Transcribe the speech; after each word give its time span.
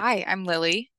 Hi, 0.00 0.24
I'm 0.28 0.44
Lily. 0.44 0.92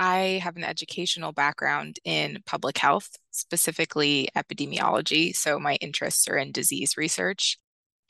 I 0.00 0.40
have 0.42 0.56
an 0.56 0.64
educational 0.64 1.30
background 1.30 2.00
in 2.04 2.42
public 2.44 2.76
health, 2.76 3.08
specifically 3.30 4.30
epidemiology. 4.36 5.32
So 5.32 5.60
my 5.60 5.76
interests 5.76 6.26
are 6.26 6.36
in 6.36 6.50
disease 6.50 6.96
research. 6.96 7.56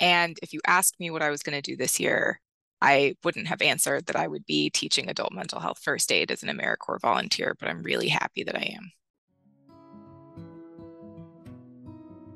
And 0.00 0.38
if 0.42 0.54
you 0.54 0.60
asked 0.66 0.98
me 0.98 1.10
what 1.10 1.20
I 1.20 1.28
was 1.28 1.42
going 1.42 1.60
to 1.60 1.70
do 1.70 1.76
this 1.76 2.00
year, 2.00 2.40
I 2.80 3.14
wouldn't 3.22 3.48
have 3.48 3.60
answered 3.60 4.06
that 4.06 4.16
I 4.16 4.26
would 4.26 4.46
be 4.46 4.70
teaching 4.70 5.10
adult 5.10 5.34
mental 5.34 5.60
health 5.60 5.80
first 5.84 6.10
aid 6.10 6.30
as 6.30 6.42
an 6.42 6.48
AmeriCorps 6.48 7.02
volunteer, 7.02 7.54
but 7.60 7.68
I'm 7.68 7.82
really 7.82 8.08
happy 8.08 8.42
that 8.42 8.56
I 8.56 8.74
am. 8.74 8.90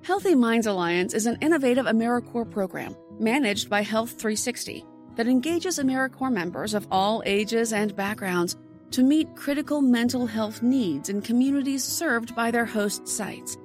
Healthy 0.02 0.34
Minds 0.34 0.66
Alliance 0.66 1.14
is 1.14 1.24
an 1.24 1.38
innovative 1.40 1.86
AmeriCorps 1.86 2.50
program 2.50 2.94
managed 3.18 3.70
by 3.70 3.80
Health 3.80 4.10
360 4.10 4.84
that 5.16 5.26
engages 5.26 5.78
AmeriCorps 5.78 6.32
members 6.32 6.74
of 6.74 6.86
all 6.90 7.22
ages 7.26 7.72
and 7.72 7.96
backgrounds 7.96 8.56
to 8.92 9.02
meet 9.02 9.34
critical 9.34 9.82
mental 9.82 10.26
health 10.26 10.62
needs 10.62 11.08
in 11.08 11.20
communities 11.20 11.82
served 11.82 12.34
by 12.36 12.50
their 12.50 12.64
host 12.64 13.08
sites. 13.08 13.57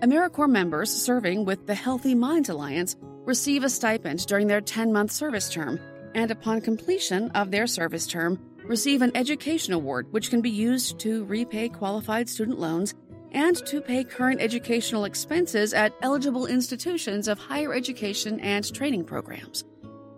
AmeriCorps 0.00 0.50
members 0.50 0.90
serving 0.90 1.44
with 1.44 1.66
the 1.66 1.74
Healthy 1.74 2.14
Minds 2.14 2.48
Alliance 2.48 2.96
receive 3.24 3.64
a 3.64 3.68
stipend 3.68 4.26
during 4.26 4.46
their 4.46 4.60
10 4.60 4.92
month 4.92 5.12
service 5.12 5.48
term 5.48 5.78
and 6.14 6.30
upon 6.30 6.60
completion 6.60 7.30
of 7.30 7.50
their 7.50 7.66
service 7.66 8.06
term, 8.06 8.38
receive 8.64 9.02
an 9.02 9.12
education 9.14 9.72
award 9.72 10.06
which 10.10 10.30
can 10.30 10.40
be 10.40 10.50
used 10.50 10.98
to 10.98 11.24
repay 11.24 11.68
qualified 11.68 12.28
student 12.28 12.58
loans 12.58 12.94
and 13.32 13.64
to 13.66 13.80
pay 13.80 14.02
current 14.02 14.40
educational 14.40 15.04
expenses 15.04 15.72
at 15.72 15.94
eligible 16.02 16.46
institutions 16.46 17.28
of 17.28 17.38
higher 17.38 17.72
education 17.72 18.40
and 18.40 18.72
training 18.74 19.04
programs. 19.04 19.64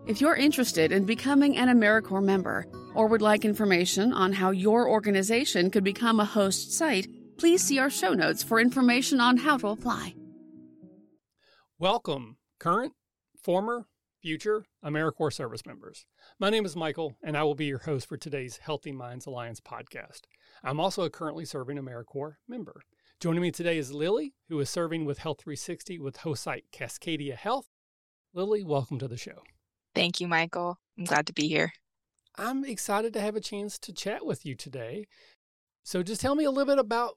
If 0.04 0.20
you're 0.20 0.34
interested 0.34 0.90
in 0.90 1.04
becoming 1.04 1.56
an 1.56 1.68
AmeriCorps 1.68 2.24
member 2.24 2.66
or 2.92 3.06
would 3.06 3.22
like 3.22 3.44
information 3.44 4.12
on 4.12 4.32
how 4.32 4.50
your 4.50 4.88
organization 4.88 5.70
could 5.70 5.84
become 5.84 6.18
a 6.18 6.24
host 6.24 6.72
site, 6.72 7.06
please 7.38 7.62
see 7.62 7.78
our 7.78 7.88
show 7.88 8.12
notes 8.12 8.42
for 8.42 8.58
information 8.58 9.20
on 9.20 9.36
how 9.36 9.58
to 9.58 9.68
apply. 9.68 10.16
Welcome, 11.78 12.38
current, 12.58 12.94
former, 13.40 13.86
future 14.20 14.64
AmeriCorps 14.84 15.34
service 15.34 15.64
members. 15.64 16.04
My 16.40 16.50
name 16.50 16.64
is 16.64 16.74
Michael, 16.74 17.14
and 17.22 17.36
I 17.36 17.44
will 17.44 17.54
be 17.54 17.66
your 17.66 17.78
host 17.78 18.08
for 18.08 18.16
today's 18.16 18.56
Healthy 18.56 18.90
Minds 18.90 19.26
Alliance 19.26 19.60
podcast. 19.60 20.22
I'm 20.64 20.80
also 20.80 21.04
a 21.04 21.10
currently 21.10 21.44
serving 21.44 21.78
AmeriCorps 21.78 22.34
member. 22.48 22.82
Joining 23.20 23.42
me 23.42 23.52
today 23.52 23.78
is 23.78 23.92
Lily, 23.92 24.34
who 24.48 24.58
is 24.58 24.68
serving 24.68 25.04
with 25.04 25.18
Health 25.18 25.42
360 25.42 26.00
with 26.00 26.16
host 26.18 26.42
site 26.42 26.64
Cascadia 26.72 27.36
Health. 27.36 27.68
Lily, 28.34 28.64
welcome 28.64 28.98
to 28.98 29.06
the 29.06 29.16
show. 29.16 29.44
Thank 29.94 30.20
you, 30.20 30.28
Michael. 30.28 30.78
I'm 30.98 31.04
glad 31.04 31.26
to 31.26 31.32
be 31.32 31.48
here. 31.48 31.72
I'm 32.36 32.64
excited 32.64 33.12
to 33.12 33.20
have 33.20 33.36
a 33.36 33.40
chance 33.40 33.78
to 33.80 33.92
chat 33.92 34.24
with 34.24 34.46
you 34.46 34.54
today. 34.54 35.06
So, 35.84 36.02
just 36.02 36.20
tell 36.20 36.34
me 36.34 36.44
a 36.44 36.50
little 36.50 36.72
bit 36.72 36.78
about 36.78 37.16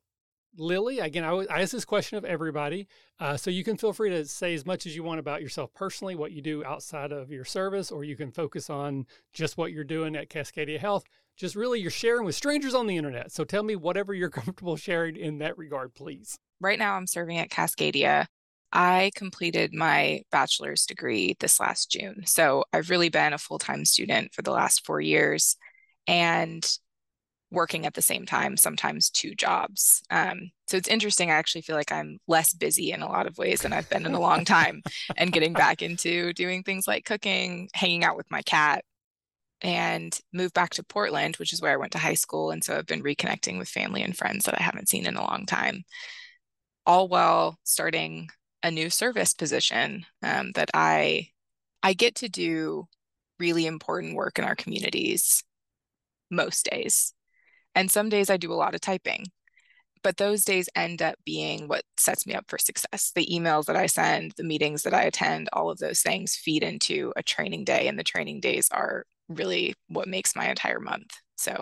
Lily, 0.58 1.00
again, 1.00 1.24
I, 1.24 1.32
I 1.50 1.62
ask 1.62 1.72
this 1.72 1.86
question 1.86 2.18
of 2.18 2.26
everybody. 2.26 2.88
Uh, 3.20 3.38
so 3.38 3.50
you 3.50 3.64
can 3.64 3.78
feel 3.78 3.94
free 3.94 4.10
to 4.10 4.26
say 4.26 4.54
as 4.54 4.66
much 4.66 4.86
as 4.86 4.96
you 4.96 5.04
want 5.04 5.20
about 5.20 5.42
yourself 5.42 5.74
personally, 5.74 6.16
what 6.16 6.32
you 6.32 6.42
do 6.42 6.64
outside 6.64 7.12
of 7.12 7.32
your 7.32 7.46
service, 7.46 7.92
or 7.92 8.04
you 8.04 8.16
can 8.16 8.32
focus 8.32 8.70
on 8.70 9.06
just 9.34 9.58
what 9.58 9.72
you're 9.72 9.84
doing 9.84 10.16
at 10.16 10.30
Cascadia 10.30 10.80
Health. 10.80 11.04
Just 11.38 11.56
really, 11.56 11.82
you're 11.82 11.92
sharing 11.92 12.26
with 12.26 12.36
strangers 12.36 12.74
on 12.74 12.88
the 12.88 12.98
internet. 12.98 13.32
So 13.32 13.44
tell 13.44 13.64
me 13.64 13.76
whatever 13.76 14.14
you're 14.14 14.30
comfortable 14.32 14.78
sharing 14.78 15.16
in 15.16 15.40
that 15.40 15.58
regard, 15.58 15.94
please. 15.94 16.38
Right 16.62 16.80
now, 16.80 16.96
I'm 16.96 17.08
serving 17.08 17.38
at 17.38 17.50
Cascadia. 17.50 18.28
I 18.76 19.12
completed 19.16 19.74
my 19.74 20.24
bachelor's 20.32 20.86
degree 20.86 21.38
this 21.40 21.62
last 21.62 21.90
June. 21.90 22.24
So 22.26 22.66
I've 22.74 22.90
really 22.90 23.08
been 23.08 23.32
a 23.32 23.38
full 23.38 23.58
time 23.58 23.86
student 23.86 24.34
for 24.34 24.42
the 24.42 24.52
last 24.52 24.86
four 24.86 25.00
years. 25.00 25.56
And 26.08 26.70
working 27.52 27.86
at 27.86 27.94
the 27.94 28.02
same 28.02 28.26
time, 28.26 28.58
sometimes 28.58 29.10
two 29.10 29.34
jobs. 29.34 30.04
Um, 30.12 30.52
so 30.68 30.76
it's 30.76 30.90
interesting. 30.90 31.32
I 31.32 31.36
actually 31.36 31.62
feel 31.62 31.78
like 31.78 31.92
I'm 31.92 32.20
less 32.28 32.54
busy 32.54 32.92
in 32.92 33.02
a 33.02 33.08
lot 33.08 33.28
of 33.28 33.38
ways 33.38 33.62
than 33.62 33.72
I've 33.72 33.90
been 33.90 34.06
in 34.06 34.14
a 34.14 34.20
long 34.20 34.44
time 34.44 34.84
and 35.18 35.32
getting 35.32 35.54
back 35.54 35.82
into 35.82 36.34
doing 36.34 36.62
things 36.62 36.86
like 36.86 37.06
cooking, 37.06 37.70
hanging 37.74 38.04
out 38.04 38.18
with 38.18 38.30
my 38.30 38.42
cat, 38.42 38.84
and 39.62 40.20
moved 40.34 40.54
back 40.54 40.72
to 40.72 40.84
Portland, 40.84 41.38
which 41.38 41.54
is 41.54 41.62
where 41.62 41.72
I 41.72 41.78
went 41.78 41.94
to 41.94 41.98
high 41.98 42.14
school. 42.16 42.52
And 42.52 42.62
so 42.62 42.78
I've 42.78 42.86
been 42.86 43.04
reconnecting 43.04 43.58
with 43.58 43.70
family 43.70 44.04
and 44.04 44.18
friends 44.18 44.44
that 44.46 44.60
I 44.60 44.62
haven't 44.62 44.90
seen 44.90 45.06
in 45.06 45.16
a 45.16 45.24
long 45.24 45.46
time, 45.46 45.86
all 46.86 47.08
while 47.08 47.58
starting 47.64 48.28
a 48.66 48.72
new 48.72 48.90
service 48.90 49.32
position 49.32 50.06
um, 50.24 50.52
that 50.56 50.72
I 50.74 51.30
I 51.84 51.94
get 51.94 52.16
to 52.16 52.30
do 52.30 52.88
really 53.40 53.68
important 53.68 54.16
work 54.16 54.40
in 54.40 54.44
our 54.44 54.56
communities 54.56 55.44
most 56.32 56.68
days. 56.72 57.14
And 57.76 57.92
some 57.92 58.10
days 58.10 58.32
I 58.32 58.38
do 58.38 58.52
a 58.52 58.56
lot 58.56 58.74
of 58.74 58.82
typing, 58.82 59.26
but 60.02 60.18
those 60.18 60.44
days 60.44 60.68
end 60.76 61.04
up 61.04 61.14
being 61.24 61.68
what 61.68 61.84
sets 61.96 62.26
me 62.26 62.34
up 62.34 62.46
for 62.48 62.58
success. 62.58 63.12
The 63.14 63.28
emails 63.28 63.66
that 63.66 63.76
I 63.76 63.86
send, 63.86 64.32
the 64.36 64.44
meetings 64.44 64.82
that 64.82 64.96
I 64.96 65.04
attend, 65.04 65.48
all 65.54 65.70
of 65.70 65.78
those 65.78 66.02
things 66.02 66.36
feed 66.36 66.64
into 66.64 67.14
a 67.16 67.22
training 67.22 67.66
day, 67.66 67.88
and 67.88 68.00
the 68.00 68.04
training 68.04 68.40
days 68.40 68.68
are 68.72 69.06
really 69.30 69.76
what 69.90 70.08
makes 70.08 70.36
my 70.36 70.50
entire 70.50 70.80
month. 70.80 71.12
So 71.36 71.62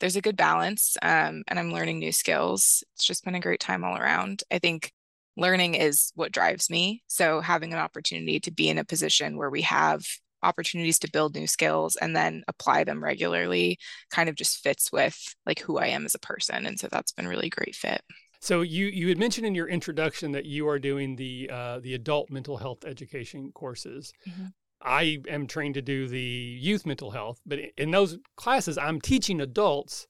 there's 0.00 0.16
a 0.16 0.20
good 0.20 0.36
balance, 0.36 0.98
um, 1.00 1.42
and 1.48 1.58
I'm 1.58 1.72
learning 1.72 2.00
new 2.00 2.12
skills. 2.12 2.84
It's 2.94 3.06
just 3.06 3.24
been 3.24 3.34
a 3.34 3.40
great 3.40 3.60
time 3.60 3.82
all 3.82 3.96
around. 3.96 4.42
I 4.50 4.58
think 4.58 4.92
learning 5.38 5.74
is 5.76 6.12
what 6.16 6.32
drives 6.32 6.68
me. 6.68 7.02
So 7.06 7.40
having 7.40 7.72
an 7.72 7.78
opportunity 7.78 8.40
to 8.40 8.50
be 8.50 8.68
in 8.68 8.78
a 8.78 8.84
position 8.84 9.38
where 9.38 9.50
we 9.50 9.62
have 9.62 10.04
opportunities 10.42 10.98
to 11.00 11.10
build 11.10 11.34
new 11.34 11.46
skills 11.46 11.96
and 11.96 12.14
then 12.14 12.44
apply 12.48 12.84
them 12.84 13.02
regularly 13.02 13.78
kind 14.10 14.28
of 14.28 14.34
just 14.34 14.62
fits 14.62 14.92
with 14.92 15.34
like 15.46 15.60
who 15.60 15.78
I 15.78 15.86
am 15.86 16.04
as 16.04 16.14
a 16.14 16.20
person. 16.20 16.66
And 16.66 16.78
so 16.78 16.88
that's 16.90 17.12
been 17.12 17.28
really 17.28 17.48
great 17.48 17.74
fit. 17.74 18.02
So 18.40 18.62
you 18.62 18.86
you 18.86 19.08
had 19.08 19.18
mentioned 19.18 19.46
in 19.46 19.54
your 19.54 19.68
introduction 19.68 20.32
that 20.32 20.44
you 20.44 20.68
are 20.68 20.78
doing 20.78 21.16
the 21.16 21.50
uh, 21.52 21.80
the 21.80 21.94
adult 21.94 22.30
mental 22.30 22.56
health 22.56 22.84
education 22.84 23.50
courses. 23.52 24.12
Mm-hmm. 24.28 24.46
I 24.80 25.18
am 25.28 25.48
trained 25.48 25.74
to 25.74 25.82
do 25.82 26.06
the 26.06 26.20
youth 26.20 26.86
mental 26.86 27.10
health, 27.10 27.40
but 27.44 27.58
in 27.76 27.90
those 27.90 28.18
classes, 28.36 28.78
I'm 28.78 29.00
teaching 29.00 29.40
adults 29.40 30.06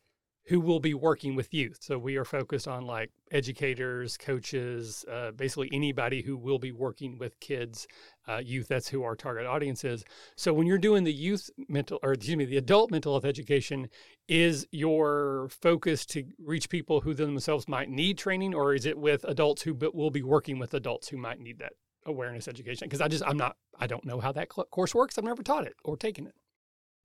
who 0.48 0.60
will 0.60 0.80
be 0.80 0.94
working 0.94 1.34
with 1.36 1.52
youth. 1.52 1.76
So 1.82 1.98
we 1.98 2.16
are 2.16 2.24
focused 2.24 2.66
on 2.66 2.86
like 2.86 3.10
educators, 3.30 4.16
coaches, 4.16 5.04
uh, 5.10 5.30
basically 5.32 5.68
anybody 5.74 6.22
who 6.22 6.38
will 6.38 6.58
be 6.58 6.72
working 6.72 7.18
with 7.18 7.38
kids, 7.38 7.86
uh, 8.26 8.38
youth. 8.38 8.66
That's 8.66 8.88
who 8.88 9.02
our 9.02 9.14
target 9.14 9.46
audience 9.46 9.84
is. 9.84 10.04
So 10.36 10.54
when 10.54 10.66
you're 10.66 10.78
doing 10.78 11.04
the 11.04 11.12
youth 11.12 11.50
mental, 11.68 11.98
or 12.02 12.14
excuse 12.14 12.38
me, 12.38 12.46
the 12.46 12.56
adult 12.56 12.90
mental 12.90 13.12
health 13.12 13.26
education, 13.26 13.90
is 14.26 14.66
your 14.70 15.50
focus 15.50 16.06
to 16.06 16.24
reach 16.38 16.70
people 16.70 17.02
who 17.02 17.12
themselves 17.12 17.68
might 17.68 17.90
need 17.90 18.16
training, 18.16 18.54
or 18.54 18.72
is 18.72 18.86
it 18.86 18.96
with 18.96 19.24
adults 19.24 19.60
who 19.60 19.74
but 19.74 19.94
will 19.94 20.10
be 20.10 20.22
working 20.22 20.58
with 20.58 20.72
adults 20.72 21.08
who 21.08 21.18
might 21.18 21.40
need 21.40 21.58
that 21.58 21.74
awareness 22.06 22.48
education? 22.48 22.86
Because 22.86 23.02
I 23.02 23.08
just 23.08 23.24
I'm 23.26 23.36
not 23.36 23.56
I 23.78 23.86
don't 23.86 24.06
know 24.06 24.18
how 24.18 24.32
that 24.32 24.48
course 24.48 24.94
works. 24.94 25.18
I've 25.18 25.24
never 25.24 25.42
taught 25.42 25.66
it 25.66 25.74
or 25.84 25.98
taken 25.98 26.26
it. 26.26 26.34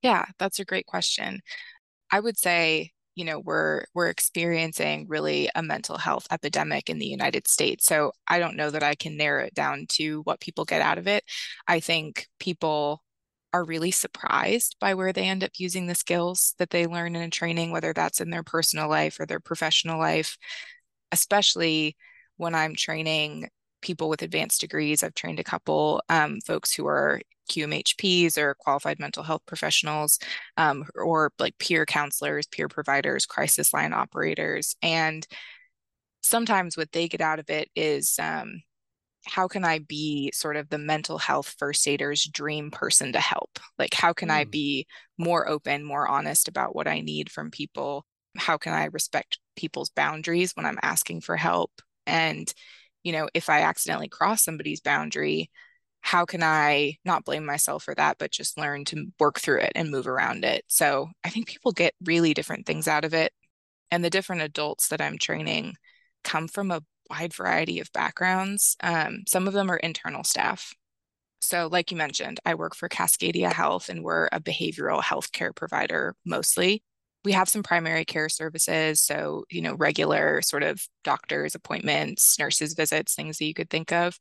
Yeah, 0.02 0.24
that's 0.40 0.60
a 0.60 0.66
great 0.66 0.86
question. 0.86 1.42
I 2.10 2.22
would 2.22 2.38
say 2.38 2.93
you 3.16 3.26
know 3.26 3.40
we're 3.40 3.86
we're 3.94 4.10
experiencing 4.10 5.06
really 5.08 5.50
a 5.56 5.64
mental 5.64 5.98
health 5.98 6.28
epidemic 6.32 6.90
in 6.90 7.00
the 7.00 7.06
United 7.06 7.48
States. 7.48 7.86
So 7.86 8.12
I 8.28 8.40
don't 8.40 8.56
know 8.56 8.70
that 8.70 8.84
I 8.84 8.96
can 8.96 9.18
narrow 9.18 9.46
it 9.46 9.54
down 9.54 9.86
to 9.94 10.22
what 10.22 10.40
people 10.42 10.66
get 10.66 10.82
out 10.82 10.98
of 10.98 11.08
it. 11.08 11.24
I 11.68 11.80
think 11.80 12.28
people 12.40 13.04
are 13.54 13.64
really 13.64 13.92
surprised 13.92 14.76
by 14.80 14.96
where 14.96 15.14
they 15.14 15.30
end 15.30 15.44
up 15.44 15.52
using 15.58 15.86
the 15.88 15.96
skills 15.96 16.56
that 16.58 16.72
they 16.72 16.88
learn 16.88 17.16
in 17.16 17.22
a 17.22 17.30
training, 17.30 17.72
whether 17.72 17.94
that's 17.94 18.20
in 18.20 18.32
their 18.32 18.44
personal 18.44 18.90
life 18.90 19.20
or 19.20 19.26
their 19.28 19.40
professional 19.40 20.00
life, 20.00 20.38
especially 21.12 21.96
when 22.38 22.56
I'm 22.56 22.76
training 22.76 23.50
people 23.84 24.10
with 24.10 24.24
advanced 24.24 24.62
degrees. 24.62 25.04
I've 25.04 25.14
trained 25.14 25.40
a 25.40 25.44
couple 25.44 26.02
um, 26.10 26.40
folks 26.42 26.74
who 26.74 26.88
are 26.88 27.22
QMHPs 27.52 28.38
or 28.38 28.56
qualified 28.56 29.00
mental 29.00 29.22
health 29.22 29.42
professionals, 29.46 30.18
um, 30.58 30.86
or 30.96 31.32
like 31.38 31.58
peer 31.60 31.86
counselors, 31.86 32.48
peer 32.48 32.68
providers, 32.68 33.26
crisis 33.26 33.74
line 33.74 33.94
operators. 33.94 34.76
And 34.82 35.28
sometimes 36.22 36.78
what 36.78 36.92
they 36.92 37.08
get 37.08 37.22
out 37.22 37.40
of 37.40 37.50
it 37.50 37.70
is 37.76 38.16
um, 38.20 38.62
how 39.26 39.48
can 39.48 39.64
I 39.64 39.80
be 39.80 40.32
sort 40.34 40.56
of 40.56 40.70
the 40.70 40.78
mental 40.78 41.18
health 41.18 41.56
first 41.58 41.88
aider's 41.88 42.24
dream 42.24 42.72
person 42.72 43.14
to 43.14 43.20
help? 43.20 43.60
Like, 43.78 43.94
how 43.94 44.14
can 44.14 44.30
mm. 44.30 44.34
I 44.34 44.44
be 44.46 44.88
more 45.18 45.48
open, 45.48 45.84
more 45.84 46.08
honest 46.08 46.48
about 46.48 46.76
what 46.76 46.88
I 46.88 47.02
need 47.02 47.32
from 47.32 47.52
people? 47.52 48.06
How 48.38 48.58
can 48.58 48.74
I 48.74 48.86
respect 48.86 49.40
people's 49.56 49.90
boundaries 49.90 50.54
when 50.56 50.66
I'm 50.66 50.80
asking 50.82 51.22
for 51.22 51.38
help? 51.38 51.72
And, 52.06 52.52
you 53.04 53.12
know, 53.12 53.30
if 53.34 53.50
I 53.50 53.62
accidentally 53.62 54.10
cross 54.10 54.44
somebody's 54.44 54.82
boundary, 54.82 55.52
how 56.02 56.26
can 56.26 56.44
I 56.44 56.98
not 57.06 57.24
blame 57.26 57.46
myself 57.46 57.84
for 57.84 57.96
that, 57.96 58.18
but 58.18 58.32
just 58.32 58.58
learn 58.58 58.86
to 58.86 59.08
work 59.20 59.40
through 59.40 59.60
it 59.60 59.72
and 59.76 59.90
move 59.90 60.08
around 60.08 60.44
it? 60.44 60.66
So 60.68 61.10
I 61.24 61.30
think 61.30 61.48
people 61.48 61.72
get 61.72 61.94
really 62.04 62.34
different 62.34 62.66
things 62.66 62.88
out 62.88 63.06
of 63.06 63.14
it. 63.14 63.32
And 63.92 64.04
the 64.04 64.10
different 64.10 64.42
adults 64.42 64.90
that 64.90 65.02
I'm 65.02 65.18
training 65.18 65.76
come 66.24 66.48
from 66.48 66.72
a 66.72 66.82
wide 67.10 67.34
variety 67.34 67.80
of 67.80 67.92
backgrounds. 67.94 68.76
Um, 68.82 69.24
some 69.28 69.48
of 69.48 69.54
them 69.54 69.70
are 69.70 69.78
internal 69.78 70.24
staff. 70.24 70.74
So, 71.40 71.68
like 71.72 71.92
you 71.92 71.98
mentioned, 71.98 72.40
I 72.46 72.56
work 72.56 72.76
for 72.76 72.90
Cascadia 72.90 73.52
Health 73.52 73.90
and 73.90 74.04
we're 74.04 74.28
a 74.32 74.40
behavioral 74.40 75.04
health 75.04 75.32
care 75.32 75.54
provider 75.54 76.16
mostly. 76.26 76.84
We 77.26 77.32
have 77.32 77.50
some 77.50 77.64
primary 77.64 78.06
care 78.06 78.30
services. 78.30 79.00
So, 79.00 79.46
you 79.50 79.62
know, 79.62 79.76
regular 79.76 80.42
sort 80.42 80.64
of 80.64 80.86
doctors' 81.04 81.56
appointments, 81.56 82.38
nurses' 82.38 82.74
visits, 82.74 83.16
things 83.16 83.38
that 83.38 83.46
you 83.46 83.54
could 83.54 83.70
think 83.70 83.92
of. 83.92 84.20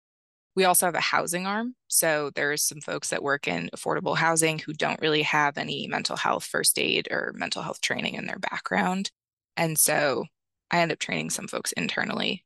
We 0.54 0.64
also 0.64 0.86
have 0.86 0.94
a 0.94 1.00
housing 1.00 1.46
arm. 1.46 1.74
So 1.88 2.30
there's 2.34 2.62
some 2.62 2.80
folks 2.80 3.08
that 3.08 3.22
work 3.22 3.48
in 3.48 3.70
affordable 3.74 4.16
housing 4.16 4.58
who 4.58 4.74
don't 4.74 5.00
really 5.00 5.22
have 5.22 5.56
any 5.56 5.88
mental 5.88 6.16
health 6.16 6.44
first 6.44 6.78
aid 6.78 7.08
or 7.10 7.32
mental 7.34 7.62
health 7.62 7.80
training 7.80 8.14
in 8.14 8.26
their 8.26 8.38
background. 8.38 9.10
And 9.56 9.78
so 9.78 10.26
I 10.70 10.80
end 10.80 10.92
up 10.92 10.98
training 10.98 11.30
some 11.30 11.48
folks 11.48 11.72
internally. 11.72 12.44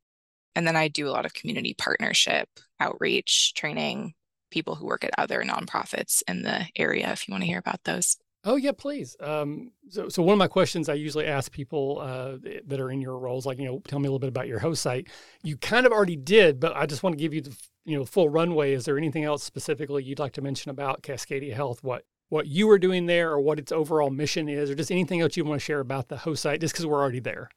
And 0.55 0.67
then 0.67 0.77
I 0.77 0.89
do 0.89 1.09
a 1.09 1.11
lot 1.11 1.27
of 1.27 1.35
community 1.35 1.75
partnership, 1.77 2.49
outreach, 2.81 3.55
training 3.55 4.15
people 4.51 4.77
who 4.77 4.87
work 4.87 5.05
at 5.05 5.11
other 5.19 5.43
nonprofits 5.43 6.23
in 6.29 6.43
the 6.43 6.67
area 6.77 7.13
if 7.13 7.29
you 7.29 7.33
want 7.33 7.43
to 7.43 7.49
hear 7.49 7.59
about 7.59 7.83
those. 7.85 8.17
Oh 8.49 8.55
yeah, 8.55 8.71
please. 8.71 9.17
Um, 9.19 9.73
so, 9.89 10.09
so 10.09 10.23
one 10.23 10.35
of 10.35 10.39
my 10.39 10.47
questions 10.47 10.89
I 10.89 10.95
usually 10.95 11.27
ask 11.27 11.51
people 11.51 11.99
uh, 12.01 12.37
that 12.69 12.79
are 12.79 12.93
in 12.93 13.01
your 13.01 13.19
roles, 13.19 13.45
like 13.45 13.59
you 13.59 13.65
know, 13.65 13.83
tell 13.89 13.99
me 13.99 14.07
a 14.07 14.09
little 14.09 14.21
bit 14.21 14.29
about 14.29 14.47
your 14.47 14.61
host 14.61 14.83
site. 14.83 15.09
You 15.43 15.57
kind 15.57 15.85
of 15.85 15.91
already 15.91 16.15
did, 16.15 16.61
but 16.61 16.75
I 16.77 16.87
just 16.87 17.03
want 17.03 17.15
to 17.15 17.21
give 17.21 17.35
you 17.35 17.41
the 17.41 17.57
you 17.85 17.99
know 17.99 18.05
full 18.05 18.29
runway. 18.29 18.73
Is 18.73 18.85
there 18.85 18.97
anything 18.97 19.25
else 19.25 19.43
specifically 19.43 20.05
you'd 20.05 20.21
like 20.21 20.33
to 20.35 20.43
mention 20.43 20.71
about 20.71 21.03
Cascadia 21.03 21.55
Health? 21.55 21.83
What 21.83 22.05
what 22.29 22.47
you 22.47 22.71
are 22.71 22.79
doing 22.79 23.07
there, 23.07 23.33
or 23.33 23.41
what 23.41 23.59
its 23.59 23.73
overall 23.73 24.11
mission 24.11 24.49
is, 24.49 24.71
or 24.71 24.77
just 24.77 24.93
anything 24.93 25.21
else 25.21 25.37
you 25.37 25.45
want 25.45 25.61
to 25.61 25.65
share 25.65 25.81
about 25.81 26.07
the 26.07 26.19
host 26.19 26.43
site, 26.43 26.61
just 26.61 26.73
because 26.73 26.87
we're 26.87 27.03
already 27.03 27.21
there. 27.21 27.51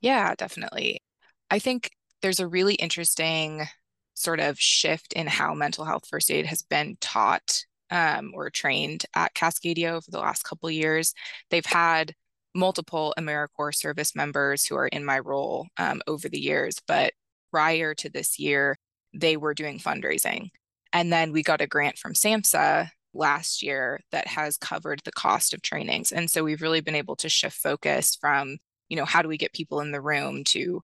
Yeah, 0.00 0.34
definitely. 0.36 1.02
I 1.50 1.58
think 1.58 1.90
there's 2.22 2.40
a 2.40 2.48
really 2.48 2.76
interesting 2.76 3.68
sort 4.14 4.40
of 4.40 4.58
shift 4.58 5.12
in 5.12 5.26
how 5.26 5.52
mental 5.52 5.84
health 5.84 6.06
first 6.08 6.30
aid 6.30 6.46
has 6.46 6.62
been 6.62 6.96
taught 7.02 7.66
um, 7.90 8.32
or 8.34 8.50
trained 8.50 9.04
at 9.14 9.34
Cascadia 9.34 9.92
over 9.92 10.10
the 10.10 10.20
last 10.20 10.44
couple 10.44 10.70
years. 10.70 11.14
They've 11.50 11.66
had 11.66 12.14
multiple 12.54 13.14
AmeriCorps 13.18 13.76
service 13.76 14.14
members 14.14 14.64
who 14.64 14.76
are 14.76 14.88
in 14.88 15.04
my 15.04 15.18
role 15.18 15.66
um, 15.78 16.00
over 16.06 16.28
the 16.28 16.40
years, 16.40 16.76
but 16.86 17.12
prior 17.50 17.94
to 17.94 18.08
this 18.08 18.38
year, 18.38 18.76
they 19.12 19.36
were 19.36 19.54
doing 19.54 19.78
fundraising. 19.78 20.50
And 20.92 21.12
then 21.12 21.32
we 21.32 21.42
got 21.42 21.60
a 21.60 21.66
grant 21.66 21.98
from 21.98 22.14
SAMHSA 22.14 22.90
last 23.12 23.62
year 23.62 24.00
that 24.10 24.26
has 24.26 24.56
covered 24.56 25.00
the 25.04 25.12
cost 25.12 25.54
of 25.54 25.62
trainings. 25.62 26.12
And 26.12 26.30
so 26.30 26.44
we've 26.44 26.62
really 26.62 26.80
been 26.80 26.94
able 26.94 27.16
to 27.16 27.28
shift 27.28 27.56
focus 27.56 28.16
from, 28.20 28.58
you 28.88 28.96
know, 28.96 29.04
how 29.04 29.22
do 29.22 29.28
we 29.28 29.38
get 29.38 29.52
people 29.52 29.80
in 29.80 29.92
the 29.92 30.00
room 30.00 30.44
to 30.44 30.80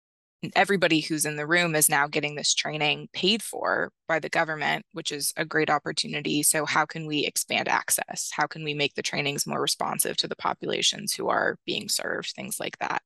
everybody 0.54 1.00
who's 1.00 1.24
in 1.24 1.36
the 1.36 1.46
room 1.46 1.74
is 1.74 1.88
now 1.88 2.06
getting 2.06 2.34
this 2.34 2.54
training 2.54 3.08
paid 3.12 3.42
for 3.42 3.90
by 4.06 4.18
the 4.18 4.28
government, 4.28 4.84
which 4.92 5.12
is 5.12 5.32
a 5.36 5.44
great 5.44 5.70
opportunity. 5.70 6.42
So, 6.42 6.64
how 6.66 6.84
can 6.84 7.06
we 7.06 7.24
expand 7.26 7.68
access? 7.68 8.30
How 8.32 8.46
can 8.46 8.64
we 8.64 8.74
make 8.74 8.94
the 8.94 9.02
trainings 9.02 9.46
more 9.46 9.60
responsive 9.60 10.16
to 10.18 10.28
the 10.28 10.36
populations 10.36 11.14
who 11.14 11.28
are 11.28 11.56
being 11.66 11.88
served? 11.88 12.32
Things 12.32 12.60
like 12.60 12.78
that. 12.78 13.02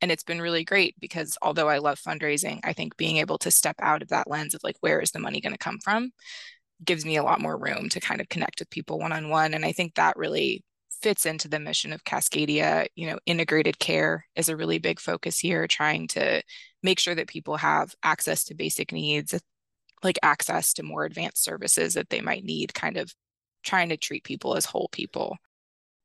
And 0.00 0.10
it's 0.12 0.24
been 0.24 0.40
really 0.40 0.64
great 0.64 0.94
because 1.00 1.38
although 1.40 1.68
I 1.68 1.78
love 1.78 1.98
fundraising, 1.98 2.60
I 2.64 2.72
think 2.72 2.96
being 2.96 3.18
able 3.18 3.38
to 3.38 3.50
step 3.50 3.76
out 3.80 4.02
of 4.02 4.08
that 4.08 4.28
lens 4.28 4.54
of 4.54 4.62
like, 4.62 4.76
where 4.80 5.00
is 5.00 5.12
the 5.12 5.18
money 5.18 5.40
going 5.40 5.54
to 5.54 5.58
come 5.58 5.78
from 5.82 6.10
gives 6.84 7.04
me 7.04 7.16
a 7.16 7.22
lot 7.22 7.40
more 7.40 7.56
room 7.56 7.88
to 7.88 8.00
kind 8.00 8.20
of 8.20 8.28
connect 8.28 8.58
with 8.58 8.70
people 8.70 8.98
one 8.98 9.12
on 9.12 9.28
one. 9.30 9.54
And 9.54 9.64
I 9.64 9.72
think 9.72 9.94
that 9.94 10.16
really 10.16 10.62
fits 11.04 11.26
into 11.26 11.48
the 11.48 11.60
mission 11.60 11.92
of 11.92 12.02
Cascadia. 12.02 12.86
You 12.96 13.10
know, 13.10 13.18
integrated 13.26 13.78
care 13.78 14.24
is 14.36 14.48
a 14.48 14.56
really 14.56 14.78
big 14.78 14.98
focus 14.98 15.38
here, 15.38 15.66
trying 15.66 16.08
to 16.08 16.42
make 16.82 16.98
sure 16.98 17.14
that 17.14 17.28
people 17.28 17.58
have 17.58 17.94
access 18.02 18.42
to 18.44 18.54
basic 18.54 18.90
needs, 18.90 19.38
like 20.02 20.18
access 20.22 20.72
to 20.72 20.82
more 20.82 21.04
advanced 21.04 21.44
services 21.44 21.92
that 21.92 22.08
they 22.08 22.22
might 22.22 22.42
need, 22.42 22.72
kind 22.72 22.96
of 22.96 23.14
trying 23.62 23.90
to 23.90 23.98
treat 23.98 24.24
people 24.24 24.56
as 24.56 24.64
whole 24.64 24.88
people. 24.92 25.36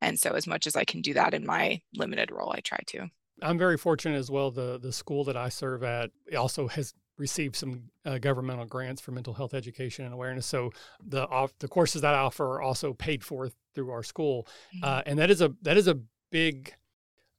And 0.02 0.20
so, 0.20 0.32
as 0.32 0.46
much 0.46 0.68
as 0.68 0.76
I 0.76 0.84
can 0.84 1.00
do 1.02 1.14
that 1.14 1.34
in 1.34 1.46
my 1.46 1.80
limited 1.96 2.30
role, 2.30 2.52
I 2.54 2.60
try 2.60 2.80
to. 2.88 3.08
I'm 3.42 3.58
very 3.58 3.78
fortunate 3.78 4.18
as 4.18 4.30
well. 4.30 4.52
The 4.52 4.78
the 4.80 4.92
school 4.92 5.24
that 5.26 5.38
I 5.38 5.48
serve 5.48 5.82
at 5.84 6.12
also 6.38 6.68
has 6.68 6.94
received 7.18 7.56
some 7.56 7.84
uh, 8.06 8.18
governmental 8.18 8.66
grants 8.66 9.02
for 9.02 9.12
mental 9.12 9.34
health 9.34 9.54
education 9.54 10.06
and 10.06 10.14
awareness. 10.14 10.46
So 10.46 10.72
the 11.06 11.28
off, 11.28 11.52
the 11.60 11.68
courses 11.68 12.02
that 12.02 12.16
I 12.16 12.20
offer 12.20 12.46
are 12.56 12.62
also 12.62 12.94
paid 12.94 13.24
for 13.24 13.50
through 13.80 13.92
our 13.92 14.04
school, 14.04 14.48
mm-hmm. 14.76 14.84
uh, 14.84 15.02
and 15.06 15.20
that 15.20 15.30
is 15.32 15.42
a 15.42 15.54
that 15.62 15.78
is 15.78 15.88
a 15.88 16.00
big. 16.32 16.74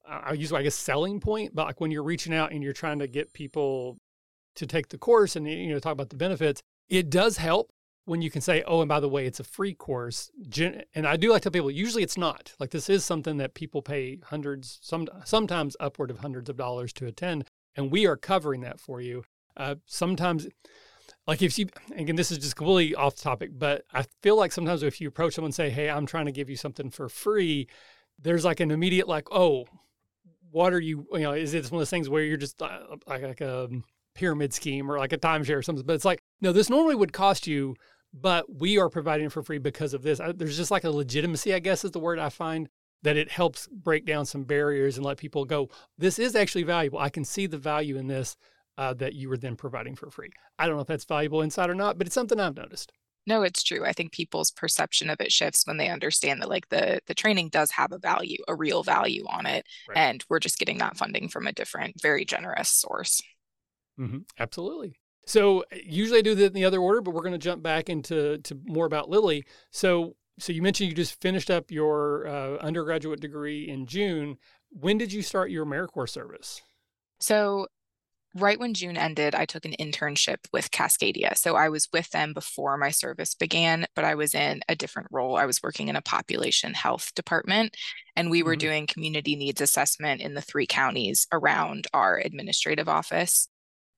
I 0.06 0.32
use 0.32 0.52
I 0.52 0.62
guess 0.62 0.74
selling 0.74 1.20
point, 1.20 1.54
but 1.54 1.66
like 1.66 1.80
when 1.80 1.90
you're 1.90 2.02
reaching 2.02 2.34
out 2.34 2.52
and 2.52 2.62
you're 2.62 2.72
trying 2.72 2.98
to 2.98 3.06
get 3.06 3.32
people 3.32 3.98
to 4.56 4.66
take 4.66 4.88
the 4.88 4.98
course 4.98 5.36
and 5.36 5.46
you 5.46 5.68
know 5.68 5.78
talk 5.78 5.92
about 5.92 6.10
the 6.10 6.16
benefits, 6.16 6.62
it 6.88 7.10
does 7.10 7.36
help 7.36 7.70
when 8.06 8.22
you 8.22 8.30
can 8.30 8.40
say, 8.40 8.64
oh, 8.66 8.80
and 8.80 8.88
by 8.88 8.98
the 8.98 9.08
way, 9.08 9.26
it's 9.26 9.38
a 9.38 9.44
free 9.44 9.74
course. 9.74 10.30
And 10.94 11.06
I 11.06 11.16
do 11.16 11.30
like 11.30 11.42
to 11.42 11.50
tell 11.50 11.52
people, 11.52 11.70
usually 11.70 12.02
it's 12.02 12.18
not. 12.18 12.54
Like 12.58 12.70
this 12.70 12.90
is 12.90 13.04
something 13.04 13.36
that 13.36 13.54
people 13.54 13.82
pay 13.82 14.18
hundreds, 14.24 14.78
some 14.82 15.06
sometimes 15.24 15.76
upward 15.78 16.10
of 16.10 16.18
hundreds 16.18 16.48
of 16.50 16.56
dollars 16.56 16.92
to 16.94 17.06
attend, 17.06 17.48
and 17.76 17.92
we 17.92 18.06
are 18.06 18.16
covering 18.16 18.62
that 18.62 18.80
for 18.80 19.00
you. 19.00 19.24
Uh, 19.56 19.76
sometimes, 19.86 20.48
like 21.30 21.42
if 21.42 21.56
you, 21.60 21.68
again, 21.94 22.16
this 22.16 22.32
is 22.32 22.38
just 22.38 22.56
completely 22.56 22.92
off 22.96 23.14
topic, 23.14 23.50
but 23.56 23.84
I 23.92 24.04
feel 24.20 24.34
like 24.34 24.50
sometimes 24.50 24.82
if 24.82 25.00
you 25.00 25.06
approach 25.06 25.34
someone 25.34 25.50
and 25.50 25.54
say, 25.54 25.70
hey, 25.70 25.88
I'm 25.88 26.04
trying 26.04 26.26
to 26.26 26.32
give 26.32 26.50
you 26.50 26.56
something 26.56 26.90
for 26.90 27.08
free, 27.08 27.68
there's 28.20 28.44
like 28.44 28.58
an 28.58 28.72
immediate, 28.72 29.06
like, 29.06 29.28
oh, 29.30 29.66
what 30.50 30.72
are 30.72 30.80
you, 30.80 31.06
you 31.12 31.20
know, 31.20 31.30
is 31.30 31.54
it 31.54 31.70
one 31.70 31.74
of 31.74 31.82
those 31.82 31.90
things 31.90 32.08
where 32.08 32.24
you're 32.24 32.36
just 32.36 32.60
uh, 32.60 32.80
like, 33.06 33.22
like 33.22 33.40
a 33.40 33.68
pyramid 34.16 34.52
scheme 34.52 34.90
or 34.90 34.98
like 34.98 35.12
a 35.12 35.18
timeshare 35.18 35.58
or 35.58 35.62
something? 35.62 35.86
But 35.86 35.92
it's 35.92 36.04
like, 36.04 36.20
no, 36.40 36.50
this 36.50 36.68
normally 36.68 36.96
would 36.96 37.12
cost 37.12 37.46
you, 37.46 37.76
but 38.12 38.52
we 38.52 38.78
are 38.78 38.88
providing 38.88 39.26
it 39.26 39.32
for 39.32 39.44
free 39.44 39.58
because 39.58 39.94
of 39.94 40.02
this. 40.02 40.18
I, 40.18 40.32
there's 40.32 40.56
just 40.56 40.72
like 40.72 40.82
a 40.82 40.90
legitimacy, 40.90 41.54
I 41.54 41.60
guess 41.60 41.84
is 41.84 41.92
the 41.92 42.00
word 42.00 42.18
I 42.18 42.30
find 42.30 42.68
that 43.04 43.16
it 43.16 43.30
helps 43.30 43.68
break 43.68 44.04
down 44.04 44.26
some 44.26 44.42
barriers 44.42 44.96
and 44.96 45.06
let 45.06 45.16
people 45.16 45.44
go, 45.44 45.68
this 45.96 46.18
is 46.18 46.34
actually 46.34 46.64
valuable. 46.64 46.98
I 46.98 47.08
can 47.08 47.24
see 47.24 47.46
the 47.46 47.56
value 47.56 47.98
in 47.98 48.08
this 48.08 48.36
uh, 48.80 48.94
that 48.94 49.14
you 49.14 49.28
were 49.28 49.36
then 49.36 49.56
providing 49.56 49.94
for 49.94 50.10
free. 50.10 50.30
I 50.58 50.66
don't 50.66 50.76
know 50.76 50.80
if 50.80 50.88
that's 50.88 51.04
valuable 51.04 51.42
insight 51.42 51.68
or 51.68 51.74
not, 51.74 51.98
but 51.98 52.06
it's 52.06 52.14
something 52.14 52.40
I've 52.40 52.56
noticed. 52.56 52.90
No, 53.26 53.42
it's 53.42 53.62
true. 53.62 53.84
I 53.84 53.92
think 53.92 54.10
people's 54.10 54.50
perception 54.50 55.10
of 55.10 55.20
it 55.20 55.30
shifts 55.30 55.66
when 55.66 55.76
they 55.76 55.90
understand 55.90 56.40
that 56.40 56.48
like 56.48 56.66
the 56.70 57.00
the 57.06 57.14
training 57.14 57.50
does 57.50 57.70
have 57.72 57.92
a 57.92 57.98
value, 57.98 58.38
a 58.48 58.54
real 58.54 58.82
value 58.82 59.26
on 59.28 59.44
it, 59.44 59.66
right. 59.86 59.98
and 59.98 60.24
we're 60.30 60.40
just 60.40 60.58
getting 60.58 60.78
that 60.78 60.96
funding 60.96 61.28
from 61.28 61.46
a 61.46 61.52
different, 61.52 62.00
very 62.00 62.24
generous 62.24 62.70
source. 62.70 63.20
Mm-hmm. 64.00 64.20
Absolutely. 64.38 64.98
So 65.26 65.62
usually 65.84 66.20
I 66.20 66.22
do 66.22 66.34
that 66.34 66.46
in 66.46 66.52
the 66.54 66.64
other 66.64 66.80
order, 66.80 67.02
but 67.02 67.12
we're 67.12 67.20
going 67.20 67.32
to 67.32 67.38
jump 67.38 67.62
back 67.62 67.90
into 67.90 68.38
to 68.38 68.58
more 68.64 68.86
about 68.86 69.10
Lily. 69.10 69.44
So 69.70 70.16
so 70.38 70.54
you 70.54 70.62
mentioned 70.62 70.88
you 70.88 70.96
just 70.96 71.20
finished 71.20 71.50
up 71.50 71.70
your 71.70 72.26
uh, 72.26 72.56
undergraduate 72.56 73.20
degree 73.20 73.68
in 73.68 73.84
June. 73.84 74.38
When 74.70 74.96
did 74.96 75.12
you 75.12 75.20
start 75.20 75.50
your 75.50 75.66
AmeriCorps 75.66 76.08
service? 76.08 76.62
So 77.20 77.66
right 78.34 78.60
when 78.60 78.74
June 78.74 78.96
ended, 78.96 79.34
I 79.34 79.44
took 79.44 79.64
an 79.64 79.74
internship 79.80 80.38
with 80.52 80.70
Cascadia. 80.70 81.36
So 81.36 81.56
I 81.56 81.68
was 81.68 81.88
with 81.92 82.08
them 82.10 82.32
before 82.32 82.76
my 82.76 82.90
service 82.90 83.34
began, 83.34 83.86
but 83.96 84.04
I 84.04 84.14
was 84.14 84.34
in 84.34 84.60
a 84.68 84.76
different 84.76 85.08
role. 85.10 85.36
I 85.36 85.46
was 85.46 85.62
working 85.62 85.88
in 85.88 85.96
a 85.96 86.02
population 86.02 86.74
health 86.74 87.12
department, 87.14 87.76
and 88.14 88.30
we 88.30 88.42
were 88.42 88.52
mm-hmm. 88.52 88.58
doing 88.58 88.86
community 88.86 89.34
needs 89.34 89.60
assessment 89.60 90.20
in 90.20 90.34
the 90.34 90.42
three 90.42 90.66
counties 90.66 91.26
around 91.32 91.86
our 91.92 92.18
administrative 92.18 92.88
office, 92.88 93.48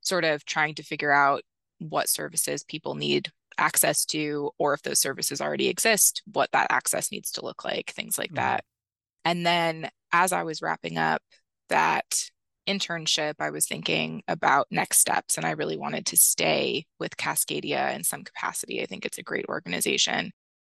sort 0.01 0.25
of 0.25 0.45
trying 0.45 0.75
to 0.77 0.83
figure 0.83 1.13
out 1.13 1.43
what 1.79 2.09
services 2.09 2.65
people 2.65 2.95
need 2.95 3.31
access 3.59 4.05
to, 4.07 4.51
or 4.59 4.73
if 4.73 4.83
those 4.83 5.01
services 5.01 5.41
already 5.41 5.69
exist, 5.69 6.23
what 6.33 6.51
that 6.53 6.69
access 6.71 7.13
needs 7.13 7.33
to 7.33 7.45
look 7.45 7.65
like, 7.65 7.93
things 7.95 8.17
like 8.17 8.29
mm-hmm. 8.29 8.37
that. 8.37 8.65
And 9.25 9.45
then 9.45 9.91
as 10.13 10.33
I 10.33 10.43
was 10.43 10.63
wrapping 10.63 10.99
up 10.99 11.23
that 11.69 12.31
internship, 12.69 13.35
I 13.41 13.51
was 13.51 13.67
thinking 13.67 14.23
about 14.29 14.67
next 14.71 14.99
steps, 14.99 15.37
and 15.37 15.47
I 15.47 15.53
really 15.53 15.77
wanted 15.77 16.07
to 16.07 16.17
stay 16.17 16.87
with 16.99 17.17
Cascadia 17.17 17.95
in 17.95 18.05
some 18.05 18.25
capacity. 18.25 18.83
I 18.83 18.87
think 18.87 19.05
it's 19.05 19.19
a 19.19 19.23
great 19.23 19.47
organization. 19.49 20.33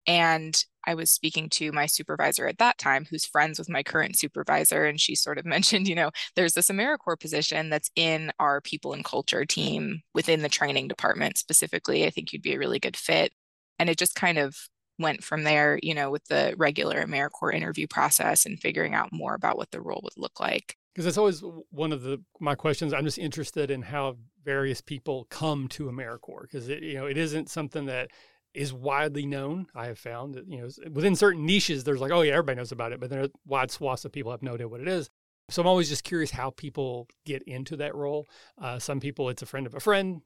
And 0.07 0.63
I 0.85 0.93
was 0.93 1.09
speaking 1.09 1.49
to 1.51 1.71
my 1.71 1.87
supervisor 1.87 2.47
at 2.47 2.59
that 2.59 2.77
time, 2.77 3.05
who's 3.09 3.25
friends 3.25 3.57
with 3.57 3.69
my 3.69 3.81
current 3.81 4.17
supervisor. 4.17 4.85
And 4.85 5.01
she 5.01 5.15
sort 5.15 5.37
of 5.37 5.45
mentioned, 5.45 5.87
you 5.87 5.95
know, 5.95 6.11
there's 6.35 6.53
this 6.53 6.69
AmeriCorps 6.69 7.19
position 7.19 7.69
that's 7.69 7.89
in 7.95 8.31
our 8.39 8.61
people 8.61 8.93
and 8.93 9.03
culture 9.03 9.45
team 9.45 10.01
within 10.13 10.41
the 10.41 10.49
training 10.49 10.87
department 10.87 11.37
specifically. 11.37 12.05
I 12.05 12.11
think 12.11 12.33
you'd 12.33 12.41
be 12.41 12.53
a 12.53 12.59
really 12.59 12.79
good 12.79 12.97
fit. 12.97 13.31
And 13.79 13.89
it 13.89 13.97
just 13.97 14.15
kind 14.15 14.37
of 14.37 14.55
went 14.99 15.23
from 15.23 15.43
there, 15.43 15.79
you 15.81 15.93
know, 15.93 16.09
with 16.11 16.25
the 16.25 16.53
regular 16.57 17.03
AmeriCorps 17.03 17.53
interview 17.53 17.87
process 17.87 18.45
and 18.45 18.59
figuring 18.59 18.93
out 18.93 19.11
more 19.11 19.33
about 19.33 19.57
what 19.57 19.71
the 19.71 19.81
role 19.81 20.01
would 20.03 20.17
look 20.17 20.39
like 20.39 20.75
because 20.95 21.03
that's 21.03 21.17
always 21.17 21.43
one 21.71 21.91
of 21.91 22.03
the 22.03 22.23
my 22.39 22.55
questions. 22.55 22.93
I'm 22.93 23.03
just 23.03 23.17
interested 23.17 23.69
in 23.69 23.81
how 23.81 24.15
various 24.45 24.79
people 24.79 25.27
come 25.29 25.67
to 25.69 25.85
AmeriCorps 25.85 26.43
because 26.43 26.69
it 26.69 26.81
you 26.83 26.93
know 26.93 27.05
it 27.05 27.17
isn't 27.17 27.49
something 27.49 27.85
that 27.87 28.11
is 28.53 28.71
widely 28.71 29.25
known. 29.25 29.67
I 29.75 29.87
have 29.87 29.99
found 29.99 30.35
that 30.35 30.47
you 30.47 30.61
know 30.61 30.69
within 30.91 31.15
certain 31.17 31.45
niches, 31.45 31.83
there's 31.83 31.99
like 31.99 32.13
oh 32.13 32.21
yeah 32.21 32.33
everybody 32.33 32.55
knows 32.55 32.71
about 32.71 32.93
it, 32.93 33.01
but 33.01 33.09
there 33.09 33.23
are 33.23 33.29
wide 33.45 33.71
swaths 33.71 34.05
of 34.05 34.13
people 34.13 34.31
have 34.31 34.41
no 34.41 34.53
idea 34.53 34.69
what 34.69 34.79
it 34.79 34.87
is. 34.87 35.09
So 35.49 35.61
I'm 35.61 35.67
always 35.67 35.89
just 35.89 36.05
curious 36.05 36.31
how 36.31 36.51
people 36.51 37.07
get 37.25 37.43
into 37.43 37.75
that 37.77 37.93
role. 37.93 38.25
Uh, 38.59 38.79
some 38.79 39.01
people 39.01 39.27
it's 39.27 39.41
a 39.41 39.45
friend 39.45 39.67
of 39.67 39.75
a 39.75 39.81
friend. 39.81 40.21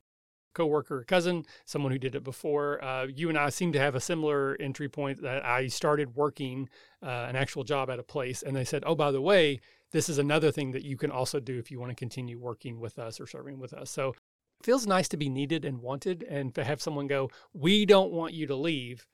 Coworker, 0.54 1.04
cousin, 1.08 1.46
someone 1.66 1.92
who 1.92 1.98
did 1.98 2.16
it 2.16 2.24
before. 2.24 2.84
Uh, 2.84 3.08
you 3.08 3.30
and 3.30 3.38
I 3.38 3.50
seem 3.50 3.72
to 3.74 3.80
have 3.80 3.96
a 3.96 4.00
similar 4.00 4.58
entry 4.60 4.90
point 4.90 5.22
that 5.22 5.46
I 5.46 5.68
started 5.68 6.16
working 6.16 6.70
uh, 7.04 7.28
an 7.30 7.36
actual 7.36 7.64
job 7.64 7.90
at 7.90 8.00
a 8.00 8.04
place, 8.04 8.42
and 8.42 8.56
they 8.56 8.66
said, 8.66 8.84
"Oh, 8.86 8.96
by 8.96 9.12
the 9.12 9.22
way, 9.22 9.60
this 9.92 10.10
is 10.10 10.18
another 10.18 10.52
thing 10.52 10.72
that 10.72 10.84
you 10.84 10.98
can 10.98 11.12
also 11.12 11.40
do 11.40 11.58
if 11.58 11.72
you 11.72 11.80
want 11.80 11.92
to 11.92 11.96
continue 11.96 12.40
working 12.40 12.80
with 12.80 13.00
us 13.00 13.20
or 13.20 13.28
serving 13.28 13.60
with 13.60 13.74
us." 13.74 13.90
So 13.90 14.10
it 14.10 14.66
feels 14.66 14.88
nice 14.88 15.08
to 15.10 15.18
be 15.18 15.30
needed 15.30 15.66
and 15.66 15.82
wanted, 15.82 16.24
and 16.24 16.54
to 16.56 16.64
have 16.64 16.82
someone 16.82 17.08
go, 17.08 17.30
"We 17.54 17.86
don't 17.86 18.12
want 18.12 18.34
you 18.34 18.48
to 18.48 18.56
leave. 18.56 19.08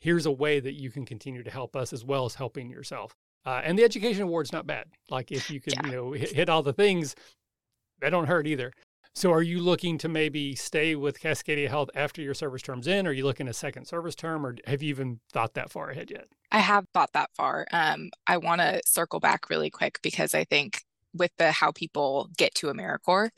Here's 0.00 0.26
a 0.26 0.32
way 0.32 0.60
that 0.60 0.74
you 0.74 0.90
can 0.90 1.06
continue 1.06 1.42
to 1.42 1.50
help 1.50 1.76
us 1.76 1.92
as 1.92 2.04
well 2.04 2.24
as 2.24 2.34
helping 2.34 2.70
yourself." 2.70 3.14
Uh, 3.44 3.60
and 3.64 3.78
the 3.78 3.84
education 3.84 4.22
award's 4.22 4.52
not 4.52 4.66
bad. 4.66 4.86
Like 5.10 5.32
if 5.32 5.50
you 5.50 5.60
can, 5.60 5.74
yeah. 5.74 5.86
you 5.86 5.92
know, 5.92 6.12
hit, 6.12 6.32
hit 6.32 6.48
all 6.48 6.62
the 6.62 6.72
things, 6.72 7.16
that 8.00 8.10
don't 8.10 8.26
hurt 8.26 8.46
either. 8.46 8.72
So 9.14 9.30
are 9.32 9.42
you 9.42 9.60
looking 9.60 9.98
to 9.98 10.08
maybe 10.08 10.54
stay 10.54 10.94
with 10.94 11.20
Cascadia 11.20 11.68
Health 11.68 11.90
after 11.94 12.22
your 12.22 12.34
service 12.34 12.62
term's 12.62 12.86
in? 12.86 13.06
Are 13.06 13.12
you 13.12 13.24
looking 13.24 13.46
a 13.46 13.52
second 13.52 13.86
service 13.86 14.14
term 14.14 14.46
or 14.46 14.56
have 14.66 14.82
you 14.82 14.88
even 14.88 15.20
thought 15.32 15.54
that 15.54 15.70
far 15.70 15.90
ahead 15.90 16.10
yet? 16.10 16.28
I 16.50 16.58
have 16.58 16.86
thought 16.94 17.12
that 17.12 17.30
far. 17.34 17.66
Um, 17.72 18.10
I 18.26 18.38
want 18.38 18.62
to 18.62 18.80
circle 18.86 19.20
back 19.20 19.50
really 19.50 19.70
quick 19.70 19.98
because 20.02 20.34
I 20.34 20.44
think 20.44 20.82
with 21.14 21.30
the 21.36 21.52
how 21.52 21.72
people 21.72 22.30
get 22.38 22.54
to 22.56 22.68
AmeriCorps, 22.68 23.30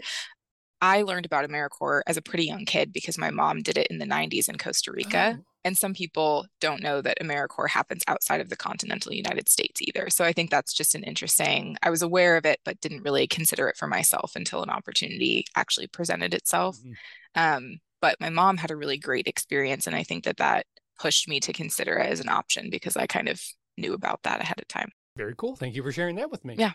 I 0.81 1.03
learned 1.03 1.27
about 1.27 1.49
AmeriCorps 1.49 2.03
as 2.07 2.17
a 2.17 2.23
pretty 2.23 2.45
young 2.45 2.67
kid 2.67 2.93
because 2.93 3.19
my 3.19 3.31
mom 3.31 3.63
did 3.63 3.77
it 3.77 3.89
in 3.89 3.99
the 3.99 4.07
90s 4.07 4.49
in 4.49 4.59
Costa 4.59 4.93
Rica. 4.93 5.39
Oh. 5.41 5.45
And 5.65 5.77
some 5.77 5.95
people 5.95 6.47
don't 6.61 6.83
know 6.83 7.01
that 7.01 7.19
AmeriCorps 7.21 7.71
happens 7.71 8.03
outside 8.07 8.41
of 8.41 8.51
the 8.51 8.57
continental 8.57 9.15
United 9.15 9.49
States 9.49 9.81
either. 9.81 10.11
So 10.11 10.25
I 10.25 10.33
think 10.33 10.51
that's 10.51 10.75
just 10.75 10.95
an 10.95 11.03
interesting, 11.05 11.77
I 11.83 11.91
was 11.91 12.03
aware 12.03 12.37
of 12.37 12.45
it, 12.45 12.61
but 12.65 12.81
didn't 12.81 13.03
really 13.03 13.27
consider 13.27 13.69
it 13.69 13.77
for 13.77 13.87
myself 13.87 14.33
until 14.37 14.63
an 14.63 14.71
opportunity 14.71 15.47
actually 15.57 15.87
presented 15.87 16.35
itself. 16.35 16.77
Mm-hmm. 16.79 16.93
Um, 17.41 17.79
but 18.03 18.21
my 18.21 18.29
mom 18.29 18.59
had 18.59 18.71
a 18.71 18.77
really 18.77 18.99
great 18.99 19.27
experience. 19.27 19.87
And 19.87 19.97
I 19.97 20.03
think 20.03 20.25
that 20.25 20.37
that 20.37 20.67
pushed 21.01 21.29
me 21.29 21.41
to 21.41 21.53
consider 21.53 21.97
it 21.99 22.11
as 22.11 22.21
an 22.21 22.29
option 22.29 22.69
because 22.69 22.97
I 22.97 23.07
kind 23.07 23.29
of 23.29 23.41
knew 23.79 23.95
about 23.95 24.23
that 24.25 24.41
ahead 24.43 24.61
of 24.61 24.69
time. 24.69 24.91
Very 25.17 25.35
cool. 25.37 25.57
Thank 25.57 25.75
you 25.75 25.83
for 25.83 25.93
sharing 25.93 26.17
that 26.17 26.31
with 26.31 26.45
me. 26.45 26.57
Yeah. 26.59 26.73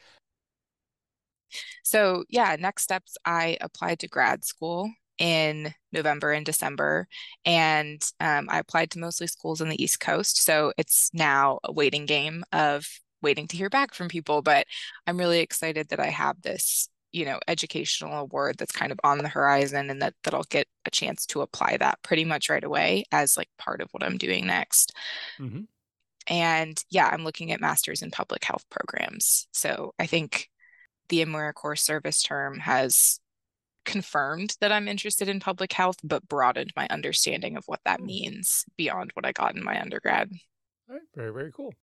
So, 1.83 2.23
yeah, 2.29 2.55
next 2.59 2.83
steps 2.83 3.17
I 3.25 3.57
applied 3.61 3.99
to 3.99 4.07
grad 4.07 4.45
school 4.45 4.91
in 5.19 5.73
November 5.91 6.31
and 6.31 6.45
December. 6.45 7.07
And 7.45 8.01
um, 8.19 8.47
I 8.49 8.59
applied 8.59 8.91
to 8.91 8.99
mostly 8.99 9.27
schools 9.27 9.61
on 9.61 9.69
the 9.69 9.81
East 9.81 9.99
Coast. 9.99 10.43
So 10.43 10.73
it's 10.77 11.11
now 11.13 11.59
a 11.63 11.71
waiting 11.71 12.05
game 12.05 12.43
of 12.51 12.87
waiting 13.21 13.47
to 13.47 13.57
hear 13.57 13.69
back 13.69 13.93
from 13.93 14.07
people. 14.07 14.41
But 14.41 14.65
I'm 15.05 15.17
really 15.17 15.39
excited 15.39 15.89
that 15.89 15.99
I 15.99 16.07
have 16.07 16.41
this, 16.41 16.87
you 17.11 17.25
know, 17.25 17.39
educational 17.47 18.13
award 18.13 18.55
that's 18.57 18.71
kind 18.71 18.91
of 18.91 18.99
on 19.03 19.17
the 19.17 19.27
horizon 19.27 19.89
and 19.89 20.01
that, 20.01 20.13
that 20.23 20.33
I'll 20.33 20.43
get 20.43 20.67
a 20.85 20.89
chance 20.89 21.25
to 21.27 21.41
apply 21.41 21.77
that 21.77 22.01
pretty 22.01 22.23
much 22.23 22.49
right 22.49 22.63
away 22.63 23.03
as 23.11 23.35
like 23.35 23.49
part 23.57 23.81
of 23.81 23.89
what 23.91 24.03
I'm 24.03 24.17
doing 24.17 24.47
next. 24.47 24.93
Mm-hmm. 25.37 25.61
And 26.27 26.81
yeah, 26.89 27.09
I'm 27.11 27.23
looking 27.23 27.51
at 27.51 27.59
masters 27.59 28.03
in 28.03 28.11
public 28.11 28.43
health 28.43 28.63
programs. 28.69 29.47
So 29.51 29.93
I 29.99 30.05
think 30.05 30.49
the 31.09 31.25
AmeriCorps 31.25 31.79
service 31.79 32.21
term 32.21 32.59
has 32.59 33.19
confirmed 33.89 34.55
that 34.61 34.71
I'm 34.71 34.87
interested 34.87 35.27
in 35.27 35.39
public 35.39 35.73
health, 35.73 35.97
but 36.03 36.27
broadened 36.27 36.73
my 36.75 36.87
understanding 36.89 37.57
of 37.57 37.65
what 37.65 37.81
that 37.85 37.99
hmm. 37.99 38.07
means 38.07 38.65
beyond 38.77 39.11
what 39.13 39.25
I 39.25 39.31
got 39.31 39.55
in 39.55 39.63
my 39.63 39.79
undergrad. 39.79 40.31
All 40.89 40.95
right, 40.95 41.03
very, 41.15 41.31
very 41.31 41.51
cool. 41.51 41.73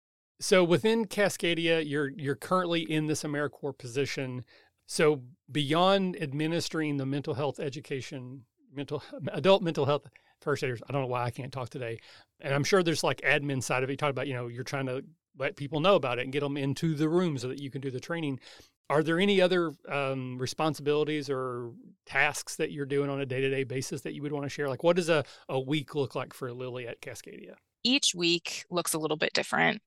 So 0.40 0.62
within 0.62 1.06
Cascadia, 1.06 1.82
you're 1.86 2.08
you're 2.08 2.36
currently 2.36 2.82
in 2.82 3.06
this 3.06 3.22
AmeriCorps 3.22 3.78
position. 3.78 4.44
So 4.86 5.22
beyond 5.50 6.20
administering 6.20 6.96
the 6.96 7.06
mental 7.06 7.34
health 7.34 7.58
education, 7.58 8.44
mental 8.72 9.02
adult 9.32 9.62
mental 9.62 9.86
health 9.86 10.06
first 10.40 10.62
aiders, 10.62 10.82
I 10.88 10.92
don't 10.92 11.02
know 11.02 11.08
why 11.08 11.24
I 11.24 11.30
can't 11.30 11.52
talk 11.52 11.70
today. 11.70 11.98
And 12.40 12.52
I'm 12.52 12.64
sure 12.64 12.82
there's 12.82 13.04
like 13.04 13.20
admin 13.22 13.62
side 13.62 13.82
of 13.82 13.88
it. 13.88 13.94
You 13.94 13.96
talk 13.96 14.10
about, 14.10 14.26
you 14.26 14.34
know, 14.34 14.48
you're 14.48 14.64
trying 14.64 14.86
to 14.86 15.02
let 15.38 15.56
people 15.56 15.80
know 15.80 15.94
about 15.94 16.18
it 16.18 16.24
and 16.24 16.32
get 16.32 16.40
them 16.40 16.56
into 16.56 16.94
the 16.94 17.08
room 17.08 17.38
so 17.38 17.48
that 17.48 17.60
you 17.60 17.70
can 17.70 17.80
do 17.80 17.90
the 17.90 18.00
training. 18.00 18.40
Are 18.88 19.02
there 19.02 19.18
any 19.18 19.40
other 19.40 19.72
um, 19.88 20.38
responsibilities 20.38 21.28
or 21.28 21.72
tasks 22.04 22.56
that 22.56 22.70
you're 22.70 22.86
doing 22.86 23.10
on 23.10 23.20
a 23.20 23.26
day 23.26 23.40
to 23.40 23.50
day 23.50 23.64
basis 23.64 24.02
that 24.02 24.14
you 24.14 24.22
would 24.22 24.32
want 24.32 24.44
to 24.44 24.48
share? 24.50 24.68
Like, 24.68 24.84
what 24.84 24.96
does 24.96 25.08
a, 25.08 25.24
a 25.48 25.58
week 25.58 25.94
look 25.94 26.14
like 26.14 26.32
for 26.32 26.52
Lily 26.52 26.86
at 26.86 27.00
Cascadia? 27.00 27.54
Each 27.82 28.14
week 28.14 28.64
looks 28.70 28.94
a 28.94 28.98
little 28.98 29.16
bit 29.16 29.32
different. 29.32 29.82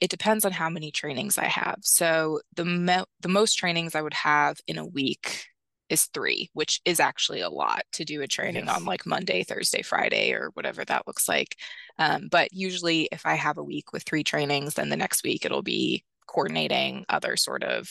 It 0.00 0.10
depends 0.10 0.44
on 0.44 0.52
how 0.52 0.68
many 0.68 0.90
trainings 0.90 1.38
I 1.38 1.46
have. 1.46 1.78
So, 1.82 2.40
the, 2.54 3.06
the 3.20 3.28
most 3.28 3.54
trainings 3.54 3.94
I 3.94 4.02
would 4.02 4.14
have 4.14 4.58
in 4.66 4.76
a 4.76 4.86
week 4.86 5.46
is 5.88 6.06
three, 6.06 6.50
which 6.52 6.80
is 6.84 7.00
actually 7.00 7.40
a 7.40 7.48
lot 7.48 7.82
to 7.92 8.04
do 8.04 8.22
a 8.22 8.26
training 8.26 8.66
yes. 8.66 8.76
on 8.76 8.84
like 8.84 9.06
Monday, 9.06 9.42
Thursday, 9.42 9.82
Friday, 9.82 10.32
or 10.32 10.50
whatever 10.54 10.84
that 10.84 11.06
looks 11.06 11.28
like. 11.28 11.56
Um, 11.98 12.28
but 12.30 12.52
usually, 12.52 13.08
if 13.12 13.24
I 13.24 13.34
have 13.34 13.56
a 13.56 13.64
week 13.64 13.92
with 13.92 14.02
three 14.02 14.24
trainings, 14.24 14.74
then 14.74 14.88
the 14.90 14.96
next 14.96 15.24
week 15.24 15.44
it'll 15.44 15.62
be 15.62 16.04
coordinating 16.26 17.04
other 17.08 17.36
sort 17.36 17.62
of 17.62 17.88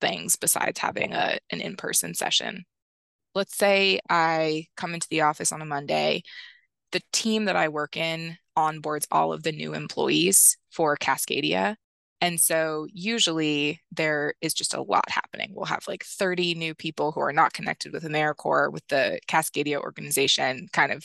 things 0.00 0.36
besides 0.36 0.78
having 0.78 1.12
a, 1.12 1.38
an 1.50 1.60
in 1.60 1.76
person 1.76 2.14
session. 2.14 2.64
Let's 3.34 3.56
say 3.56 4.00
I 4.08 4.66
come 4.76 4.94
into 4.94 5.08
the 5.10 5.22
office 5.22 5.52
on 5.52 5.62
a 5.62 5.66
Monday. 5.66 6.22
The 6.92 7.02
team 7.12 7.46
that 7.46 7.56
I 7.56 7.68
work 7.68 7.96
in 7.96 8.38
onboards 8.56 9.06
all 9.10 9.32
of 9.32 9.42
the 9.42 9.52
new 9.52 9.74
employees 9.74 10.56
for 10.70 10.96
Cascadia. 10.96 11.76
And 12.20 12.40
so 12.40 12.86
usually 12.92 13.82
there 13.92 14.34
is 14.40 14.54
just 14.54 14.72
a 14.72 14.80
lot 14.80 15.10
happening. 15.10 15.52
We'll 15.52 15.66
have 15.66 15.86
like 15.86 16.04
30 16.04 16.54
new 16.54 16.74
people 16.74 17.12
who 17.12 17.20
are 17.20 17.32
not 17.32 17.52
connected 17.52 17.92
with 17.92 18.04
AmeriCorps, 18.04 18.72
with 18.72 18.86
the 18.88 19.20
Cascadia 19.28 19.78
organization, 19.78 20.68
kind 20.72 20.92
of 20.92 21.04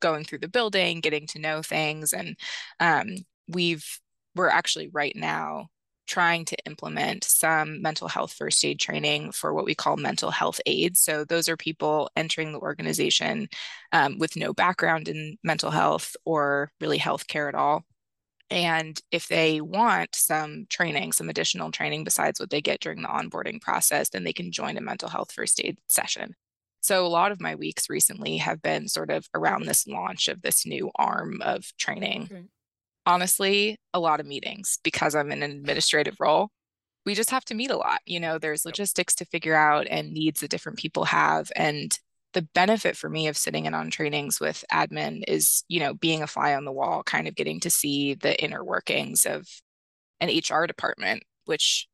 going 0.00 0.24
through 0.24 0.38
the 0.38 0.48
building, 0.48 1.00
getting 1.00 1.26
to 1.28 1.38
know 1.38 1.62
things. 1.62 2.12
And 2.12 2.36
um, 2.80 3.18
we've, 3.46 3.86
we're 4.34 4.48
actually 4.48 4.88
right 4.88 5.14
now 5.14 5.68
trying 6.12 6.44
to 6.44 6.56
implement 6.66 7.24
some 7.24 7.80
mental 7.80 8.06
health 8.06 8.34
first 8.34 8.62
aid 8.66 8.78
training 8.78 9.32
for 9.32 9.54
what 9.54 9.64
we 9.64 9.74
call 9.74 9.96
mental 9.96 10.30
health 10.30 10.60
aides. 10.66 11.00
So, 11.00 11.24
those 11.24 11.48
are 11.48 11.56
people 11.56 12.10
entering 12.16 12.52
the 12.52 12.60
organization 12.60 13.48
um, 13.92 14.18
with 14.18 14.36
no 14.36 14.52
background 14.52 15.08
in 15.08 15.38
mental 15.42 15.70
health 15.70 16.14
or 16.26 16.70
really 16.82 16.98
healthcare 16.98 17.48
at 17.48 17.54
all. 17.54 17.84
And 18.50 19.00
if 19.10 19.26
they 19.28 19.62
want 19.62 20.14
some 20.14 20.66
training, 20.68 21.12
some 21.12 21.30
additional 21.30 21.70
training 21.70 22.04
besides 22.04 22.38
what 22.38 22.50
they 22.50 22.60
get 22.60 22.80
during 22.80 23.00
the 23.00 23.08
onboarding 23.08 23.62
process, 23.62 24.10
then 24.10 24.24
they 24.24 24.34
can 24.34 24.52
join 24.52 24.76
a 24.76 24.82
mental 24.82 25.08
health 25.08 25.32
first 25.32 25.62
aid 25.64 25.78
session. 25.88 26.34
So, 26.82 27.06
a 27.06 27.08
lot 27.08 27.32
of 27.32 27.40
my 27.40 27.54
weeks 27.54 27.88
recently 27.88 28.36
have 28.36 28.60
been 28.60 28.86
sort 28.86 29.10
of 29.10 29.26
around 29.34 29.64
this 29.64 29.86
launch 29.86 30.28
of 30.28 30.42
this 30.42 30.66
new 30.66 30.90
arm 30.94 31.40
of 31.40 31.72
training. 31.78 32.28
Okay 32.30 32.42
honestly 33.06 33.78
a 33.92 34.00
lot 34.00 34.20
of 34.20 34.26
meetings 34.26 34.78
because 34.82 35.14
I'm 35.14 35.32
in 35.32 35.42
an 35.42 35.50
administrative 35.50 36.16
role. 36.20 36.50
We 37.04 37.14
just 37.14 37.30
have 37.30 37.44
to 37.46 37.54
meet 37.54 37.70
a 37.70 37.76
lot. 37.76 38.00
You 38.06 38.20
know, 38.20 38.38
there's 38.38 38.64
logistics 38.64 39.14
to 39.16 39.24
figure 39.24 39.56
out 39.56 39.86
and 39.90 40.12
needs 40.12 40.40
that 40.40 40.50
different 40.50 40.78
people 40.78 41.04
have. 41.06 41.50
And 41.56 41.98
the 42.32 42.42
benefit 42.54 42.96
for 42.96 43.08
me 43.10 43.26
of 43.26 43.36
sitting 43.36 43.66
in 43.66 43.74
on 43.74 43.90
trainings 43.90 44.40
with 44.40 44.64
admin 44.72 45.22
is, 45.28 45.64
you 45.68 45.80
know, 45.80 45.94
being 45.94 46.22
a 46.22 46.26
fly 46.26 46.54
on 46.54 46.64
the 46.64 46.72
wall, 46.72 47.02
kind 47.02 47.28
of 47.28 47.34
getting 47.34 47.60
to 47.60 47.70
see 47.70 48.14
the 48.14 48.42
inner 48.42 48.64
workings 48.64 49.26
of 49.26 49.46
an 50.20 50.28
HR 50.28 50.66
department, 50.66 51.24
which 51.44 51.88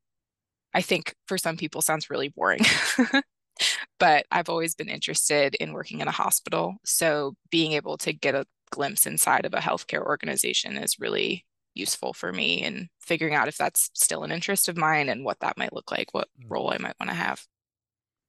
I 0.73 0.81
think 0.81 1.15
for 1.27 1.37
some 1.37 1.57
people 1.57 1.81
sounds 1.81 2.09
really 2.09 2.29
boring. 2.29 2.61
but 3.99 4.25
I've 4.31 4.49
always 4.49 4.75
been 4.75 4.89
interested 4.89 5.55
in 5.55 5.73
working 5.73 5.99
in 6.01 6.07
a 6.07 6.11
hospital. 6.11 6.75
So 6.85 7.35
being 7.49 7.73
able 7.73 7.97
to 7.99 8.13
get 8.13 8.35
a 8.35 8.45
glimpse 8.69 9.05
inside 9.05 9.45
of 9.45 9.53
a 9.53 9.57
healthcare 9.59 10.03
organization 10.03 10.77
is 10.77 10.99
really 10.99 11.45
useful 11.75 12.13
for 12.13 12.31
me 12.31 12.63
in 12.63 12.89
figuring 12.99 13.35
out 13.35 13.47
if 13.47 13.57
that's 13.57 13.89
still 13.93 14.23
an 14.23 14.31
interest 14.31 14.69
of 14.69 14.77
mine 14.77 15.09
and 15.09 15.23
what 15.23 15.39
that 15.39 15.57
might 15.57 15.73
look 15.73 15.91
like, 15.91 16.13
what 16.13 16.27
mm. 16.39 16.45
role 16.49 16.71
I 16.71 16.77
might 16.77 16.95
want 16.99 17.09
to 17.09 17.15
have. 17.15 17.45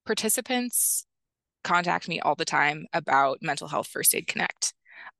Participants 0.06 1.06
contact 1.62 2.08
me 2.08 2.20
all 2.20 2.34
the 2.34 2.44
time 2.44 2.86
about 2.92 3.38
Mental 3.42 3.68
Health 3.68 3.88
First 3.88 4.14
Aid 4.14 4.26
Connect. 4.26 4.72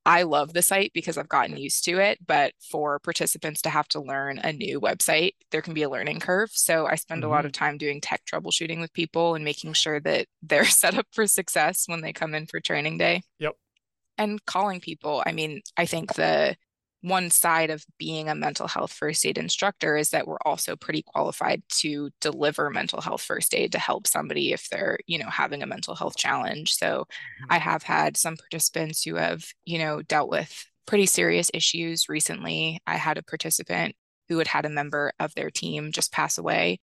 I 0.07 0.23
love 0.23 0.53
the 0.53 0.63
site 0.63 0.93
because 0.95 1.19
I've 1.19 1.29
gotten 1.29 1.57
used 1.57 1.85
to 1.85 1.99
it, 1.99 2.19
but 2.27 2.53
for 2.71 2.99
participants 2.99 3.63
to 3.63 3.71
have 3.71 3.89
to 3.89 4.01
learn 4.01 4.39
a 4.39 4.53
new 4.53 4.81
website, 4.81 5.33
there 5.51 5.63
can 5.63 5.75
be 5.75 5.83
a 5.83 5.91
learning 5.91 6.21
curve. 6.21 6.51
So 6.53 6.87
I 6.87 6.95
spend 6.95 7.23
mm-hmm. 7.23 7.31
a 7.31 7.35
lot 7.35 7.45
of 7.45 7.53
mm-hmm. 7.53 7.65
time 7.65 7.79
doing 7.79 8.01
tech 8.01 8.23
troubleshooting 8.31 8.81
with 8.81 8.93
people 8.93 9.35
and 9.35 9.45
making 9.45 9.75
sure 9.75 10.01
that 10.01 10.27
they're 10.43 10.65
set 10.67 10.97
up 10.97 11.07
for 11.13 11.27
success 11.27 11.85
when 11.87 12.01
they 12.01 12.13
come 12.13 12.35
in 12.35 12.47
for 12.47 12.61
training 12.61 12.99
day. 12.99 13.23
Yep 13.39 13.55
and 14.21 14.45
calling 14.45 14.81
people. 14.81 15.23
I 15.27 15.33
mean, 15.33 15.63
I 15.77 15.87
think 15.87 16.15
the 16.15 16.55
one 17.01 17.31
side 17.31 17.71
of 17.71 17.83
being 17.99 18.29
a 18.29 18.35
mental 18.35 18.69
health 18.69 18.93
first 18.93 19.25
aid 19.25 19.39
instructor 19.39 19.97
is 19.97 20.11
that 20.11 20.27
we're 20.27 20.37
also 20.45 20.77
pretty 20.77 21.03
qualified 21.03 21.63
to 21.71 22.11
deliver 22.21 22.69
mental 22.69 23.01
health 23.01 23.23
first 23.23 23.55
aid 23.55 23.73
to 23.73 23.79
help 23.79 24.07
somebody 24.07 24.53
if 24.53 24.69
they're 24.69 24.99
you 25.07 25.19
know 25.19 25.31
having 25.31 25.63
a 25.63 25.67
mental 25.67 25.95
health 25.95 26.15
challenge 26.15 26.75
so 26.75 26.87
mm-hmm. 26.87 27.47
i 27.49 27.57
have 27.57 27.83
had 27.83 28.19
some 28.19 28.37
participants 28.37 29.03
who 29.03 29.15
have 29.15 29.43
you 29.65 29.79
know 29.79 30.03
dealt 30.03 30.29
with 30.29 30.67
pretty 30.87 31.07
serious 31.07 31.51
issues 31.55 32.07
recently 32.07 32.79
i 32.87 32.97
had 32.97 33.17
a 33.17 33.23
participant 33.23 33.95
who 34.29 34.37
had 34.37 34.49
had 34.49 34.67
a 34.67 34.71
member 34.71 35.11
of 35.19 35.35
their 35.35 35.51
team 35.51 35.93
just 35.93 36.13
pass 36.13 36.37
away 36.37 36.79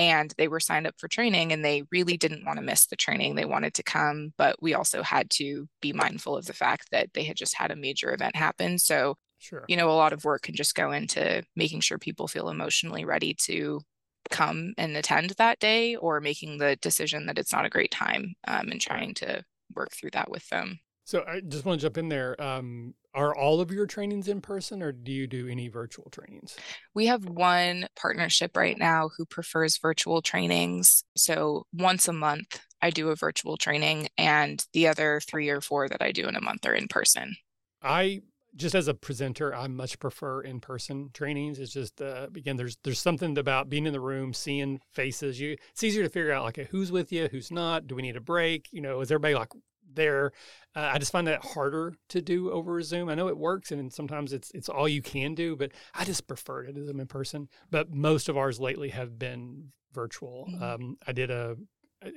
and 0.00 0.32
they 0.38 0.48
were 0.48 0.60
signed 0.60 0.86
up 0.86 0.94
for 0.96 1.08
training 1.08 1.52
and 1.52 1.62
they 1.62 1.82
really 1.92 2.16
didn't 2.16 2.46
want 2.46 2.56
to 2.56 2.64
miss 2.64 2.86
the 2.86 2.96
training. 2.96 3.34
They 3.34 3.44
wanted 3.44 3.74
to 3.74 3.82
come, 3.82 4.32
but 4.38 4.56
we 4.62 4.72
also 4.72 5.02
had 5.02 5.28
to 5.32 5.68
be 5.82 5.92
mindful 5.92 6.38
of 6.38 6.46
the 6.46 6.54
fact 6.54 6.90
that 6.90 7.10
they 7.12 7.22
had 7.22 7.36
just 7.36 7.54
had 7.54 7.70
a 7.70 7.76
major 7.76 8.14
event 8.14 8.34
happen. 8.34 8.78
So, 8.78 9.18
sure. 9.40 9.66
you 9.68 9.76
know, 9.76 9.90
a 9.90 9.92
lot 9.92 10.14
of 10.14 10.24
work 10.24 10.40
can 10.40 10.54
just 10.54 10.74
go 10.74 10.90
into 10.90 11.42
making 11.54 11.80
sure 11.80 11.98
people 11.98 12.28
feel 12.28 12.48
emotionally 12.48 13.04
ready 13.04 13.34
to 13.42 13.82
come 14.30 14.72
and 14.78 14.96
attend 14.96 15.34
that 15.36 15.58
day 15.58 15.96
or 15.96 16.18
making 16.18 16.56
the 16.56 16.76
decision 16.76 17.26
that 17.26 17.36
it's 17.36 17.52
not 17.52 17.66
a 17.66 17.70
great 17.70 17.90
time 17.90 18.32
um, 18.48 18.70
and 18.70 18.80
trying 18.80 19.12
to 19.14 19.44
work 19.76 19.90
through 19.92 20.12
that 20.12 20.30
with 20.30 20.48
them. 20.48 20.80
So 21.04 21.24
I 21.28 21.40
just 21.40 21.66
want 21.66 21.78
to 21.78 21.84
jump 21.84 21.98
in 21.98 22.08
there. 22.08 22.40
Um, 22.40 22.94
are 23.14 23.34
all 23.34 23.60
of 23.60 23.70
your 23.70 23.86
trainings 23.86 24.28
in 24.28 24.40
person 24.40 24.82
or 24.82 24.92
do 24.92 25.12
you 25.12 25.26
do 25.26 25.48
any 25.48 25.68
virtual 25.68 26.08
trainings? 26.10 26.56
We 26.94 27.06
have 27.06 27.24
one 27.24 27.86
partnership 27.96 28.56
right 28.56 28.78
now 28.78 29.10
who 29.16 29.24
prefers 29.26 29.78
virtual 29.78 30.22
trainings. 30.22 31.04
So 31.16 31.64
once 31.72 32.08
a 32.08 32.12
month, 32.12 32.60
I 32.82 32.90
do 32.90 33.10
a 33.10 33.16
virtual 33.16 33.56
training, 33.56 34.08
and 34.16 34.64
the 34.72 34.88
other 34.88 35.20
three 35.28 35.50
or 35.50 35.60
four 35.60 35.88
that 35.88 36.00
I 36.00 36.12
do 36.12 36.26
in 36.26 36.34
a 36.34 36.40
month 36.40 36.64
are 36.64 36.74
in 36.74 36.88
person. 36.88 37.36
I 37.82 38.22
just 38.56 38.74
as 38.74 38.88
a 38.88 38.94
presenter, 38.94 39.54
I 39.54 39.68
much 39.68 39.98
prefer 39.98 40.42
in-person 40.42 41.10
trainings. 41.12 41.58
It's 41.58 41.72
just 41.72 42.00
uh, 42.02 42.28
again, 42.34 42.56
there's 42.56 42.76
there's 42.82 43.00
something 43.00 43.36
about 43.38 43.68
being 43.68 43.86
in 43.86 43.92
the 43.92 44.00
room, 44.00 44.32
seeing 44.32 44.80
faces. 44.92 45.40
You 45.40 45.56
it's 45.70 45.84
easier 45.84 46.02
to 46.02 46.08
figure 46.08 46.32
out 46.32 46.44
like 46.44 46.56
who's 46.56 46.90
with 46.90 47.12
you, 47.12 47.28
who's 47.30 47.50
not. 47.50 47.86
Do 47.86 47.94
we 47.94 48.02
need 48.02 48.16
a 48.16 48.20
break? 48.20 48.68
You 48.72 48.80
know, 48.80 49.00
is 49.00 49.10
everybody 49.10 49.34
like 49.34 49.50
there? 49.94 50.32
Uh, 50.74 50.90
I 50.92 50.98
just 50.98 51.12
find 51.12 51.26
that 51.26 51.44
harder 51.44 51.94
to 52.08 52.20
do 52.20 52.50
over 52.50 52.80
Zoom. 52.82 53.08
I 53.08 53.14
know 53.14 53.28
it 53.28 53.36
works, 53.36 53.72
and 53.72 53.92
sometimes 53.92 54.32
it's 54.32 54.50
it's 54.52 54.68
all 54.68 54.88
you 54.88 55.02
can 55.02 55.34
do, 55.34 55.56
but 55.56 55.72
I 55.94 56.04
just 56.04 56.26
prefer 56.26 56.64
to 56.64 56.72
do 56.72 56.84
them 56.86 57.00
in 57.00 57.06
person. 57.06 57.48
But 57.70 57.92
most 57.92 58.28
of 58.28 58.36
ours 58.36 58.60
lately 58.60 58.90
have 58.90 59.18
been 59.18 59.72
virtual. 59.92 60.48
Mm-hmm. 60.50 60.62
Um, 60.62 60.96
I 61.06 61.12
did 61.12 61.30
a 61.30 61.56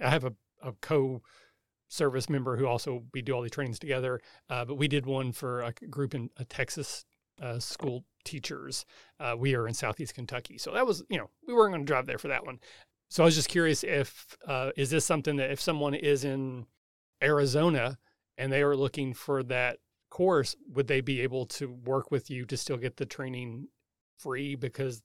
I 0.03 0.09
have 0.09 0.25
a, 0.25 0.33
a 0.61 0.73
co 0.81 1.21
service 1.93 2.29
member 2.29 2.57
who 2.57 2.65
also 2.65 3.03
we 3.13 3.21
do 3.21 3.33
all 3.33 3.41
these 3.41 3.51
trainings 3.51 3.79
together. 3.79 4.19
Uh, 4.49 4.65
but 4.65 4.75
we 4.75 4.87
did 4.87 5.05
one 5.05 5.31
for 5.31 5.61
a 5.61 5.71
group 5.89 6.15
in 6.15 6.29
a 6.37 6.45
Texas 6.45 7.05
uh, 7.41 7.59
school 7.59 8.03
teachers. 8.25 8.85
Uh, 9.19 9.35
we 9.37 9.55
are 9.55 9.67
in 9.67 9.73
Southeast 9.73 10.15
Kentucky, 10.15 10.57
so 10.57 10.71
that 10.71 10.85
was 10.85 11.03
you 11.09 11.17
know 11.17 11.29
we 11.47 11.53
weren't 11.53 11.71
going 11.71 11.85
to 11.85 11.91
drive 11.91 12.05
there 12.05 12.17
for 12.17 12.27
that 12.29 12.45
one. 12.45 12.59
So 13.09 13.23
I 13.23 13.25
was 13.25 13.35
just 13.35 13.49
curious 13.49 13.83
if 13.83 14.35
uh, 14.47 14.71
is 14.75 14.89
this 14.89 15.05
something 15.05 15.35
that 15.37 15.51
if 15.51 15.61
someone 15.61 15.93
is 15.93 16.23
in 16.23 16.65
Arizona 17.23 17.97
and 18.37 18.51
they 18.51 18.61
are 18.61 18.75
looking 18.75 19.13
for 19.13 19.43
that 19.43 19.77
course, 20.09 20.55
would 20.71 20.87
they 20.87 21.01
be 21.01 21.21
able 21.21 21.45
to 21.45 21.71
work 21.71 22.11
with 22.11 22.29
you 22.29 22.45
to 22.45 22.57
still 22.57 22.77
get 22.77 22.97
the 22.97 23.05
training 23.05 23.67
free 24.17 24.55
because 24.55 25.01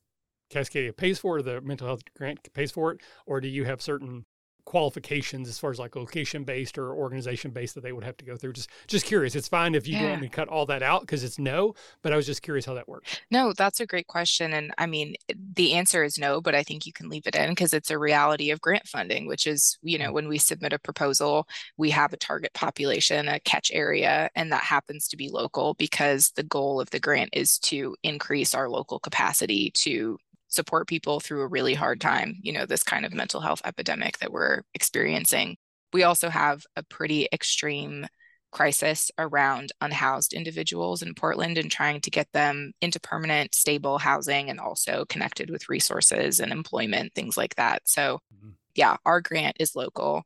Cascadia 0.50 0.96
pays 0.96 1.18
for 1.18 1.38
it, 1.38 1.44
the 1.44 1.60
mental 1.60 1.86
health 1.86 2.02
grant 2.16 2.52
pays 2.52 2.70
for 2.70 2.92
it, 2.92 3.00
or 3.26 3.40
do 3.40 3.48
you 3.48 3.64
have 3.64 3.80
certain 3.82 4.24
qualifications 4.68 5.48
as 5.48 5.58
far 5.58 5.70
as 5.70 5.78
like 5.78 5.96
location 5.96 6.44
based 6.44 6.76
or 6.76 6.92
organization 6.92 7.50
based 7.50 7.74
that 7.74 7.80
they 7.82 7.90
would 7.90 8.04
have 8.04 8.18
to 8.18 8.24
go 8.26 8.36
through 8.36 8.52
just 8.52 8.68
just 8.86 9.06
curious 9.06 9.34
it's 9.34 9.48
fine 9.48 9.74
if 9.74 9.88
you 9.88 9.96
yeah. 9.96 10.10
want 10.10 10.20
me 10.20 10.28
to 10.28 10.34
cut 10.34 10.46
all 10.46 10.66
that 10.66 10.82
out 10.82 11.00
because 11.00 11.24
it's 11.24 11.38
no 11.38 11.74
but 12.02 12.12
i 12.12 12.16
was 12.16 12.26
just 12.26 12.42
curious 12.42 12.66
how 12.66 12.74
that 12.74 12.86
works 12.86 13.18
no 13.30 13.54
that's 13.54 13.80
a 13.80 13.86
great 13.86 14.06
question 14.08 14.52
and 14.52 14.70
i 14.76 14.84
mean 14.84 15.14
the 15.54 15.72
answer 15.72 16.04
is 16.04 16.18
no 16.18 16.38
but 16.38 16.54
i 16.54 16.62
think 16.62 16.84
you 16.84 16.92
can 16.92 17.08
leave 17.08 17.26
it 17.26 17.34
in 17.34 17.48
because 17.48 17.72
it's 17.72 17.90
a 17.90 17.98
reality 17.98 18.50
of 18.50 18.60
grant 18.60 18.86
funding 18.86 19.26
which 19.26 19.46
is 19.46 19.78
you 19.80 19.96
know 19.96 20.10
mm. 20.10 20.12
when 20.12 20.28
we 20.28 20.36
submit 20.36 20.74
a 20.74 20.78
proposal 20.78 21.48
we 21.78 21.88
have 21.88 22.12
a 22.12 22.18
target 22.18 22.52
population 22.52 23.26
a 23.26 23.40
catch 23.40 23.70
area 23.72 24.28
and 24.34 24.52
that 24.52 24.62
happens 24.62 25.08
to 25.08 25.16
be 25.16 25.30
local 25.30 25.72
because 25.78 26.30
the 26.36 26.42
goal 26.42 26.78
of 26.78 26.90
the 26.90 27.00
grant 27.00 27.30
is 27.32 27.58
to 27.58 27.96
increase 28.02 28.54
our 28.54 28.68
local 28.68 28.98
capacity 28.98 29.70
to 29.70 30.18
support 30.48 30.88
people 30.88 31.20
through 31.20 31.42
a 31.42 31.46
really 31.46 31.74
hard 31.74 32.00
time, 32.00 32.36
you 32.42 32.52
know, 32.52 32.66
this 32.66 32.82
kind 32.82 33.04
of 33.04 33.12
mental 33.12 33.40
health 33.40 33.62
epidemic 33.64 34.18
that 34.18 34.32
we're 34.32 34.62
experiencing. 34.74 35.56
We 35.92 36.02
also 36.02 36.28
have 36.28 36.64
a 36.76 36.82
pretty 36.82 37.28
extreme 37.32 38.06
crisis 38.50 39.10
around 39.18 39.72
unhoused 39.80 40.32
individuals 40.32 41.02
in 41.02 41.14
Portland 41.14 41.58
and 41.58 41.70
trying 41.70 42.00
to 42.00 42.10
get 42.10 42.28
them 42.32 42.72
into 42.80 43.00
permanent, 43.00 43.54
stable 43.54 43.98
housing 43.98 44.48
and 44.48 44.58
also 44.58 45.04
connected 45.06 45.50
with 45.50 45.68
resources 45.68 46.40
and 46.40 46.50
employment, 46.50 47.12
things 47.14 47.36
like 47.36 47.54
that. 47.56 47.82
So, 47.84 48.20
mm-hmm. 48.34 48.50
yeah, 48.74 48.96
our 49.04 49.20
grant 49.20 49.56
is 49.60 49.76
local. 49.76 50.24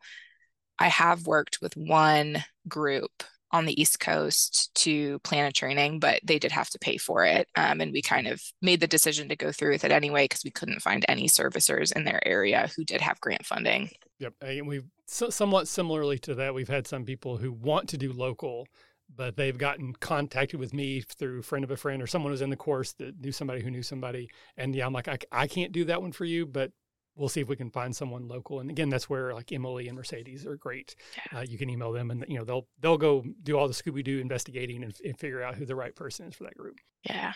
I 0.79 0.89
have 0.89 1.27
worked 1.27 1.59
with 1.61 1.77
one 1.77 2.45
group 2.69 3.11
on 3.53 3.67
the 3.67 3.81
East 3.81 4.01
Coast 4.01 4.75
to 4.75 5.19
plan 5.21 5.47
a 5.47 5.53
training, 5.53 5.99
but 5.99 6.21
they 6.25 6.39
did 6.39 6.53
have 6.53 6.71
to 6.71 6.79
pay 6.79 6.97
for 6.97 7.25
it. 7.25 7.49
Um, 7.57 7.81
and 7.81 7.93
we 7.93 8.03
kind 8.03 8.27
of 8.27 8.43
made 8.63 8.81
the 8.81 8.87
decision 8.87 9.29
to 9.29 9.37
go 9.37 9.53
through 9.53 9.73
with 9.73 9.85
it 9.85 9.93
anyway 9.93 10.25
because 10.25 10.45
we 10.45 10.51
couldn't 10.51 10.83
find 10.83 11.05
any 11.09 11.29
servicers 11.29 11.95
in 11.95 12.05
their 12.05 12.27
area 12.27 12.71
who 12.77 12.85
did 12.85 13.01
have 13.01 13.21
grant 13.21 13.45
funding. 13.45 13.91
Yep. 14.19 14.35
And 14.41 14.67
we've 14.67 14.85
so, 15.07 15.31
somewhat 15.31 15.69
similarly 15.69 16.19
to 16.21 16.35
that, 16.37 16.55
we've 16.55 16.69
had 16.69 16.87
some 16.87 17.05
people 17.05 17.37
who 17.37 17.53
want 17.53 17.89
to 17.91 17.99
do 17.99 18.13
local, 18.13 18.67
but 19.15 19.37
they've 19.37 19.59
gotten 19.59 19.93
contacted 19.95 20.59
with 20.59 20.73
me 20.73 21.03
through 21.03 21.43
friend 21.43 21.65
of 21.65 21.71
a 21.71 21.77
friend 21.77 22.03
or 22.03 22.07
someone 22.07 22.33
who's 22.33 22.41
in 22.41 22.51
the 22.51 22.57
course 22.57 22.93
that 22.95 23.21
knew 23.21 23.33
somebody 23.33 23.61
who 23.61 23.71
knew 23.71 23.83
somebody. 23.83 24.31
And 24.57 24.75
yeah, 24.75 24.87
I'm 24.87 24.93
like, 24.93 25.09
I, 25.09 25.19
I 25.31 25.47
can't 25.47 25.73
do 25.73 25.85
that 25.85 26.01
one 26.01 26.13
for 26.13 26.25
you, 26.25 26.47
but 26.47 26.73
we'll 27.17 27.29
see 27.29 27.41
if 27.41 27.49
we 27.49 27.57
can 27.57 27.71
find 27.71 27.95
someone 27.95 28.29
local. 28.29 28.61
And 28.61 28.71
again, 28.71 28.89
that's 28.89 29.09
where 29.09 29.35
like 29.35 29.53
Emily 29.53 29.89
and 29.89 29.97
Mercedes 29.97 30.47
are 30.47 30.57
great. 30.57 30.95
Yeah. 31.17 31.39
Uh, 31.39 31.43
you 31.43 31.59
can 31.59 31.71
email 31.71 31.93
them, 31.93 32.11
and 32.11 32.25
you 32.29 32.39
know 32.39 32.45
they'll 32.45 32.67
they'll 32.81 32.99
go 32.99 33.25
do 33.43 33.57
all 33.59 33.69
the 33.69 33.75
Scooby 33.75 34.05
Doo 34.05 34.19
investigating 34.19 34.83
and, 34.83 34.95
and, 35.05 35.19
figure 35.19 35.43
out 35.43 35.55
who 35.55 35.67
the 35.67 35.77
right 35.77 35.95
person 35.95 36.27
is 36.27 36.35
for 36.35 36.45
that 36.45 36.57
group. 36.57 36.79
Yeah. 37.05 37.35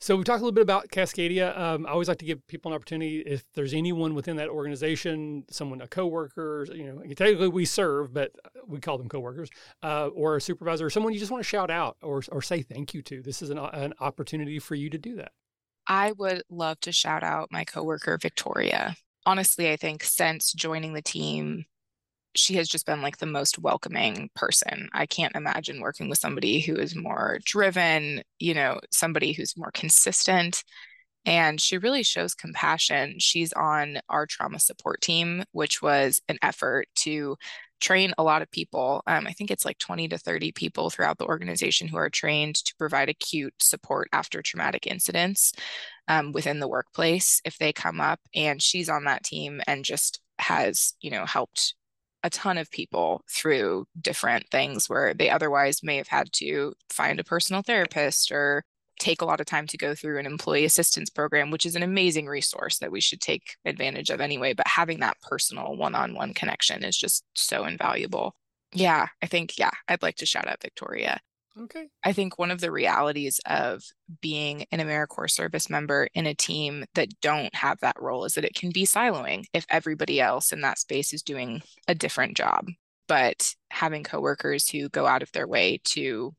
So 0.00 0.16
we 0.16 0.24
talked 0.24 0.40
a 0.40 0.44
little 0.44 0.52
bit 0.52 0.62
about 0.62 0.88
Cascadia. 0.88 1.56
Um, 1.58 1.86
I 1.86 1.90
always 1.90 2.08
like 2.08 2.18
to 2.18 2.26
give 2.26 2.46
people 2.46 2.70
an 2.70 2.76
opportunity 2.76 3.20
if 3.20 3.44
there's 3.54 3.72
anyone 3.72 4.14
within 4.14 4.36
that 4.36 4.50
organization, 4.50 5.44
someone 5.50 5.80
a 5.80 5.86
coworker, 5.88 6.66
you 6.74 6.84
know, 6.84 7.00
technically 7.14 7.48
we 7.48 7.64
serve, 7.64 8.12
but 8.12 8.32
we 8.66 8.80
call 8.80 8.98
them 8.98 9.08
coworkers, 9.08 9.48
uh, 9.82 10.08
or 10.08 10.36
a 10.36 10.42
supervisor, 10.42 10.84
or 10.84 10.90
someone 10.90 11.14
you 11.14 11.18
just 11.18 11.30
want 11.30 11.42
to 11.42 11.48
shout 11.48 11.70
out 11.70 11.96
or 12.02 12.22
or 12.30 12.42
say 12.42 12.60
thank 12.60 12.92
you 12.92 13.00
to. 13.02 13.22
This 13.22 13.40
is 13.40 13.48
an, 13.48 13.56
an 13.56 13.94
opportunity 13.98 14.58
for 14.58 14.74
you 14.74 14.90
to 14.90 14.98
do 14.98 15.16
that. 15.16 15.32
I 15.86 16.12
would 16.12 16.42
love 16.50 16.80
to 16.80 16.92
shout 16.92 17.22
out 17.22 17.48
my 17.50 17.64
coworker 17.64 18.18
Victoria 18.20 18.96
honestly, 19.26 19.70
I 19.70 19.76
think 19.76 20.02
since 20.04 20.52
joining 20.52 20.92
the 20.94 21.02
team, 21.02 21.64
she 22.36 22.54
has 22.54 22.68
just 22.68 22.86
been 22.86 23.02
like 23.02 23.18
the 23.18 23.26
most 23.26 23.58
welcoming 23.58 24.30
person. 24.34 24.88
I 24.92 25.06
can't 25.06 25.36
imagine 25.36 25.80
working 25.80 26.08
with 26.08 26.18
somebody 26.18 26.60
who 26.60 26.76
is 26.76 26.96
more 26.96 27.38
driven, 27.44 28.22
you 28.38 28.54
know, 28.54 28.80
somebody 28.90 29.32
who's 29.32 29.56
more 29.56 29.70
consistent. 29.72 30.64
And 31.26 31.60
she 31.60 31.78
really 31.78 32.02
shows 32.02 32.34
compassion. 32.34 33.16
She's 33.18 33.52
on 33.54 33.98
our 34.08 34.26
trauma 34.26 34.58
support 34.58 35.00
team, 35.00 35.44
which 35.52 35.80
was 35.80 36.20
an 36.28 36.38
effort 36.42 36.88
to 36.96 37.36
train 37.80 38.12
a 38.18 38.22
lot 38.22 38.42
of 38.42 38.50
people. 38.50 39.02
Um, 39.06 39.26
I 39.26 39.32
think 39.32 39.50
it's 39.50 39.64
like 39.64 39.78
20 39.78 40.08
to 40.08 40.18
30 40.18 40.52
people 40.52 40.90
throughout 40.90 41.18
the 41.18 41.26
organization 41.26 41.88
who 41.88 41.96
are 41.96 42.10
trained 42.10 42.56
to 42.56 42.74
provide 42.76 43.08
acute 43.08 43.54
support 43.60 44.08
after 44.12 44.42
traumatic 44.42 44.86
incidents 44.86 45.52
um, 46.08 46.32
within 46.32 46.60
the 46.60 46.68
workplace 46.68 47.40
if 47.44 47.58
they 47.58 47.72
come 47.72 48.00
up. 48.00 48.20
And 48.34 48.60
she's 48.62 48.88
on 48.88 49.04
that 49.04 49.24
team 49.24 49.60
and 49.66 49.84
just 49.84 50.20
has, 50.38 50.94
you 51.00 51.10
know, 51.10 51.24
helped 51.24 51.74
a 52.22 52.30
ton 52.30 52.56
of 52.56 52.70
people 52.70 53.22
through 53.30 53.86
different 54.00 54.48
things 54.50 54.88
where 54.88 55.12
they 55.12 55.28
otherwise 55.28 55.82
may 55.82 55.96
have 55.96 56.08
had 56.08 56.32
to 56.32 56.74
find 56.88 57.20
a 57.20 57.24
personal 57.24 57.62
therapist 57.62 58.32
or 58.32 58.64
take 58.98 59.20
a 59.20 59.24
lot 59.24 59.40
of 59.40 59.46
time 59.46 59.66
to 59.66 59.76
go 59.76 59.94
through 59.94 60.18
an 60.18 60.26
employee 60.26 60.64
assistance 60.64 61.10
program, 61.10 61.50
which 61.50 61.66
is 61.66 61.76
an 61.76 61.82
amazing 61.82 62.26
resource 62.26 62.78
that 62.78 62.92
we 62.92 63.00
should 63.00 63.20
take 63.20 63.56
advantage 63.64 64.08
of 64.08 64.20
anyway. 64.20 64.54
But 64.54 64.68
having 64.68 65.00
that 65.00 65.20
personal 65.20 65.76
one 65.76 65.94
on 65.94 66.14
one 66.14 66.32
connection 66.32 66.84
is 66.84 66.96
just 66.96 67.24
so 67.34 67.64
invaluable. 67.64 68.34
Yeah, 68.72 69.08
I 69.22 69.26
think, 69.26 69.58
yeah, 69.58 69.70
I'd 69.88 70.02
like 70.02 70.16
to 70.16 70.26
shout 70.26 70.48
out 70.48 70.62
Victoria. 70.62 71.20
Okay. 71.60 71.86
I 72.02 72.12
think 72.12 72.36
one 72.36 72.50
of 72.50 72.60
the 72.60 72.72
realities 72.72 73.40
of 73.46 73.84
being 74.20 74.66
an 74.72 74.80
AmeriCorps 74.80 75.30
service 75.30 75.70
member 75.70 76.08
in 76.12 76.26
a 76.26 76.34
team 76.34 76.84
that 76.94 77.20
don't 77.20 77.54
have 77.54 77.78
that 77.80 78.00
role 78.00 78.24
is 78.24 78.34
that 78.34 78.44
it 78.44 78.56
can 78.56 78.70
be 78.70 78.84
siloing 78.84 79.44
if 79.52 79.64
everybody 79.68 80.20
else 80.20 80.52
in 80.52 80.62
that 80.62 80.78
space 80.78 81.12
is 81.12 81.22
doing 81.22 81.62
a 81.86 81.94
different 81.94 82.36
job. 82.36 82.66
But 83.06 83.54
having 83.70 84.02
coworkers 84.02 84.68
who 84.68 84.88
go 84.88 85.06
out 85.06 85.22
of 85.22 85.30
their 85.30 85.46
way 85.46 85.80
to 85.84 86.34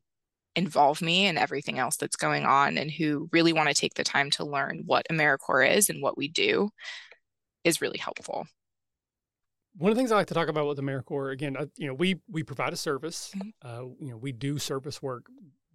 involve 0.54 1.00
me 1.00 1.26
in 1.26 1.38
everything 1.38 1.78
else 1.78 1.96
that's 1.96 2.16
going 2.16 2.44
on 2.44 2.76
and 2.76 2.90
who 2.90 3.28
really 3.32 3.52
want 3.54 3.68
to 3.68 3.74
take 3.74 3.94
the 3.94 4.04
time 4.04 4.30
to 4.32 4.44
learn 4.44 4.82
what 4.86 5.06
AmeriCorps 5.10 5.76
is 5.76 5.90
and 5.90 6.02
what 6.02 6.18
we 6.18 6.28
do 6.28 6.70
is 7.64 7.80
really 7.80 7.98
helpful. 7.98 8.46
One 9.78 9.90
of 9.90 9.96
the 9.96 10.00
things 10.00 10.10
I 10.10 10.16
like 10.16 10.28
to 10.28 10.34
talk 10.34 10.48
about 10.48 10.66
with 10.66 10.78
AmeriCorps, 10.78 11.32
again, 11.32 11.56
uh, 11.56 11.66
you 11.76 11.86
know, 11.86 11.94
we 11.94 12.16
we 12.30 12.42
provide 12.42 12.72
a 12.72 12.76
service, 12.76 13.32
mm-hmm. 13.36 13.48
uh, 13.62 13.88
you 14.00 14.10
know, 14.10 14.16
we 14.16 14.32
do 14.32 14.58
service 14.58 15.02
work, 15.02 15.26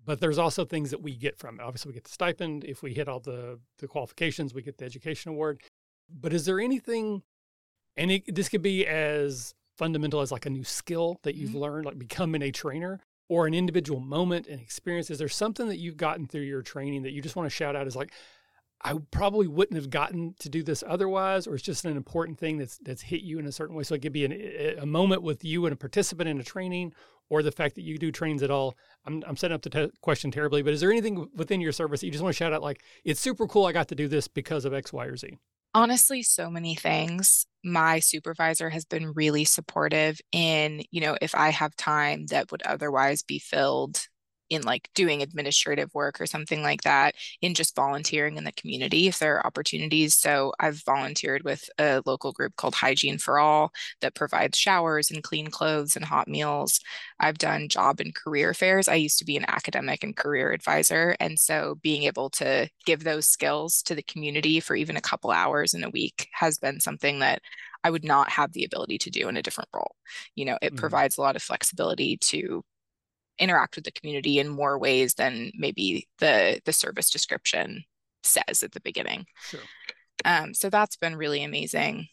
but 0.04 0.20
there's 0.20 0.40
also 0.40 0.66
things 0.66 0.90
that 0.92 1.02
we 1.02 1.16
get 1.16 1.38
from 1.38 1.60
it. 1.60 1.64
Obviously, 1.64 1.90
we 1.90 1.94
get 1.94 2.06
the 2.06 2.12
stipend. 2.12 2.64
If 2.64 2.82
we 2.82 2.94
hit 2.94 3.08
all 3.08 3.20
the 3.20 3.60
the 3.78 3.88
qualifications, 3.88 4.54
we 4.54 4.64
get 4.64 4.78
the 4.78 4.86
education 4.86 5.30
award. 5.30 5.62
But 6.10 6.34
is 6.34 6.46
there 6.46 6.60
anything, 6.60 7.22
and 7.96 8.12
it, 8.12 8.36
this 8.36 8.50
could 8.50 8.64
be 8.64 8.88
as 8.88 9.54
fundamental 9.78 10.22
as 10.22 10.32
like 10.32 10.46
a 10.46 10.50
new 10.50 10.64
skill 10.64 11.20
that 11.24 11.36
you've 11.36 11.52
mm-hmm. 11.52 11.60
learned, 11.60 11.86
like 11.86 12.00
becoming 12.00 12.42
a 12.42 12.52
trainer, 12.52 13.00
or 13.30 13.48
an 13.48 13.54
individual 13.54 14.00
moment 14.00 14.48
and 14.48 14.60
experience? 14.60 15.10
Is 15.10 15.20
there 15.20 15.30
something 15.30 15.68
that 15.68 15.78
you've 15.78 15.96
gotten 15.98 16.28
through 16.28 16.42
your 16.42 16.62
training 16.62 17.04
that 17.04 17.12
you 17.12 17.22
just 17.22 17.36
want 17.36 17.46
to 17.46 17.56
shout 17.56 17.76
out 17.76 17.88
as 17.88 17.96
like, 17.96 18.12
I 18.84 18.96
probably 19.12 19.48
wouldn't 19.48 19.76
have 19.76 19.90
gotten 19.90 20.34
to 20.40 20.50
do 20.50 20.64
this 20.64 20.84
otherwise, 20.86 21.48
or 21.48 21.56
it's 21.56 21.64
just 21.64 21.86
an 21.86 21.96
important 21.96 22.40
thing 22.40 22.58
that's 22.58 22.78
that's 22.80 23.02
hit 23.02 23.22
you 23.22 23.40
in 23.40 23.46
a 23.46 23.52
certain 23.52 23.76
way. 23.76 23.84
So 23.84 23.96
it 23.96 24.02
could 24.02 24.14
be 24.14 24.26
an, 24.26 24.78
a 24.80 24.86
moment 24.86 25.22
with 25.22 25.44
you 25.44 25.66
and 25.66 25.74
a 25.74 25.76
participant 25.76 26.28
in 26.28 26.40
a 26.40 26.44
training, 26.44 26.94
or 27.30 27.44
the 27.44 27.52
fact 27.52 27.76
that 27.76 27.84
you 27.84 27.98
do 27.98 28.12
trainings 28.12 28.44
at 28.44 28.52
all. 28.52 28.76
I'm, 29.06 29.24
I'm 29.28 29.38
setting 29.38 29.56
up 29.56 29.62
the 29.62 29.70
te- 29.70 29.92
question 30.02 30.32
terribly, 30.32 30.62
but 30.62 30.74
is 30.74 30.82
there 30.82 30.92
anything 30.92 31.30
within 31.36 31.62
your 31.62 31.72
service 31.72 32.02
that 32.02 32.08
you 32.08 32.12
just 32.12 32.24
want 32.24 32.36
to 32.36 32.38
shout 32.38 32.54
out 32.54 32.62
like 32.62 32.82
it's 33.06 33.20
super 33.20 33.48
cool? 33.48 33.66
I 33.66 33.72
got 33.72 33.88
to 33.90 33.96
do 33.96 34.08
this 34.08 34.28
because 34.28 34.66
of 34.66 34.74
X, 34.74 34.92
Y, 34.92 35.06
or 35.06 35.16
Z. 35.16 35.38
Honestly, 35.74 36.22
so 36.22 36.50
many 36.50 36.76
things. 36.76 37.46
My 37.64 38.00
supervisor 38.00 38.70
has 38.70 38.84
been 38.84 39.14
really 39.14 39.46
supportive 39.46 40.20
in, 40.34 40.84
you 40.92 41.00
know, 41.00 41.18
if 41.22 41.34
I 41.34 41.50
have 41.50 41.76
time 41.78 42.26
that 42.28 42.52
would 42.52 42.64
otherwise 42.64 43.24
be 43.24 43.40
filled 43.40 44.08
in 44.52 44.62
like 44.64 44.90
doing 44.94 45.22
administrative 45.22 45.90
work 45.94 46.20
or 46.20 46.26
something 46.26 46.62
like 46.62 46.82
that 46.82 47.16
in 47.42 47.54
just 47.54 47.76
volunteering 47.76 48.36
in 48.36 48.44
the 48.44 48.52
community 48.52 49.08
if 49.08 49.18
there 49.18 49.38
are 49.38 49.48
opportunities 49.48 50.14
so 50.14 50.52
i've 50.60 50.84
volunteered 50.84 51.44
with 51.44 51.70
a 51.80 52.02
local 52.06 52.34
group 52.34 52.56
called 52.58 52.76
hygiene 52.76 53.18
for 53.18 53.40
all 53.40 53.72
that 54.02 54.14
provides 54.14 54.58
showers 54.58 55.10
and 55.10 55.24
clean 55.24 55.48
clothes 55.48 55.96
and 55.96 56.06
hot 56.06 56.28
meals 56.28 56.82
i've 57.20 57.38
done 57.38 57.70
job 57.70 58.00
and 58.02 58.14
career 58.14 58.54
fairs 58.54 58.90
i 58.90 58.96
used 58.96 59.18
to 59.18 59.26
be 59.26 59.38
an 59.38 59.46
academic 59.48 60.04
and 60.04 60.18
career 60.18 60.52
advisor 60.52 61.16
and 61.20 61.40
so 61.40 61.76
being 61.82 62.04
able 62.04 62.30
to 62.30 62.68
give 62.86 63.04
those 63.04 63.26
skills 63.26 63.82
to 63.82 63.96
the 63.96 64.04
community 64.04 64.60
for 64.60 64.76
even 64.76 64.98
a 64.98 65.02
couple 65.02 65.32
hours 65.32 65.74
in 65.74 65.84
a 65.84 65.90
week 65.90 66.28
has 66.34 66.58
been 66.58 66.80
something 66.80 67.20
that 67.20 67.42
I 67.84 67.90
would 67.90 68.04
not 68.04 68.30
have 68.30 68.54
the 68.54 68.64
ability 68.64 69.00
to 69.00 69.10
do 69.10 69.28
in 69.28 69.38
a 69.38 69.42
different 69.42 69.70
role. 69.74 69.96
You 70.36 70.46
know, 70.46 70.58
it 70.62 70.68
mm-hmm. 70.68 70.76
provides 70.78 71.18
a 71.18 71.22
lot 71.22 71.36
of 71.36 71.42
flexibility 71.42 72.18
to 72.18 72.64
interact 73.42 73.76
with 73.76 73.84
the 73.84 73.92
community 73.92 74.40
in 74.40 74.48
more 74.48 74.78
ways 74.78 75.16
than 75.16 75.52
maybe 75.58 76.08
the 76.20 76.62
the 76.64 76.72
service 76.72 77.10
description 77.10 77.84
says 78.24 78.64
at 78.64 78.72
the 78.72 78.82
beginning. 78.82 79.26
Sure. 79.50 79.60
Um, 80.24 80.54
so 80.54 80.70
that's 80.70 80.96
been 80.96 81.16
really 81.16 81.44
amazing. 81.44 82.08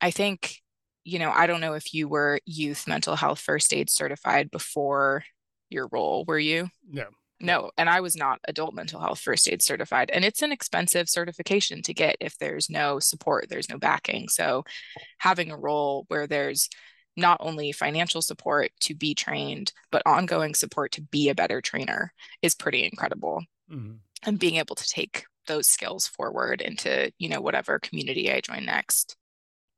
I 0.00 0.12
think, 0.12 0.62
you 1.04 1.18
know, 1.18 1.30
I 1.30 1.46
don't 1.46 1.60
know 1.60 1.74
if 1.74 1.92
you 1.92 2.08
were 2.08 2.38
youth 2.46 2.86
mental 2.86 3.16
health 3.16 3.40
first 3.40 3.74
aid 3.74 3.90
certified 3.90 4.50
before 4.50 5.24
your 5.68 5.88
role, 5.90 6.24
were 6.26 6.38
you? 6.38 6.68
No. 6.88 7.04
No, 7.40 7.70
and 7.78 7.88
I 7.88 8.00
was 8.00 8.16
not 8.16 8.40
adult 8.48 8.74
mental 8.74 9.00
health 9.00 9.20
first 9.20 9.48
aid 9.48 9.62
certified. 9.62 10.10
And 10.12 10.24
it's 10.24 10.42
an 10.42 10.50
expensive 10.50 11.08
certification 11.08 11.82
to 11.82 11.94
get 11.94 12.16
if 12.20 12.36
there's 12.38 12.68
no 12.68 12.98
support, 12.98 13.48
there's 13.48 13.68
no 13.68 13.78
backing. 13.78 14.28
So 14.28 14.64
having 15.18 15.52
a 15.52 15.56
role 15.56 16.04
where 16.08 16.26
there's 16.26 16.68
not 17.18 17.38
only 17.40 17.72
financial 17.72 18.22
support 18.22 18.70
to 18.80 18.94
be 18.94 19.14
trained, 19.14 19.72
but 19.90 20.02
ongoing 20.06 20.54
support 20.54 20.92
to 20.92 21.02
be 21.02 21.28
a 21.28 21.34
better 21.34 21.60
trainer 21.60 22.12
is 22.40 22.54
pretty 22.54 22.84
incredible. 22.84 23.42
Mm-hmm. 23.70 23.96
And 24.24 24.38
being 24.38 24.56
able 24.56 24.76
to 24.76 24.88
take 24.88 25.24
those 25.46 25.66
skills 25.66 26.06
forward 26.06 26.60
into, 26.60 27.12
you 27.18 27.28
know, 27.28 27.40
whatever 27.40 27.78
community 27.78 28.32
I 28.32 28.40
join 28.40 28.64
next. 28.64 29.16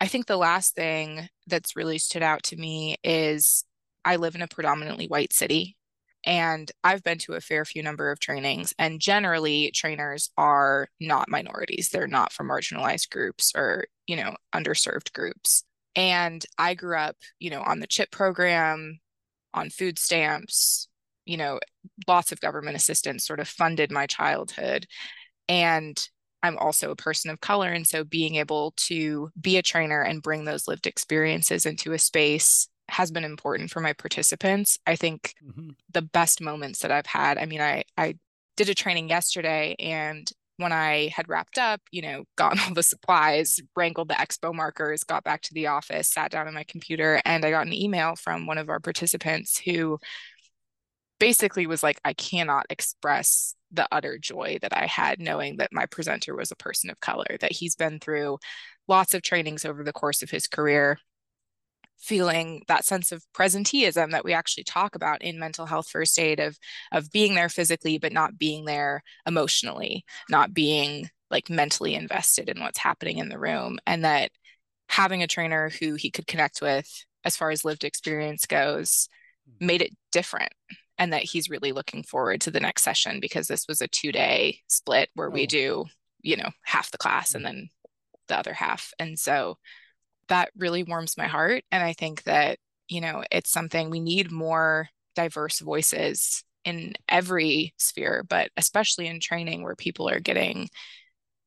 I 0.01 0.07
think 0.07 0.27
the 0.27 0.37
last 0.37 0.75
thing 0.75 1.29
that's 1.47 1.77
really 1.77 1.99
stood 1.99 2.23
out 2.23 2.43
to 2.45 2.57
me 2.57 2.97
is 3.03 3.65
I 4.05 4.17
live 4.17 4.35
in 4.35 4.43
a 4.43 4.49
predominantly 4.49 5.07
white 5.07 5.33
city 5.33 5.77
and 6.25 6.71
I've 6.85 7.03
been 7.03 7.19
to 7.19 7.35
a 7.35 7.41
fair 7.41 7.65
few 7.65 7.83
number 7.83 8.11
of 8.11 8.21
trainings 8.21 8.75
and 8.79 9.01
generally 9.01 9.71
trainers 9.75 10.31
are 10.37 10.89
not 11.01 11.31
minorities. 11.31 11.89
They're 11.89 12.07
not 12.07 12.33
from 12.33 12.49
marginalized 12.49 13.11
groups 13.11 13.53
or, 13.55 13.87
you 14.07 14.17
know, 14.17 14.37
underserved 14.55 15.13
groups. 15.13 15.65
And 15.97 16.45
I 16.59 16.75
grew 16.75 16.97
up, 16.97 17.17
you 17.39 17.51
know, 17.51 17.63
on 17.63 17.81
the 17.81 17.87
CHIP 17.87 18.11
program, 18.11 19.01
on 19.53 19.71
food 19.71 19.99
stamps, 19.99 20.89
you 21.25 21.37
know, 21.37 21.61
lots 22.07 22.33
of 22.33 22.41
government 22.41 22.77
assistance 22.77 23.27
sort 23.27 23.41
of 23.41 23.49
funded 23.49 23.91
my 23.91 24.07
childhood. 24.07 24.87
And 25.49 26.01
I'm 26.43 26.57
also 26.59 26.91
a 26.91 26.97
person 26.97 27.31
of 27.31 27.41
color. 27.41 27.71
And 27.71 27.87
so 27.87 28.05
being 28.05 28.37
able 28.37 28.73
to 28.89 29.31
be 29.41 29.57
a 29.59 29.63
trainer 29.63 30.03
and 30.03 30.23
bring 30.23 30.45
those 30.45 30.67
lived 30.67 30.87
experiences 30.87 31.67
into 31.67 31.93
a 31.93 31.99
space 31.99 32.69
has 32.89 33.11
been 33.11 33.25
important 33.25 33.71
for 33.71 33.81
my 33.81 33.93
participants. 33.93 34.79
I 34.87 34.97
think 34.97 35.35
mm-hmm. 35.45 35.71
the 35.93 36.03
best 36.03 36.41
moments 36.41 36.81
that 36.81 36.91
I've 36.91 37.07
had, 37.07 37.39
I 37.39 37.47
mean, 37.47 37.61
I, 37.61 37.85
I 37.97 38.15
did 38.57 38.69
a 38.69 38.75
training 38.75 39.09
yesterday 39.09 39.77
and 39.79 40.31
when 40.61 40.73
I 40.73 41.13
had 41.15 41.29
wrapped 41.29 41.59
up, 41.59 41.81
you 41.91 42.03
know, 42.03 42.25
gotten 42.37 42.61
all 42.61 42.75
the 42.75 42.83
supplies, 42.83 43.59
wrangled 43.77 44.09
the 44.09 44.15
expo 44.15 44.55
markers, 44.55 45.05
got 45.05 45.25
back 45.25 45.43
to 45.43 45.55
the 45.55 45.69
office, 45.69 46.09
sat 46.09 46.31
down 46.31 46.49
on 46.49 46.55
my 46.55 46.65
computer, 46.65 47.21
and 47.25 47.45
I 47.45 47.51
got 47.51 47.67
an 47.67 47.73
email 47.73 48.17
from 48.17 48.47
one 48.47 48.59
of 48.59 48.69
our 48.69 48.81
participants 48.81 49.59
who 49.59 49.99
basically 51.19 51.67
was 51.67 51.83
like, 51.83 52.01
I 52.05 52.13
cannot 52.15 52.67
express 52.71 53.55
the 53.71 53.87
utter 53.93 54.19
joy 54.19 54.59
that 54.63 54.77
I 54.77 54.87
had 54.87 55.21
knowing 55.21 55.59
that 55.59 55.73
my 55.73 55.87
presenter 55.87 56.35
was 56.35 56.51
a 56.51 56.57
person 56.57 56.91
of 56.91 57.01
color, 57.01 57.37
that 57.41 57.53
he's 57.53 57.77
been 57.77 58.01
through 58.01 58.39
lots 58.89 59.15
of 59.15 59.23
trainings 59.23 59.65
over 59.65 59.85
the 59.85 59.93
course 59.93 60.23
of 60.23 60.31
his 60.31 60.47
career 60.47 60.99
feeling 62.01 62.63
that 62.67 62.85
sense 62.85 63.13
of 63.13 63.25
presenteeism 63.35 64.11
that 64.11 64.25
we 64.25 64.33
actually 64.33 64.65
talk 64.65 64.95
about 64.95 65.23
in 65.23 65.39
mental 65.39 65.67
health 65.67 65.89
first 65.89 66.19
aid 66.19 66.41
of 66.41 66.59
of 66.93 67.11
being 67.11 67.35
there 67.35 67.49
physically 67.49 67.99
but 67.99 68.13
not 68.13 68.39
being 68.39 68.65
there 68.65 69.03
emotionally 69.27 70.05
not 70.31 70.55
being 70.55 71.09
like 71.31 71.51
mentally 71.51 71.95
invested 71.95 72.49
in 72.49 72.61
what's 72.61 72.79
happening 72.79 73.19
in 73.19 73.29
the 73.29 73.39
room 73.39 73.79
and 73.87 74.05
that 74.05 74.31
having 74.89 75.23
a 75.23 75.29
trainer 75.29 75.71
who 75.81 75.95
he 75.95 76.11
could 76.11 76.27
connect 76.27 76.61
with 76.61 77.05
as 77.25 77.37
far 77.37 77.51
as 77.51 77.65
lived 77.65 77.85
experience 77.85 78.47
goes 78.47 79.09
hmm. 79.47 79.67
made 79.67 79.83
it 79.83 79.97
different 80.11 80.53
and 80.99 81.13
that 81.13 81.23
he's 81.23 81.51
really 81.51 81.73
looking 81.73 82.03
forward 82.03 82.41
to 82.41 82.51
the 82.51 82.61
next 82.61 82.83
session 82.83 83.21
because 83.21 83.47
this 83.47 83.67
was 83.69 83.81
a 83.81 83.89
two 83.89 84.11
day 84.11 84.59
split 84.69 85.11
where 85.15 85.29
oh. 85.29 85.33
we 85.33 85.47
do 85.47 85.85
you 86.23 86.37
know 86.37 86.51
half 86.65 86.91
the 86.91 86.99
class 86.99 87.35
and 87.35 87.45
hmm. 87.45 87.53
then 87.53 87.71
the 88.29 88.39
other 88.39 88.55
half 88.55 88.93
and 88.99 89.19
so 89.19 89.59
that 90.31 90.51
really 90.57 90.83
warms 90.83 91.19
my 91.19 91.27
heart. 91.27 91.65
And 91.71 91.83
I 91.83 91.93
think 91.93 92.23
that, 92.25 92.59
you 92.89 93.01
know, 93.01 93.23
it's 93.31 93.51
something 93.51 93.91
we 93.91 94.01
need 94.01 94.33
more 94.33 94.89
diverse 95.15 95.61
voices 95.61 96.43
in 96.65 96.95
every 97.09 97.75
sphere, 97.79 98.25
but 98.29 98.51
especially 98.57 99.07
in 99.07 99.21
training 99.21 99.63
where 99.63 99.77
people 99.77 100.09
are 100.09 100.21
getting 100.21 100.69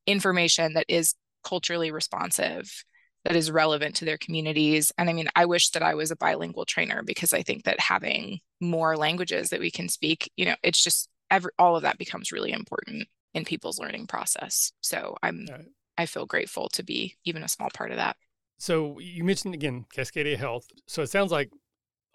information 0.06 0.74
that 0.74 0.86
is 0.88 1.14
culturally 1.42 1.90
responsive, 1.90 2.84
that 3.24 3.36
is 3.36 3.50
relevant 3.50 3.96
to 3.96 4.04
their 4.04 4.18
communities. 4.18 4.92
And 4.98 5.08
I 5.08 5.12
mean, 5.12 5.28
I 5.34 5.46
wish 5.46 5.70
that 5.70 5.82
I 5.82 5.94
was 5.94 6.10
a 6.10 6.16
bilingual 6.16 6.64
trainer 6.64 7.02
because 7.02 7.32
I 7.32 7.42
think 7.42 7.64
that 7.64 7.80
having 7.80 8.40
more 8.60 8.96
languages 8.96 9.50
that 9.50 9.60
we 9.60 9.70
can 9.70 9.88
speak, 9.88 10.30
you 10.36 10.44
know, 10.44 10.56
it's 10.62 10.82
just 10.82 11.08
every 11.30 11.52
all 11.58 11.76
of 11.76 11.82
that 11.82 11.98
becomes 11.98 12.32
really 12.32 12.52
important 12.52 13.08
in 13.32 13.44
people's 13.44 13.78
learning 13.78 14.06
process. 14.06 14.72
So 14.80 15.16
I'm 15.22 15.46
right. 15.50 15.66
I 15.96 16.06
feel 16.06 16.26
grateful 16.26 16.68
to 16.70 16.82
be 16.82 17.16
even 17.24 17.42
a 17.42 17.48
small 17.48 17.68
part 17.72 17.90
of 17.90 17.98
that. 17.98 18.16
So 18.58 18.98
you 18.98 19.24
mentioned 19.24 19.54
again 19.54 19.86
Cascadia 19.94 20.36
Health. 20.36 20.68
So 20.86 21.02
it 21.02 21.10
sounds 21.10 21.32
like 21.32 21.50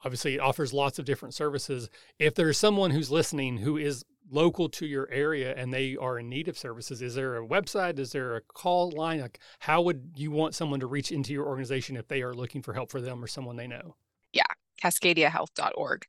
obviously 0.04 0.36
it 0.36 0.40
offers 0.40 0.74
lots 0.74 1.00
of 1.00 1.06
different 1.06 1.34
services. 1.34 1.90
If 2.18 2.36
there's 2.36 2.58
someone 2.58 2.92
who's 2.92 3.12
listening 3.12 3.58
who 3.58 3.78
is 3.78 4.04
local 4.32 4.70
to 4.70 4.86
your 4.86 5.10
area 5.12 5.56
and 5.56 5.74
they 5.74 5.96
are 5.98 6.20
in 6.20 6.30
need 6.30 6.48
of 6.48 6.58
services, 6.58 7.02
is 7.02 7.16
there 7.16 7.38
a 7.38 7.48
website? 7.48 8.00
Is 8.00 8.12
there 8.12 8.36
a 8.36 8.42
call 8.42 8.92
line? 8.92 9.22
Like 9.22 9.40
how 9.60 9.82
would 9.82 10.12
you 10.16 10.32
want 10.32 10.56
someone 10.56 10.80
to 10.80 10.88
reach 10.88 11.12
into 11.12 11.34
your 11.34 11.46
organization 11.46 11.98
if 11.98 12.08
they 12.08 12.22
are 12.22 12.34
looking 12.34 12.62
for 12.62 12.74
help 12.74 12.92
for 12.92 13.02
them 13.02 13.24
or 13.24 13.28
someone 13.28 13.56
they 13.56 13.68
know? 13.68 13.96
Yeah, 14.34 14.44
cascadiahealth.org 14.82 16.06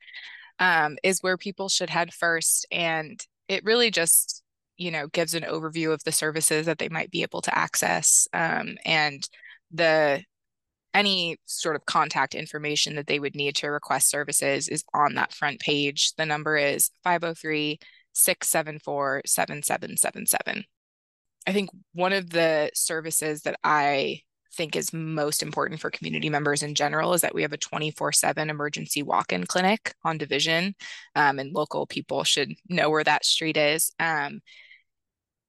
um, 0.60 0.98
is 1.02 1.22
where 1.22 1.36
people 1.36 1.68
should 1.68 1.90
head 1.90 2.12
first. 2.12 2.66
And 2.70 3.24
it 3.48 3.64
really 3.64 3.90
just, 3.90 4.42
you 4.76 4.90
know, 4.90 5.08
gives 5.08 5.34
an 5.34 5.42
overview 5.42 5.92
of 5.92 6.04
the 6.04 6.12
services 6.12 6.66
that 6.66 6.78
they 6.78 6.88
might 6.88 7.10
be 7.10 7.22
able 7.22 7.40
to 7.42 7.58
access 7.58 8.28
um, 8.32 8.76
and 8.84 9.28
the 9.70 10.22
any 10.92 11.36
sort 11.46 11.76
of 11.76 11.86
contact 11.86 12.34
information 12.34 12.96
that 12.96 13.06
they 13.06 13.20
would 13.20 13.36
need 13.36 13.54
to 13.56 13.68
request 13.68 14.10
services 14.10 14.68
is 14.68 14.84
on 14.92 15.14
that 15.14 15.32
front 15.32 15.60
page. 15.60 16.12
The 16.16 16.26
number 16.26 16.56
is 16.56 16.90
503 17.04 17.78
674 18.12 19.22
7777. 19.24 20.64
I 21.46 21.52
think 21.52 21.70
one 21.94 22.12
of 22.12 22.30
the 22.30 22.70
services 22.74 23.42
that 23.42 23.58
I 23.64 24.22
think 24.54 24.74
is 24.74 24.92
most 24.92 25.42
important 25.42 25.80
for 25.80 25.90
community 25.90 26.28
members 26.28 26.62
in 26.62 26.74
general 26.74 27.14
is 27.14 27.22
that 27.22 27.34
we 27.34 27.42
have 27.42 27.52
a 27.52 27.56
24 27.56 28.12
7 28.12 28.50
emergency 28.50 29.02
walk 29.02 29.32
in 29.32 29.46
clinic 29.46 29.94
on 30.04 30.18
division, 30.18 30.74
um, 31.14 31.38
and 31.38 31.52
local 31.52 31.86
people 31.86 32.24
should 32.24 32.52
know 32.68 32.90
where 32.90 33.04
that 33.04 33.24
street 33.24 33.56
is. 33.56 33.92
Um, 34.00 34.40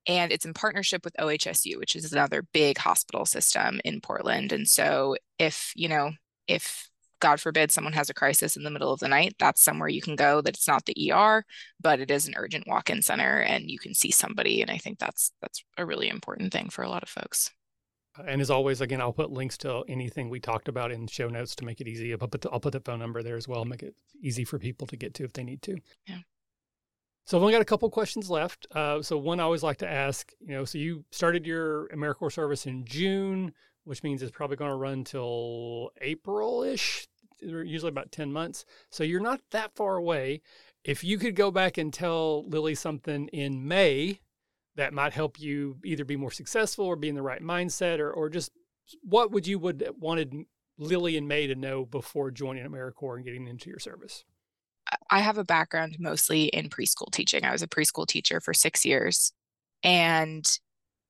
and 0.08 0.32
it's 0.32 0.46
in 0.46 0.54
partnership 0.54 1.04
with 1.04 1.16
OHSU, 1.20 1.78
which 1.78 1.96
is 1.96 2.12
another 2.12 2.44
big 2.54 2.78
hospital 2.78 3.26
system 3.26 3.80
in 3.86 4.02
Portland. 4.02 4.52
And 4.52 4.68
so 4.68 5.16
if, 5.38 5.72
you 5.76 5.88
know, 5.88 6.12
if 6.48 6.90
God 7.20 7.40
forbid 7.40 7.72
someone 7.72 7.94
has 7.94 8.10
a 8.10 8.16
crisis 8.16 8.58
in 8.58 8.64
the 8.64 8.72
middle 8.72 8.92
of 8.92 9.00
the 9.00 9.08
night, 9.08 9.36
that's 9.38 9.62
somewhere 9.64 9.88
you 9.88 10.02
can 10.02 10.16
go 10.16 10.42
that 10.42 10.56
it's 10.56 10.68
not 10.68 10.86
the 10.86 11.12
ER, 11.12 11.46
but 11.80 12.00
it 12.00 12.10
is 12.12 12.28
an 12.28 12.34
urgent 12.36 12.68
walk-in 12.68 13.02
center 13.02 13.40
and 13.40 13.70
you 13.70 13.78
can 13.78 13.94
see 13.94 14.12
somebody. 14.12 14.62
And 14.62 14.72
I 14.72 14.78
think 14.78 15.00
that's 15.00 15.32
that's 15.42 15.64
a 15.78 15.86
really 15.86 16.10
important 16.10 16.52
thing 16.52 16.70
for 16.70 16.84
a 16.84 16.90
lot 16.90 17.04
of 17.04 17.10
folks. 17.10 17.52
And 18.28 18.42
as 18.42 18.52
always, 18.52 18.82
again, 18.82 19.00
I'll 19.00 19.14
put 19.14 19.32
links 19.32 19.58
to 19.60 19.84
anything 19.88 20.30
we 20.30 20.40
talked 20.40 20.68
about 20.68 20.92
in 20.92 21.08
show 21.08 21.30
notes 21.30 21.56
to 21.56 21.66
make 21.66 21.80
it 21.80 21.88
easy. 21.88 22.12
I'll 22.12 22.18
put 22.18 22.42
the, 22.42 22.50
I'll 22.50 22.60
put 22.60 22.74
the 22.74 22.82
phone 22.82 23.00
number 23.00 23.24
there 23.24 23.38
as 23.38 23.48
well, 23.48 23.64
make 23.64 23.84
it 23.84 23.96
easy 24.22 24.44
for 24.44 24.60
people 24.60 24.86
to 24.88 24.98
get 24.98 25.14
to 25.16 25.24
if 25.24 25.32
they 25.32 25.44
need 25.44 25.62
to. 25.62 25.78
Yeah. 26.08 26.20
So 27.26 27.38
I've 27.38 27.44
only 27.44 27.54
got 27.54 27.62
a 27.62 27.66
couple 27.66 27.90
questions 27.90 28.30
left. 28.30 28.68
Uh, 28.72 29.02
so 29.02 29.18
one 29.18 29.40
I 29.40 29.44
always 29.44 29.64
like 29.64 29.78
to 29.78 29.90
ask, 29.90 30.32
you 30.40 30.54
know, 30.54 30.66
so 30.66 30.78
you 30.78 31.06
started 31.12 31.46
your 31.46 31.88
AmeriCorps 31.90 32.34
service 32.34 32.66
in 32.66 32.84
June, 32.86 33.54
which 33.84 34.04
means 34.04 34.22
it's 34.22 34.32
probably 34.32 34.58
going 34.58 34.72
to 34.72 34.76
run 34.76 35.04
till 35.04 35.92
April-ish, 36.02 37.08
usually 37.42 37.90
about 37.90 38.12
10 38.12 38.32
months. 38.32 38.66
So 38.90 39.04
you're 39.04 39.22
not 39.22 39.42
that 39.52 39.76
far 39.76 39.96
away. 39.96 40.42
If 40.84 41.04
you 41.04 41.18
could 41.18 41.36
go 41.36 41.52
back 41.52 41.78
and 41.78 41.94
tell 41.94 42.48
Lily 42.48 42.76
something 42.76 43.28
in 43.30 43.68
May 43.68 44.20
that 44.76 44.94
might 44.94 45.14
help 45.14 45.40
you 45.40 45.78
either 45.84 46.06
be 46.06 46.16
more 46.16 46.32
successful 46.32 46.86
or 46.86 46.96
be 46.96 47.10
in 47.10 47.16
the 47.16 47.22
right 47.22 47.42
mindset 47.42 48.00
or, 48.00 48.12
or 48.12 48.30
just 48.30 48.52
what 49.04 49.32
would 49.32 49.48
you 49.48 49.60
would 49.60 49.88
wanted 50.00 50.34
Lily 50.78 51.18
and 51.18 51.28
May 51.28 51.48
to 51.48 51.56
know 51.56 51.86
before 51.86 52.32
joining 52.32 52.66
AmeriCorps 52.66 53.18
and 53.18 53.26
getting 53.26 53.48
into 53.48 53.70
your 53.70 53.80
service? 53.80 54.24
I 55.12 55.20
have 55.20 55.38
a 55.38 55.44
background 55.44 55.98
mostly 56.00 56.46
in 56.46 56.70
preschool 56.70 57.12
teaching. 57.12 57.44
I 57.44 57.52
was 57.52 57.62
a 57.62 57.68
preschool 57.68 58.08
teacher 58.08 58.40
for 58.40 58.54
six 58.54 58.86
years. 58.86 59.34
And 59.84 60.48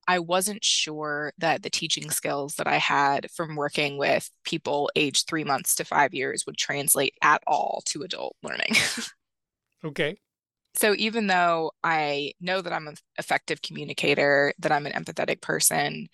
I 0.07 0.19
wasn't 0.19 0.63
sure 0.63 1.31
that 1.37 1.61
the 1.61 1.69
teaching 1.69 2.09
skills 2.09 2.55
that 2.55 2.67
I 2.67 2.77
had 2.77 3.29
from 3.31 3.55
working 3.55 3.97
with 3.97 4.29
people 4.43 4.89
aged 4.95 5.27
three 5.27 5.43
months 5.43 5.75
to 5.75 5.85
five 5.85 6.13
years 6.13 6.45
would 6.45 6.57
translate 6.57 7.13
at 7.21 7.43
all 7.45 7.83
to 7.85 8.01
adult 8.01 8.35
learning. 8.41 8.73
okay. 9.85 10.17
So 10.73 10.95
even 10.97 11.27
though 11.27 11.71
I 11.83 12.33
know 12.41 12.61
that 12.61 12.73
I'm 12.73 12.87
an 12.87 12.95
effective 13.19 13.61
communicator, 13.61 14.53
that 14.59 14.71
I'm 14.71 14.87
an 14.87 14.93
empathetic 14.93 15.41
person, 15.41 16.07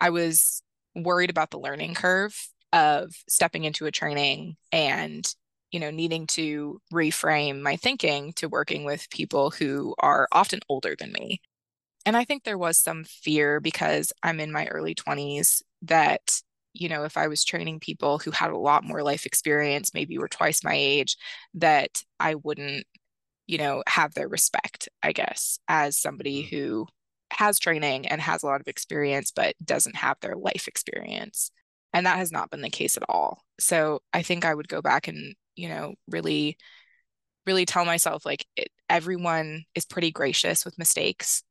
I 0.00 0.10
was 0.10 0.62
worried 0.94 1.30
about 1.30 1.50
the 1.50 1.60
learning 1.60 1.94
curve 1.94 2.36
of 2.72 3.14
stepping 3.28 3.64
into 3.64 3.86
a 3.86 3.90
training 3.90 4.56
and 4.72 5.26
you 5.70 5.80
know 5.80 5.90
needing 5.90 6.26
to 6.26 6.80
reframe 6.92 7.60
my 7.60 7.76
thinking 7.76 8.32
to 8.34 8.48
working 8.48 8.84
with 8.84 9.10
people 9.10 9.50
who 9.50 9.94
are 9.98 10.28
often 10.32 10.60
older 10.68 10.94
than 10.98 11.12
me. 11.12 11.40
And 12.06 12.16
i 12.16 12.24
think 12.24 12.44
there 12.44 12.58
was 12.58 12.78
some 12.78 13.04
fear 13.04 13.60
because 13.60 14.12
i'm 14.22 14.40
in 14.40 14.52
my 14.52 14.66
early 14.66 14.94
20s 14.94 15.62
that 15.82 16.40
you 16.72 16.88
know 16.88 17.04
if 17.04 17.16
i 17.16 17.28
was 17.28 17.44
training 17.44 17.80
people 17.80 18.18
who 18.18 18.30
had 18.30 18.50
a 18.50 18.58
lot 18.58 18.84
more 18.84 19.02
life 19.02 19.26
experience 19.26 19.92
maybe 19.94 20.18
were 20.18 20.28
twice 20.28 20.64
my 20.64 20.74
age 20.74 21.16
that 21.54 22.02
i 22.20 22.34
wouldn't 22.34 22.86
you 23.46 23.58
know 23.58 23.82
have 23.86 24.14
their 24.14 24.28
respect 24.28 24.88
i 25.02 25.12
guess 25.12 25.58
as 25.68 25.98
somebody 25.98 26.44
mm. 26.44 26.48
who 26.50 26.86
has 27.30 27.58
training 27.58 28.06
and 28.06 28.20
has 28.20 28.42
a 28.42 28.46
lot 28.46 28.60
of 28.60 28.68
experience 28.68 29.30
but 29.30 29.54
doesn't 29.64 29.96
have 29.96 30.16
their 30.20 30.34
life 30.34 30.66
experience. 30.66 31.50
And 31.92 32.06
that 32.06 32.18
has 32.18 32.32
not 32.32 32.50
been 32.50 32.60
the 32.60 32.70
case 32.70 32.96
at 32.96 33.04
all. 33.08 33.42
So 33.60 34.00
i 34.12 34.22
think 34.22 34.44
i 34.44 34.54
would 34.54 34.68
go 34.68 34.80
back 34.80 35.08
and 35.08 35.34
you 35.58 35.68
know 35.68 35.94
really 36.08 36.56
really 37.46 37.66
tell 37.66 37.84
myself 37.84 38.24
like 38.24 38.46
it, 38.56 38.68
everyone 38.88 39.64
is 39.74 39.84
pretty 39.84 40.10
gracious 40.10 40.64
with 40.64 40.78
mistakes 40.78 41.42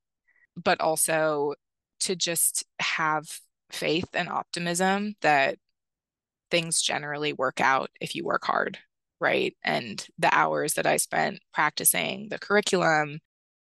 but 0.56 0.80
also 0.82 1.54
to 2.00 2.16
just 2.16 2.64
have 2.80 3.26
faith 3.72 4.08
and 4.14 4.30
optimism 4.30 5.14
that 5.22 5.58
things 6.50 6.82
generally 6.82 7.34
work 7.34 7.60
out 7.60 7.90
if 8.00 8.16
you 8.16 8.24
work 8.24 8.46
hard 8.46 8.78
right 9.20 9.56
and 9.64 10.08
the 10.18 10.34
hours 10.34 10.74
that 10.76 10.88
i 10.88 10.96
spent 10.96 11.40
practicing 11.54 12.28
the 12.30 12.40
curriculum 12.40 13.20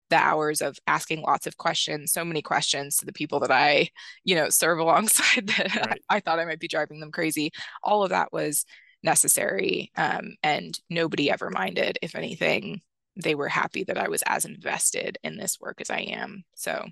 the 0.10 0.18
hours 0.18 0.62
of 0.62 0.78
asking 0.88 1.22
lots 1.22 1.48
of 1.48 1.58
questions, 1.58 2.12
so 2.12 2.26
many 2.26 2.42
questions 2.42 2.98
to 2.98 3.06
the 3.06 3.14
people 3.14 3.40
that 3.40 3.52
I, 3.52 3.90
you 4.24 4.36
know, 4.36 4.50
serve 4.50 4.80
alongside 4.84 5.48
that 5.48 5.76
right. 5.76 6.02
I, 6.10 6.18
I, 6.18 6.20
thought 6.20 6.40
I 6.40 6.46
might 6.46 6.60
be 6.60 6.68
driving 6.68 7.00
them 7.00 7.12
crazy. 7.12 7.52
All 7.84 8.04
of 8.04 8.10
that 8.10 8.34
was 8.34 8.66
necessary. 9.04 9.92
Um, 9.96 10.36
and 10.44 10.80
nobody 10.90 11.32
ever 11.32 11.50
minded. 11.50 12.00
If 12.02 12.16
anything, 12.16 12.82
they 13.16 13.36
were 13.36 13.48
happy 13.48 13.84
that 13.86 13.98
I 13.98 14.08
was 14.08 14.24
as 14.26 14.46
invested 14.46 15.18
in 15.24 15.38
this 15.38 15.60
work 15.60 15.82
as 15.82 15.90
I 15.90 16.00
am. 16.00 16.44
So 16.56 16.86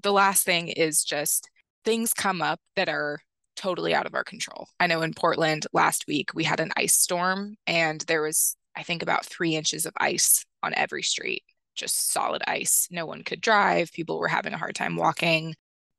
the 0.00 0.12
last 0.12 0.44
thing 0.44 0.68
is 0.68 1.04
just 1.04 1.50
things 1.84 2.12
come 2.12 2.42
up 2.42 2.60
that 2.74 2.88
are 2.88 3.18
totally 3.54 3.94
out 3.94 4.06
of 4.06 4.14
our 4.14 4.24
control. 4.24 4.68
I 4.78 4.86
know 4.86 5.02
in 5.02 5.14
Portland 5.14 5.66
last 5.72 6.06
week 6.06 6.32
we 6.34 6.44
had 6.44 6.60
an 6.60 6.72
ice 6.76 6.94
storm 6.94 7.56
and 7.66 8.00
there 8.02 8.22
was, 8.22 8.56
I 8.76 8.82
think, 8.82 9.02
about 9.02 9.24
three 9.24 9.54
inches 9.54 9.86
of 9.86 9.94
ice 9.98 10.44
on 10.62 10.74
every 10.74 11.02
street 11.02 11.42
just 11.76 12.10
solid 12.10 12.42
ice. 12.48 12.88
No 12.90 13.06
one 13.06 13.22
could 13.22 13.40
drive. 13.40 13.92
People 13.92 14.18
were 14.18 14.28
having 14.28 14.52
a 14.52 14.58
hard 14.58 14.74
time 14.74 14.96
walking. 14.96 15.54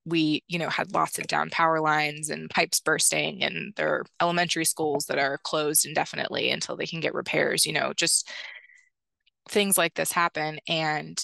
We, 0.08 0.44
you 0.48 0.58
know, 0.58 0.70
had 0.70 0.94
lots 0.94 1.20
of 1.20 1.28
down 1.28 1.50
power 1.50 1.82
lines 1.82 2.30
and 2.30 2.50
pipes 2.50 2.80
bursting, 2.80 3.44
and 3.44 3.74
there 3.76 3.90
are 3.90 4.06
elementary 4.22 4.66
schools 4.66 5.06
that 5.06 5.20
are 5.20 5.38
closed 5.44 5.86
indefinitely 5.86 6.50
until 6.50 6.78
they 6.78 6.86
can 6.86 7.02
get 7.02 7.14
repairs. 7.14 7.66
You 7.66 7.74
know, 7.74 7.94
just 7.94 8.30
things 9.50 9.78
like 9.78 9.96
this 9.96 10.12
happen. 10.12 10.60
And 10.68 11.24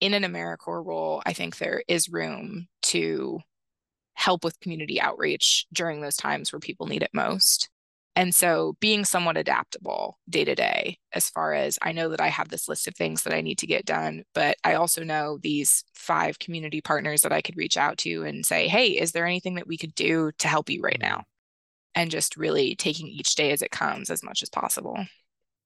in 0.00 0.14
an 0.14 0.22
AmeriCorps 0.22 0.86
role, 0.86 1.22
I 1.26 1.32
think 1.32 1.58
there 1.58 1.82
is 1.88 2.08
room 2.08 2.68
to 2.82 3.40
help 4.14 4.44
with 4.44 4.60
community 4.60 5.00
outreach 5.00 5.66
during 5.72 6.00
those 6.00 6.16
times 6.16 6.52
where 6.52 6.60
people 6.60 6.86
need 6.86 7.02
it 7.02 7.10
most. 7.12 7.68
And 8.16 8.34
so 8.34 8.76
being 8.80 9.04
somewhat 9.04 9.36
adaptable 9.36 10.18
day 10.28 10.44
to 10.44 10.54
day, 10.56 10.98
as 11.12 11.30
far 11.30 11.54
as 11.54 11.78
I 11.82 11.92
know 11.92 12.08
that 12.08 12.20
I 12.20 12.28
have 12.28 12.48
this 12.48 12.68
list 12.68 12.88
of 12.88 12.96
things 12.96 13.22
that 13.22 13.32
I 13.32 13.40
need 13.40 13.58
to 13.58 13.66
get 13.66 13.84
done, 13.84 14.24
but 14.34 14.56
I 14.64 14.74
also 14.74 15.04
know 15.04 15.38
these 15.40 15.84
five 15.94 16.40
community 16.40 16.80
partners 16.80 17.22
that 17.22 17.32
I 17.32 17.40
could 17.40 17.56
reach 17.56 17.76
out 17.76 17.96
to 17.98 18.24
and 18.24 18.44
say, 18.44 18.66
hey, 18.66 18.88
is 18.88 19.12
there 19.12 19.24
anything 19.24 19.54
that 19.54 19.68
we 19.68 19.78
could 19.78 19.94
do 19.94 20.32
to 20.38 20.48
help 20.48 20.68
you 20.68 20.80
right 20.82 20.98
now? 21.00 21.24
And 21.94 22.10
just 22.10 22.36
really 22.36 22.74
taking 22.74 23.06
each 23.06 23.36
day 23.36 23.52
as 23.52 23.62
it 23.62 23.70
comes 23.70 24.10
as 24.10 24.24
much 24.24 24.42
as 24.42 24.48
possible. 24.48 24.98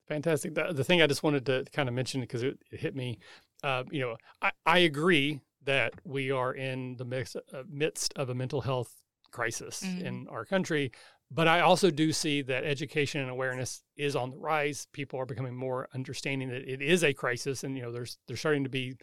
Fantastic. 0.09 0.55
The, 0.55 0.73
the 0.75 0.85
thing 0.85 1.01
I 1.01 1.07
just 1.07 1.23
wanted 1.23 1.47
to 1.47 1.65
kind 1.73 1.89
of 1.89 1.95
mention 1.95 2.21
because 2.21 2.43
it, 2.43 2.59
it, 2.71 2.81
hit 2.81 2.95
me, 2.95 3.19
uh, 3.63 3.85
you 3.91 4.01
know, 4.01 4.17
I, 4.43 4.51
I 4.67 4.79
agree 4.81 5.41
that 5.65 5.95
we 6.05 6.31
are 6.31 6.53
in 6.53 6.97
the 6.97 7.05
mix, 7.05 7.35
uh, 7.35 7.63
midst 7.71 8.13
of 8.17 8.29
a 8.29 8.35
mental 8.35 8.61
health 8.61 8.93
crisis 9.31 9.83
mm-hmm. 9.83 10.05
in 10.05 10.29
our 10.29 10.45
country. 10.45 10.93
But 11.35 11.49
I 11.49 11.61
also 11.61 11.91
do 11.91 12.13
see 12.13 12.43
that 12.43 12.65
education 12.65 13.23
and 13.23 13.31
awareness 13.31 13.83
is 13.97 14.15
on 14.15 14.31
the 14.31 14.37
rise. 14.37 14.87
People 14.93 15.19
are 15.19 15.27
becoming 15.27 15.55
more 15.55 15.89
understanding 15.95 16.51
that 16.51 16.71
it 16.71 16.83
is 16.83 17.03
a 17.03 17.15
crisis, 17.15 17.65
and 17.65 17.77
you 17.77 17.83
know, 17.83 17.91
there's 17.93 18.19
there's 18.27 18.41
starting 18.41 18.65
to 18.65 18.71
be 18.71 18.95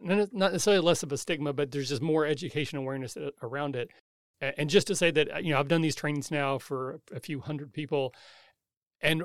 not 0.00 0.32
necessarily 0.32 0.82
less 0.82 1.02
of 1.02 1.12
a 1.12 1.18
stigma, 1.18 1.52
but 1.52 1.70
there's 1.70 1.90
just 1.90 2.02
more 2.02 2.26
education 2.26 2.78
awareness 2.78 3.16
uh, 3.16 3.30
around 3.42 3.76
it. 3.76 3.90
And 4.40 4.70
just 4.70 4.86
to 4.88 4.96
say 4.96 5.10
that 5.12 5.32
uh, 5.32 5.38
you 5.38 5.52
know, 5.52 5.60
I've 5.60 5.68
done 5.68 5.82
these 5.82 5.94
trainings 5.94 6.30
now 6.30 6.58
for 6.58 7.00
a 7.14 7.20
few 7.20 7.40
hundred 7.40 7.72
people, 7.72 8.14
and 9.00 9.22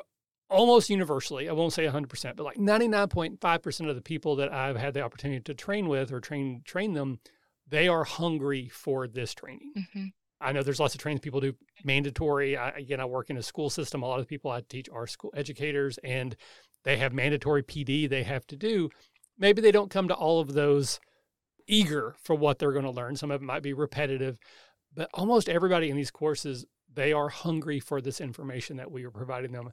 almost 0.50 0.90
universally, 0.90 1.50
I 1.50 1.54
won't 1.54 1.74
say 1.74 1.86
100%, 1.86 2.36
but 2.36 2.44
like 2.44 2.58
99.5% 2.58 3.90
of 3.90 3.96
the 3.96 4.02
people 4.02 4.36
that 4.36 4.54
I've 4.54 4.78
had 4.78 4.94
the 4.94 5.02
opportunity 5.02 5.42
to 5.42 5.54
train 5.56 5.88
with 5.88 6.12
or 6.12 6.20
train 6.20 6.62
train 6.64 6.94
them, 6.94 7.20
they 7.68 7.88
are 7.88 8.04
hungry 8.04 8.70
for 8.70 9.08
this 9.08 9.34
training. 9.34 9.74
Mm-hmm. 9.76 10.06
I 10.42 10.52
know 10.52 10.64
there's 10.64 10.80
lots 10.80 10.96
of 10.96 11.02
trainings 11.02 11.22
people 11.22 11.40
do 11.40 11.56
mandatory. 11.84 12.58
I, 12.58 12.70
again, 12.70 13.00
I 13.00 13.06
work 13.06 13.30
in 13.30 13.38
a 13.38 13.44
school 13.44 13.70
system. 13.70 14.04
A 14.04 14.08
lot 14.08 14.20
of 14.20 14.28
people 14.28 14.52
I 14.52 14.62
teach 14.62 14.90
are 14.90 15.08
school 15.08 15.34
educators, 15.36 15.98
and 16.04 16.36
they 16.84 16.98
have 16.98 17.14
mandatory 17.14 17.64
PD 17.64 18.10
they 18.10 18.24
have 18.24 18.46
to 18.48 18.56
do. 18.56 18.90
Maybe 19.38 19.62
they 19.62 19.72
don't 19.72 19.90
come 19.90 20.08
to 20.08 20.14
all 20.14 20.40
of 20.40 20.54
those 20.54 21.00
eager 21.68 22.16
for 22.22 22.36
what 22.36 22.60
they're 22.60 22.72
going 22.72 22.86
to 22.86 22.92
learn. 22.92 23.16
Some 23.16 23.32
of 23.32 23.42
it 23.42 23.46
might 23.46 23.64
be 23.64 23.74
repetitive, 23.74 24.38
but 24.94 25.10
almost 25.14 25.50
everybody 25.50 25.90
in 25.90 25.98
these 25.98 26.12
courses 26.12 26.66
they 26.94 27.12
are 27.12 27.30
hungry 27.30 27.80
for 27.80 28.02
this 28.02 28.22
information 28.22 28.78
that 28.78 28.90
we 28.90 29.06
are 29.06 29.12
providing 29.12 29.52
them. 29.52 29.72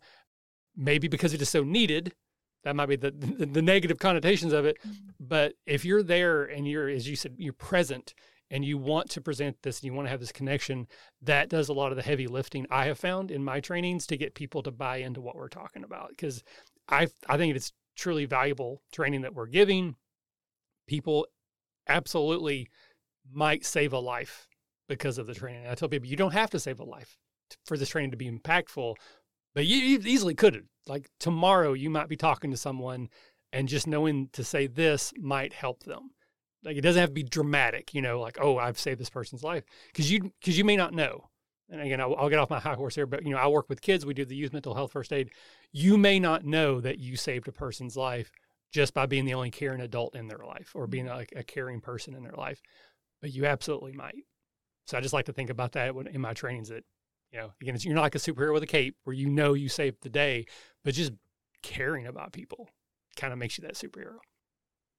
Maybe 0.77 1.09
because 1.09 1.33
it 1.33 1.42
is 1.42 1.48
so 1.48 1.62
needed. 1.62 2.12
That 2.64 2.77
might 2.77 2.87
be 2.87 2.96
the, 2.96 3.11
the, 3.11 3.46
the 3.46 3.62
negative 3.62 3.98
connotations 3.98 4.53
of 4.53 4.64
it. 4.64 4.79
Mm-hmm. 4.87 5.09
But 5.20 5.55
if 5.66 5.85
you're 5.85 6.03
there 6.03 6.44
and 6.44 6.66
you're, 6.66 6.88
as 6.88 7.09
you 7.09 7.16
said, 7.16 7.35
you're 7.38 7.53
present 7.53 8.14
and 8.53 8.67
you 8.67 8.77
want 8.77 9.09
to 9.11 9.21
present 9.21 9.57
this 9.62 9.81
and 9.81 9.87
you 9.87 9.95
want 9.95 10.07
to 10.07 10.11
have 10.11 10.21
this 10.21 10.31
connection, 10.31 10.87
that 11.23 11.49
does 11.49 11.71
a 11.71 11.73
lot 11.73 11.91
of 11.91 11.97
the 11.97 12.03
heavy 12.03 12.27
lifting 12.27 12.67
I 12.71 12.85
have 12.85 12.99
found 12.99 13.31
in 13.31 13.43
my 13.43 13.61
trainings 13.61 14.07
to 14.09 14.17
get 14.19 14.35
people 14.35 14.62
to 14.62 14.71
buy 14.71 14.99
into 14.99 15.23
what 15.23 15.35
we're 15.35 15.49
talking 15.49 15.83
about. 15.83 16.11
Because 16.11 16.45
I 16.87 17.09
I 17.27 17.38
think 17.38 17.57
it's 17.57 17.73
truly 17.97 18.27
valuable 18.27 18.83
training 18.93 19.23
that 19.23 19.35
we're 19.35 19.47
giving. 19.47 19.97
People 20.87 21.27
absolutely 21.88 22.69
might 23.33 23.65
save 23.65 23.95
a 23.95 23.99
life 23.99 24.49
because 24.87 25.17
of 25.17 25.27
the 25.27 25.35
training. 25.35 25.67
I 25.67 25.75
tell 25.75 25.88
people 25.88 26.09
you 26.09 26.17
don't 26.17 26.33
have 26.33 26.51
to 26.51 26.61
save 26.61 26.79
a 26.79 26.85
life 26.85 27.17
for 27.65 27.79
this 27.79 27.88
training 27.88 28.11
to 28.11 28.17
be 28.19 28.31
impactful, 28.31 28.97
but 29.55 29.67
you, 29.67 29.79
you 29.79 29.99
easily 30.05 30.35
could. 30.35 30.67
Like 30.87 31.09
tomorrow, 31.19 31.73
you 31.73 31.88
might 31.88 32.09
be 32.09 32.17
talking 32.17 32.51
to 32.51 32.57
someone, 32.57 33.09
and 33.51 33.69
just 33.69 33.87
knowing 33.87 34.29
to 34.33 34.45
say 34.45 34.67
this 34.67 35.12
might 35.19 35.55
help 35.55 35.85
them. 35.85 36.11
Like 36.64 36.77
it 36.77 36.83
doesn't 36.83 37.01
have 37.01 37.11
to 37.11 37.14
be 37.14 37.22
dramatic, 37.22 37.94
you 37.94 38.03
know, 38.03 38.20
like 38.20 38.38
oh 38.40 38.59
I've 38.59 38.79
saved 38.79 39.01
this 39.01 39.11
person's 39.11 39.42
life 39.42 39.64
because 39.88 40.11
you 40.11 40.33
because 40.40 40.57
you 40.57 40.64
may 40.64 40.77
not 40.77 40.94
know. 40.94 41.29
And 41.68 41.81
again, 41.81 42.01
I'll, 42.03 42.14
I'll, 42.16 42.29
get 42.29 42.38
off 42.38 42.51
my 42.51 42.61
high 42.61 42.75
horse 42.75 42.94
here, 42.94 43.07
but 43.07 43.25
you 43.25 43.31
know, 43.31 43.38
I 43.38 43.46
work 43.46 43.70
with 43.70 43.81
kids. 43.81 44.05
We 44.05 44.12
do 44.12 44.27
the 44.27 44.37
youth 44.37 44.53
mental 44.53 44.75
health 44.75 44.92
first 44.92 45.11
aid. 45.11 45.31
You 45.72 45.96
may 45.96 46.20
not 46.20 46.44
know 46.44 46.83
that 46.83 46.98
you 46.98 47.16
saved 47.16 47.48
a 47.48 47.53
person's 47.53 47.96
life 47.96 48.31
just 48.72 48.92
by 48.92 49.07
being 49.07 49.25
the 49.25 49.35
only 49.35 49.51
caring 49.51 49.81
adult 49.81 50.14
in 50.14 50.29
their 50.29 50.44
life 50.46 50.72
or 50.75 50.87
being 50.87 51.07
mm-hmm. 51.07 51.16
like 51.16 51.33
a 51.35 51.42
caring 51.42 51.81
person 51.81 52.14
in 52.14 52.22
their 52.22 52.35
life, 52.37 52.61
but 53.22 53.33
you 53.33 53.46
absolutely 53.46 53.92
might. 53.92 54.25
So 54.87 54.98
I 54.98 55.01
just 55.01 55.14
like 55.14 55.27
to 55.27 55.33
think 55.33 55.51
about 55.51 55.72
that 55.72 55.94
in 56.11 56.20
my 56.20 56.35
trainings. 56.35 56.68
That 56.68 56.85
you 57.33 57.38
know, 57.38 57.53
again, 57.62 57.77
you're 57.81 57.94
not 57.94 58.03
like 58.03 58.14
a 58.14 58.18
superhero 58.18 58.53
with 58.53 58.62
a 58.62 58.66
cape 58.66 58.96
where 59.05 59.14
you 59.14 59.31
know 59.31 59.55
you 59.55 59.68
saved 59.68 60.03
the 60.03 60.11
day, 60.11 60.44
but 60.85 60.94
just 60.94 61.12
caring 61.62 62.07
about 62.07 62.33
people 62.33 62.68
kind 63.16 63.33
of 63.33 63.38
makes 63.38 63.59
you 63.59 63.62
that 63.62 63.75
superhero. 63.75 64.18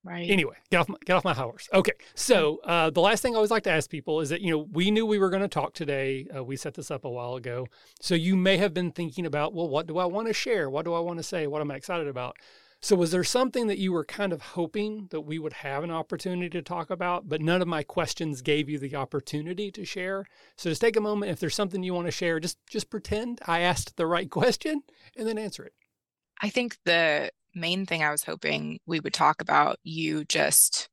Right. 0.06 0.30
Anyway, 0.30 0.56
get 0.70 0.82
off 0.82 0.90
my, 0.90 0.98
get 1.06 1.16
off 1.16 1.24
my 1.24 1.34
horse. 1.34 1.70
Okay, 1.74 1.94
so 2.14 2.60
uh, 2.66 2.90
the 2.90 3.00
last 3.00 3.22
thing 3.22 3.34
I 3.34 3.38
always 3.38 3.52
like 3.52 3.64
to 3.64 3.72
ask 3.72 3.90
people 3.90 4.20
is 4.20 4.30
that 4.30 4.42
you 4.42 4.52
know 4.52 4.68
we 4.74 4.92
knew 4.92 5.06
we 5.06 5.18
were 5.18 5.30
going 5.30 5.44
to 5.44 5.48
talk 5.48 5.74
today. 5.74 6.28
Uh, 6.36 6.44
we 6.44 6.58
set 6.58 6.74
this 6.74 6.92
up 6.92 7.06
a 7.06 7.10
while 7.10 7.36
ago, 7.36 7.68
so 8.02 8.14
you 8.14 8.36
may 8.36 8.58
have 8.58 8.74
been 8.74 8.92
thinking 8.92 9.26
about, 9.26 9.54
well, 9.54 9.70
what 9.70 9.88
do 9.88 9.98
I 9.98 10.06
want 10.06 10.28
to 10.28 10.34
share? 10.34 10.70
What 10.70 10.84
do 10.84 10.94
I 10.94 11.00
want 11.00 11.20
to 11.20 11.24
say? 11.24 11.48
What 11.48 11.62
am 11.62 11.72
I 11.72 11.76
excited 11.76 12.08
about? 12.08 12.36
So, 12.84 12.98
was 12.98 13.12
there 13.12 13.24
something 13.24 13.68
that 13.68 13.78
you 13.78 13.94
were 13.94 14.04
kind 14.04 14.34
of 14.34 14.42
hoping 14.42 15.08
that 15.12 15.22
we 15.22 15.40
would 15.40 15.54
have 15.54 15.86
an 15.86 15.92
opportunity 15.92 16.50
to 16.50 16.62
talk 16.62 16.90
about, 16.90 17.30
but 17.30 17.40
none 17.42 17.62
of 17.62 17.68
my 17.70 17.82
questions 17.82 18.42
gave 18.42 18.68
you 18.68 18.78
the 18.78 18.94
opportunity 18.98 19.72
to 19.72 19.86
share? 19.86 20.26
So, 20.58 20.70
just 20.70 20.82
take 20.82 20.98
a 20.98 21.02
moment. 21.02 21.32
If 21.32 21.40
there's 21.40 21.56
something 21.56 21.82
you 21.82 21.94
want 21.94 22.08
to 22.08 22.12
share, 22.12 22.42
just 22.42 22.58
just 22.68 22.90
pretend 22.90 23.40
I 23.48 23.62
asked 23.62 23.96
the 23.96 24.06
right 24.06 24.30
question 24.40 24.84
and 25.16 25.26
then 25.26 25.38
answer 25.38 25.64
it. 25.64 25.72
I 26.42 26.50
think 26.50 26.76
the 26.84 27.32
main 27.56 27.86
thing 27.86 28.04
I 28.04 28.12
was 28.12 28.24
hoping 28.24 28.80
we 28.86 29.00
would 29.00 29.14
talk 29.14 29.42
about, 29.42 29.78
you 29.84 30.26
just 30.26 30.90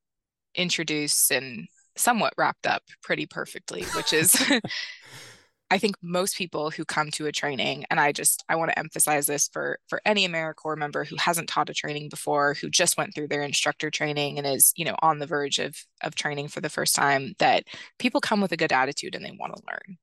introduce 0.55 1.31
and 1.31 1.67
somewhat 1.97 2.35
wrapped 2.37 2.67
up 2.67 2.83
pretty 3.03 3.27
perfectly, 3.27 3.85
which 3.95 4.13
is 4.13 4.37
I 5.73 5.79
think 5.79 5.97
most 6.03 6.37
people 6.37 6.71
who 6.71 6.85
come 6.85 7.13
to 7.13 7.27
a 7.27 7.33
training, 7.33 7.85
and 7.91 8.01
I 8.01 8.11
just 8.11 8.45
I 8.49 8.57
want 8.57 8.73
to 8.73 8.79
emphasize 8.79 9.27
this 9.27 9.49
for 9.53 9.79
for 9.89 10.01
any 10.05 10.27
AmeriCorps 10.27 10.77
member 10.77 11.05
who 11.05 11.17
hasn't 11.17 11.49
taught 11.49 11.71
a 11.71 11.75
training 11.75 12.09
before, 12.09 12.55
who 12.55 12.69
just 12.69 12.97
went 12.97 13.15
through 13.15 13.29
their 13.29 13.43
instructor 13.43 13.89
training 13.91 14.39
and 14.39 14.47
is 14.47 14.73
you 14.77 14.85
know 14.85 14.97
on 15.01 15.21
the 15.21 15.27
verge 15.27 15.59
of 15.61 15.77
of 16.03 16.17
training 16.17 16.49
for 16.49 16.61
the 16.61 16.69
first 16.69 16.95
time, 16.97 17.35
that 17.39 17.65
people 17.99 18.21
come 18.21 18.41
with 18.41 18.53
a 18.53 18.57
good 18.57 18.73
attitude 18.73 19.15
and 19.15 19.25
they 19.25 19.31
want 19.39 19.55
to 19.55 19.63
learn, 19.71 19.99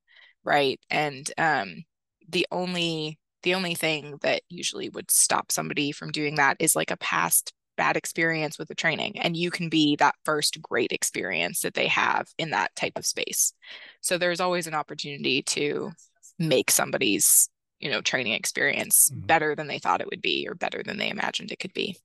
right? 0.46 0.80
And 0.90 1.30
um, 1.38 1.84
the 2.30 2.48
only 2.52 3.20
the 3.48 3.56
only 3.56 3.76
thing 3.76 4.18
that 4.24 4.42
usually 4.50 4.90
would 4.90 5.10
stop 5.10 5.54
somebody 5.54 5.94
from 5.94 6.12
doing 6.12 6.36
that 6.36 6.58
is 6.60 6.76
like 6.76 6.92
a 6.92 6.98
past 6.98 7.54
bad 7.78 7.96
experience 7.96 8.60
with 8.60 8.68
the 8.68 8.76
training 8.76 9.18
and 9.20 9.38
you 9.38 9.50
can 9.50 9.70
be 9.70 9.96
that 9.96 10.16
first 10.26 10.62
great 10.62 10.92
experience 10.92 11.62
that 11.62 11.74
they 11.74 11.88
have 11.88 12.28
in 12.38 12.50
that 12.50 12.76
type 12.76 12.98
of 12.98 13.06
space. 13.06 13.54
So 14.02 14.18
there's 14.18 14.42
always 14.42 14.68
an 14.68 14.74
opportunity 14.74 15.44
to 15.44 15.92
make 16.38 16.70
somebody's 16.70 17.48
you 17.80 17.90
know 17.90 18.02
training 18.02 18.34
experience 18.34 19.10
mm-hmm. 19.10 19.26
better 19.28 19.56
than 19.56 19.68
they 19.68 19.80
thought 19.80 20.02
it 20.02 20.10
would 20.10 20.22
be 20.22 20.46
or 20.46 20.54
better 20.54 20.84
than 20.84 20.98
they 20.98 21.10
imagined 21.10 21.54
it 21.54 21.60
could 21.60 21.74
be. 21.74 21.96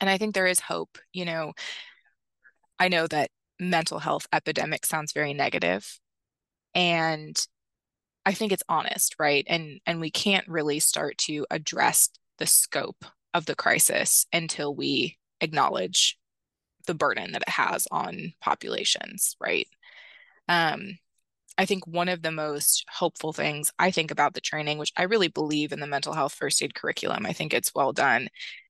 And 0.00 0.08
i 0.08 0.16
think 0.16 0.34
there 0.34 0.46
is 0.46 0.60
hope 0.60 0.96
you 1.12 1.26
know. 1.26 1.52
I 2.78 2.88
know 2.88 3.06
that 3.08 3.30
mental 3.60 3.98
health 3.98 4.26
epidemic 4.32 4.86
sounds 4.86 5.12
very 5.12 5.34
negative 5.34 6.00
and 6.74 7.36
i 8.24 8.32
think 8.32 8.52
it's 8.52 8.62
honest 8.68 9.16
right 9.18 9.44
and 9.48 9.80
and 9.86 10.00
we 10.00 10.10
can't 10.10 10.46
really 10.48 10.78
start 10.78 11.16
to 11.18 11.46
address 11.50 12.10
the 12.38 12.46
scope 12.46 13.04
of 13.34 13.46
the 13.46 13.54
crisis 13.54 14.26
until 14.32 14.74
we 14.74 15.18
acknowledge 15.40 16.18
the 16.86 16.94
burden 16.94 17.32
that 17.32 17.42
it 17.42 17.48
has 17.48 17.86
on 17.90 18.32
populations, 18.40 19.36
right? 19.40 19.68
Um, 20.48 20.98
I 21.58 21.66
think 21.66 21.86
one 21.86 22.08
of 22.08 22.22
the 22.22 22.32
most 22.32 22.84
hopeful 22.90 23.32
things 23.32 23.70
I 23.78 23.90
think 23.90 24.10
about 24.10 24.34
the 24.34 24.40
training, 24.40 24.78
which 24.78 24.92
I 24.96 25.04
really 25.04 25.28
believe 25.28 25.72
in 25.72 25.80
the 25.80 25.86
mental 25.86 26.14
health 26.14 26.32
first 26.34 26.62
aid 26.62 26.74
curriculum, 26.74 27.26
I 27.26 27.32
think 27.32 27.52
it's 27.52 27.74
well 27.74 27.92
done. 27.92 28.28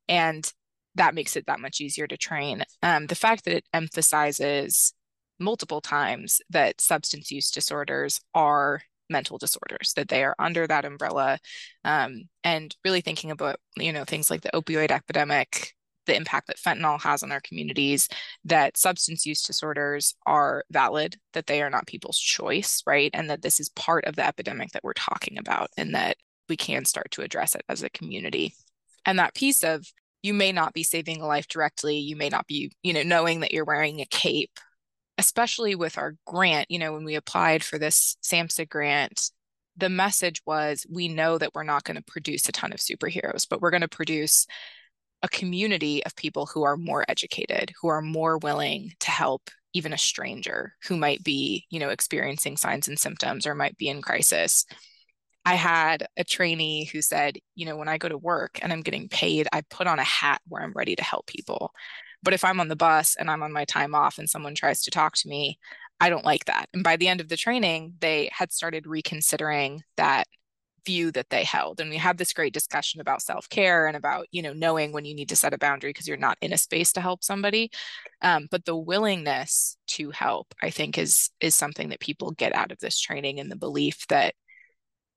And 0.09 0.51
that 0.97 1.15
makes 1.15 1.37
it 1.37 1.47
that 1.47 1.61
much 1.61 1.81
easier 1.81 2.07
to 2.07 2.17
train. 2.17 2.65
Um, 2.83 3.07
the 3.07 3.15
fact 3.15 3.45
that 3.45 3.55
it 3.55 3.65
emphasizes 3.73 4.93
multiple 5.39 5.81
times 5.81 6.41
that 6.51 6.81
substance 6.81 7.31
use 7.31 7.51
disorders 7.51 8.21
are 8.35 8.83
mental 9.13 9.39
disorders 9.39 9.93
that 9.95 10.09
they 10.09 10.25
are 10.25 10.35
under 10.39 10.67
that 10.67 10.85
umbrella 10.85 11.39
um, 11.85 12.23
and 12.43 12.75
really 12.85 13.01
thinking 13.01 13.31
about 13.31 13.57
you 13.77 13.93
know 13.93 14.05
things 14.05 14.31
like 14.31 14.41
the 14.41 14.51
opioid 14.55 14.91
epidemic 14.91 15.75
the 16.07 16.17
impact 16.17 16.49
that 16.49 16.59
fentanyl 16.59 17.01
has 17.01 17.23
on 17.23 17.31
our 17.31 17.41
communities 17.41 18.09
that 18.45 18.77
substance 18.77 19.25
use 19.25 19.43
disorders 19.43 20.17
are 20.27 20.65
valid 20.71 21.17
that 21.33 21.47
they 21.47 21.63
are 21.63 21.71
not 21.71 21.87
people's 21.87 22.19
choice 22.19 22.83
right? 22.87 23.11
And 23.15 23.31
that 23.31 23.43
this 23.43 23.61
is 23.61 23.69
part 23.71 24.05
of 24.05 24.17
the 24.17 24.27
epidemic 24.27 24.73
that 24.73 24.85
we're 24.85 24.93
talking 24.95 25.39
about 25.39 25.69
and 25.77 25.95
that 25.95 26.17
we 26.49 26.57
can 26.57 26.85
start 26.85 27.11
to 27.13 27.23
address 27.23 27.55
it 27.55 27.63
as 27.69 27.83
a 27.83 27.91
community. 27.91 28.55
And 29.07 29.19
that 29.19 29.35
piece 29.35 29.63
of 29.63 29.87
you 30.23 30.35
may 30.35 30.53
not 30.53 30.73
be 30.73 30.83
saving 30.83 31.21
a 31.21 31.27
life 31.27 31.49
directly 31.49 31.99
you 31.99 32.17
may 32.17 32.29
not 32.29 32.47
be 32.47 32.73
you 32.83 32.93
know 32.93 33.03
knowing 33.03 33.41
that 33.41 33.53
you're 33.53 33.65
wearing 33.65 34.01
a 34.01 34.07
cape 34.07 34.59
especially 35.19 35.75
with 35.75 35.99
our 35.99 36.17
grant, 36.27 36.71
you 36.71 36.79
know, 36.79 36.93
when 36.93 37.05
we 37.05 37.15
applied 37.15 37.63
for 37.63 37.79
this 37.79 38.17
SAMHSA 38.23 38.69
grant, 38.69 39.31
the 39.77 39.89
message 39.89 40.43
was 40.47 40.87
we 40.91 41.09
know 41.09 41.39
that 41.39 41.55
we're 41.55 41.63
not 41.63 41.85
going 41.85 41.97
to 41.97 42.03
produce 42.03 42.49
a 42.49 42.53
ton 42.53 42.73
of 42.73 42.79
superheroes, 42.79 43.47
but 43.49 43.61
we're 43.61 43.71
going 43.71 43.83
to 43.83 43.89
produce 43.89 44.47
a 45.23 45.29
community 45.29 46.05
of 46.05 46.17
people 46.17 46.47
who 46.47 46.63
are 46.63 46.77
more 46.77 47.05
educated, 47.09 47.73
who 47.81 47.89
are 47.89 48.03
more 48.03 48.39
willing 48.39 48.93
to 49.01 49.11
help 49.11 49.51
even 49.73 49.93
a 49.93 49.99
stranger 49.99 50.75
who 50.87 50.97
might 50.97 51.23
be, 51.23 51.65
you 51.71 51.79
know, 51.79 51.89
experiencing 51.89 52.57
signs 52.57 52.89
and 52.89 52.99
symptoms 52.99 53.47
or 53.47 53.55
might 53.55 53.77
be 53.79 53.89
in 53.89 54.03
crisis. 54.03 54.67
I 55.45 55.55
had 55.55 56.07
a 56.17 56.25
trainee 56.25 56.85
who 56.85 57.03
said, 57.03 57.39
you 57.55 57.67
know, 57.67 57.77
when 57.77 57.89
I 57.89 57.99
go 57.99 58.09
to 58.09 58.19
work 58.19 58.59
and 58.63 58.73
I'm 58.73 58.83
getting 58.83 59.09
paid, 59.09 59.49
I 59.53 59.63
put 59.63 59.87
on 59.87 59.99
a 59.99 60.05
hat 60.05 60.41
where 60.47 60.63
I'm 60.63 60.73
ready 60.75 60.95
to 60.97 61.03
help 61.03 61.27
people. 61.27 61.73
But 62.23 62.35
if 62.35 62.45
I'm 62.45 62.61
on 62.61 62.69
the 62.69 62.77
bus 62.77 63.17
and 63.17 63.31
I'm 63.31 63.43
on 63.43 63.53
my 63.53 63.65
time 63.65 63.95
off 63.95 64.19
and 64.19 64.29
someone 64.29 64.55
tries 64.55 64.83
to 64.83 64.91
talk 64.91 65.17
to 65.17 65.29
me, 65.29 65.59
I 66.01 66.11
don't 66.11 66.25
like 66.25 66.47
that. 66.47 66.67
And 66.75 66.83
by 66.83 66.97
the 66.97 67.09
end 67.09 67.21
of 67.21 67.29
the 67.29 67.37
training, 67.37 67.95
they 68.01 68.31
had 68.33 68.53
started 68.53 68.87
reconsidering 68.87 69.83
that 69.97 70.27
view 70.85 71.13
that 71.13 71.31
they 71.31 71.45
held 71.45 71.81
and 71.81 71.91
we 71.91 71.97
had 71.97 72.19
this 72.19 72.33
great 72.33 72.53
discussion 72.53 73.01
about 73.01 73.23
self-care 73.23 73.87
and 73.87 73.97
about 73.97 74.27
you 74.33 74.43
know 74.43 74.53
knowing 74.53 74.93
when 74.93 75.05
you 75.05 75.15
need 75.15 75.29
to 75.29 75.37
set 75.37 75.55
a 75.55 75.59
boundary 75.59 75.91
because 75.91 76.09
you're 76.09 76.17
not 76.17 76.39
in 76.41 76.53
a 76.53 76.59
space 76.59 76.93
to 76.93 77.01
help 77.01 77.23
somebody 77.23 77.71
um, 78.23 78.49
but 78.51 78.65
the 78.65 78.77
willingness 78.77 79.77
to 79.87 80.11
help 80.11 80.53
i 80.63 80.71
think 80.71 80.99
is 80.99 81.31
is 81.41 81.55
something 81.55 81.91
that 81.91 82.01
people 82.01 82.33
get 82.33 82.55
out 82.55 82.73
of 82.73 82.79
this 82.81 82.99
training 82.99 83.39
and 83.39 83.51
the 83.51 83.57
belief 83.57 84.07
that 84.09 84.35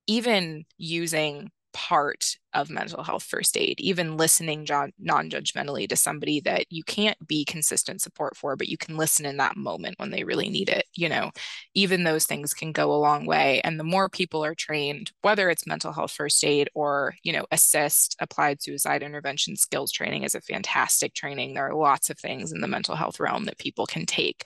even 0.06 0.64
using 0.78 1.50
part 1.76 2.38
of 2.54 2.70
mental 2.70 3.02
health 3.02 3.22
first 3.22 3.54
aid, 3.54 3.78
even 3.78 4.16
listening 4.16 4.66
non 4.98 5.28
judgmentally 5.28 5.86
to 5.86 5.94
somebody 5.94 6.40
that 6.40 6.64
you 6.70 6.82
can't 6.82 7.18
be 7.28 7.44
consistent 7.44 8.00
support 8.00 8.34
for, 8.34 8.56
but 8.56 8.70
you 8.70 8.78
can 8.78 8.96
listen 8.96 9.26
in 9.26 9.36
that 9.36 9.58
moment 9.58 9.94
when 9.98 10.10
they 10.10 10.24
really 10.24 10.48
need 10.48 10.70
it. 10.70 10.86
You 10.94 11.10
know, 11.10 11.32
even 11.74 12.02
those 12.02 12.24
things 12.24 12.54
can 12.54 12.72
go 12.72 12.90
a 12.90 12.96
long 12.96 13.26
way. 13.26 13.60
And 13.62 13.78
the 13.78 13.84
more 13.84 14.08
people 14.08 14.42
are 14.42 14.54
trained, 14.54 15.12
whether 15.20 15.50
it's 15.50 15.66
mental 15.66 15.92
health 15.92 16.12
first 16.12 16.42
aid 16.44 16.70
or, 16.74 17.14
you 17.22 17.34
know, 17.34 17.44
ASIST 17.52 18.16
applied 18.20 18.62
suicide 18.62 19.02
intervention 19.02 19.54
skills 19.54 19.92
training 19.92 20.22
is 20.22 20.34
a 20.34 20.40
fantastic 20.40 21.12
training. 21.12 21.52
There 21.52 21.68
are 21.68 21.74
lots 21.74 22.08
of 22.08 22.18
things 22.18 22.52
in 22.52 22.62
the 22.62 22.68
mental 22.68 22.96
health 22.96 23.20
realm 23.20 23.44
that 23.44 23.58
people 23.58 23.84
can 23.84 24.06
take. 24.06 24.44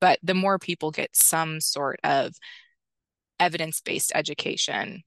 But 0.00 0.18
the 0.24 0.34
more 0.34 0.58
people 0.58 0.90
get 0.90 1.14
some 1.14 1.60
sort 1.60 2.00
of 2.02 2.34
evidence 3.38 3.80
based 3.80 4.10
education 4.16 5.04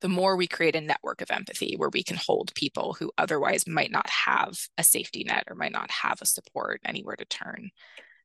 the 0.00 0.08
more 0.08 0.36
we 0.36 0.46
create 0.46 0.76
a 0.76 0.80
network 0.80 1.20
of 1.20 1.30
empathy 1.30 1.74
where 1.76 1.90
we 1.90 2.02
can 2.02 2.16
hold 2.16 2.54
people 2.54 2.94
who 2.94 3.10
otherwise 3.18 3.66
might 3.66 3.90
not 3.90 4.08
have 4.08 4.58
a 4.78 4.82
safety 4.82 5.24
net 5.24 5.44
or 5.48 5.54
might 5.54 5.72
not 5.72 5.90
have 5.90 6.20
a 6.22 6.26
support 6.26 6.80
anywhere 6.84 7.16
to 7.16 7.24
turn. 7.26 7.70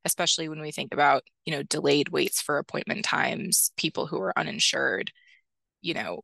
Especially 0.04 0.48
when 0.48 0.60
we 0.60 0.70
think 0.70 0.94
about 0.94 1.24
you 1.44 1.52
know 1.52 1.62
delayed 1.62 2.08
waits 2.10 2.40
for 2.40 2.58
appointment 2.58 3.04
times 3.04 3.72
people 3.76 4.06
who 4.06 4.20
are 4.20 4.38
uninsured 4.38 5.10
you 5.82 5.94
know 5.94 6.22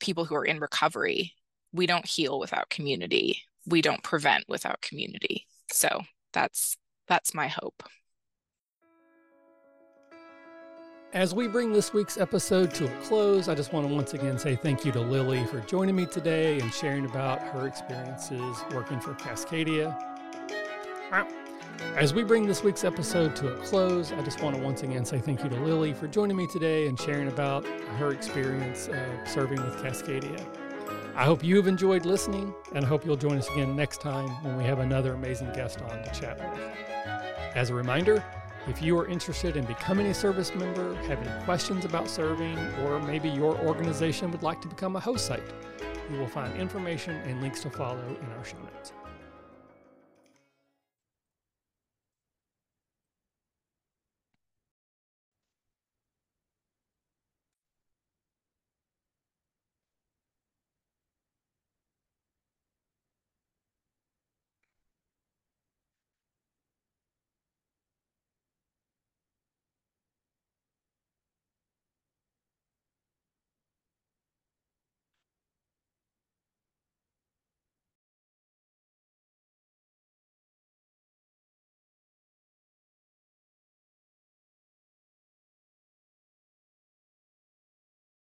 people 0.00 0.24
who 0.24 0.34
are 0.34 0.44
in 0.44 0.60
recovery. 0.60 1.34
We 1.72 1.86
don't 1.86 2.06
heal 2.06 2.38
without 2.38 2.68
community. 2.68 3.42
We 3.66 3.80
don't 3.80 4.02
prevent 4.02 4.44
without 4.48 4.82
community. 4.82 5.46
So 5.70 6.02
that's 6.32 6.76
that's 7.08 7.34
my 7.34 7.48
hope 7.48 7.82
As 11.14 11.34
we 11.34 11.46
bring 11.46 11.74
this 11.74 11.92
week's 11.92 12.16
episode 12.16 12.72
to 12.72 12.86
a 12.86 13.02
close, 13.02 13.46
I 13.46 13.54
just 13.54 13.70
want 13.70 13.86
to 13.86 13.94
once 13.94 14.14
again 14.14 14.38
say 14.38 14.56
thank 14.56 14.82
you 14.82 14.92
to 14.92 15.00
Lily 15.00 15.44
for 15.44 15.60
joining 15.60 15.94
me 15.94 16.06
today 16.06 16.58
and 16.58 16.72
sharing 16.72 17.04
about 17.04 17.42
her 17.48 17.66
experiences 17.66 18.56
working 18.72 18.98
for 18.98 19.12
Cascadia. 19.12 19.94
As 21.96 22.14
we 22.14 22.24
bring 22.24 22.46
this 22.46 22.64
week's 22.64 22.82
episode 22.82 23.36
to 23.36 23.52
a 23.52 23.58
close, 23.58 24.10
I 24.10 24.22
just 24.22 24.42
want 24.42 24.56
to 24.56 24.62
once 24.62 24.84
again 24.84 25.04
say 25.04 25.18
thank 25.18 25.44
you 25.44 25.50
to 25.50 25.56
Lily 25.56 25.92
for 25.92 26.08
joining 26.08 26.34
me 26.34 26.46
today 26.46 26.86
and 26.86 26.98
sharing 26.98 27.28
about 27.28 27.66
her 27.98 28.12
experience 28.12 28.88
uh, 28.88 29.26
serving 29.26 29.62
with 29.62 29.76
Cascadia. 29.82 30.42
I 31.14 31.24
hope 31.24 31.44
you 31.44 31.56
have 31.56 31.66
enjoyed 31.66 32.06
listening, 32.06 32.54
and 32.74 32.86
I 32.86 32.88
hope 32.88 33.04
you'll 33.04 33.16
join 33.16 33.36
us 33.36 33.50
again 33.50 33.76
next 33.76 34.00
time 34.00 34.30
when 34.42 34.56
we 34.56 34.64
have 34.64 34.78
another 34.78 35.12
amazing 35.12 35.52
guest 35.52 35.82
on 35.82 36.02
to 36.04 36.10
chat 36.18 36.38
with. 36.38 36.58
As 37.54 37.68
a 37.68 37.74
reminder, 37.74 38.24
if 38.68 38.80
you 38.80 38.96
are 38.98 39.06
interested 39.06 39.56
in 39.56 39.64
becoming 39.64 40.06
a 40.06 40.14
service 40.14 40.54
member, 40.54 40.94
have 41.02 41.18
any 41.18 41.44
questions 41.44 41.84
about 41.84 42.08
serving, 42.08 42.56
or 42.84 43.00
maybe 43.00 43.28
your 43.28 43.56
organization 43.58 44.30
would 44.30 44.42
like 44.42 44.60
to 44.62 44.68
become 44.68 44.94
a 44.94 45.00
host 45.00 45.26
site, 45.26 45.42
you 46.10 46.18
will 46.18 46.28
find 46.28 46.56
information 46.56 47.16
and 47.22 47.40
links 47.40 47.60
to 47.62 47.70
follow 47.70 47.98
in 47.98 48.32
our 48.38 48.44
show 48.44 48.58
notes. 48.58 48.92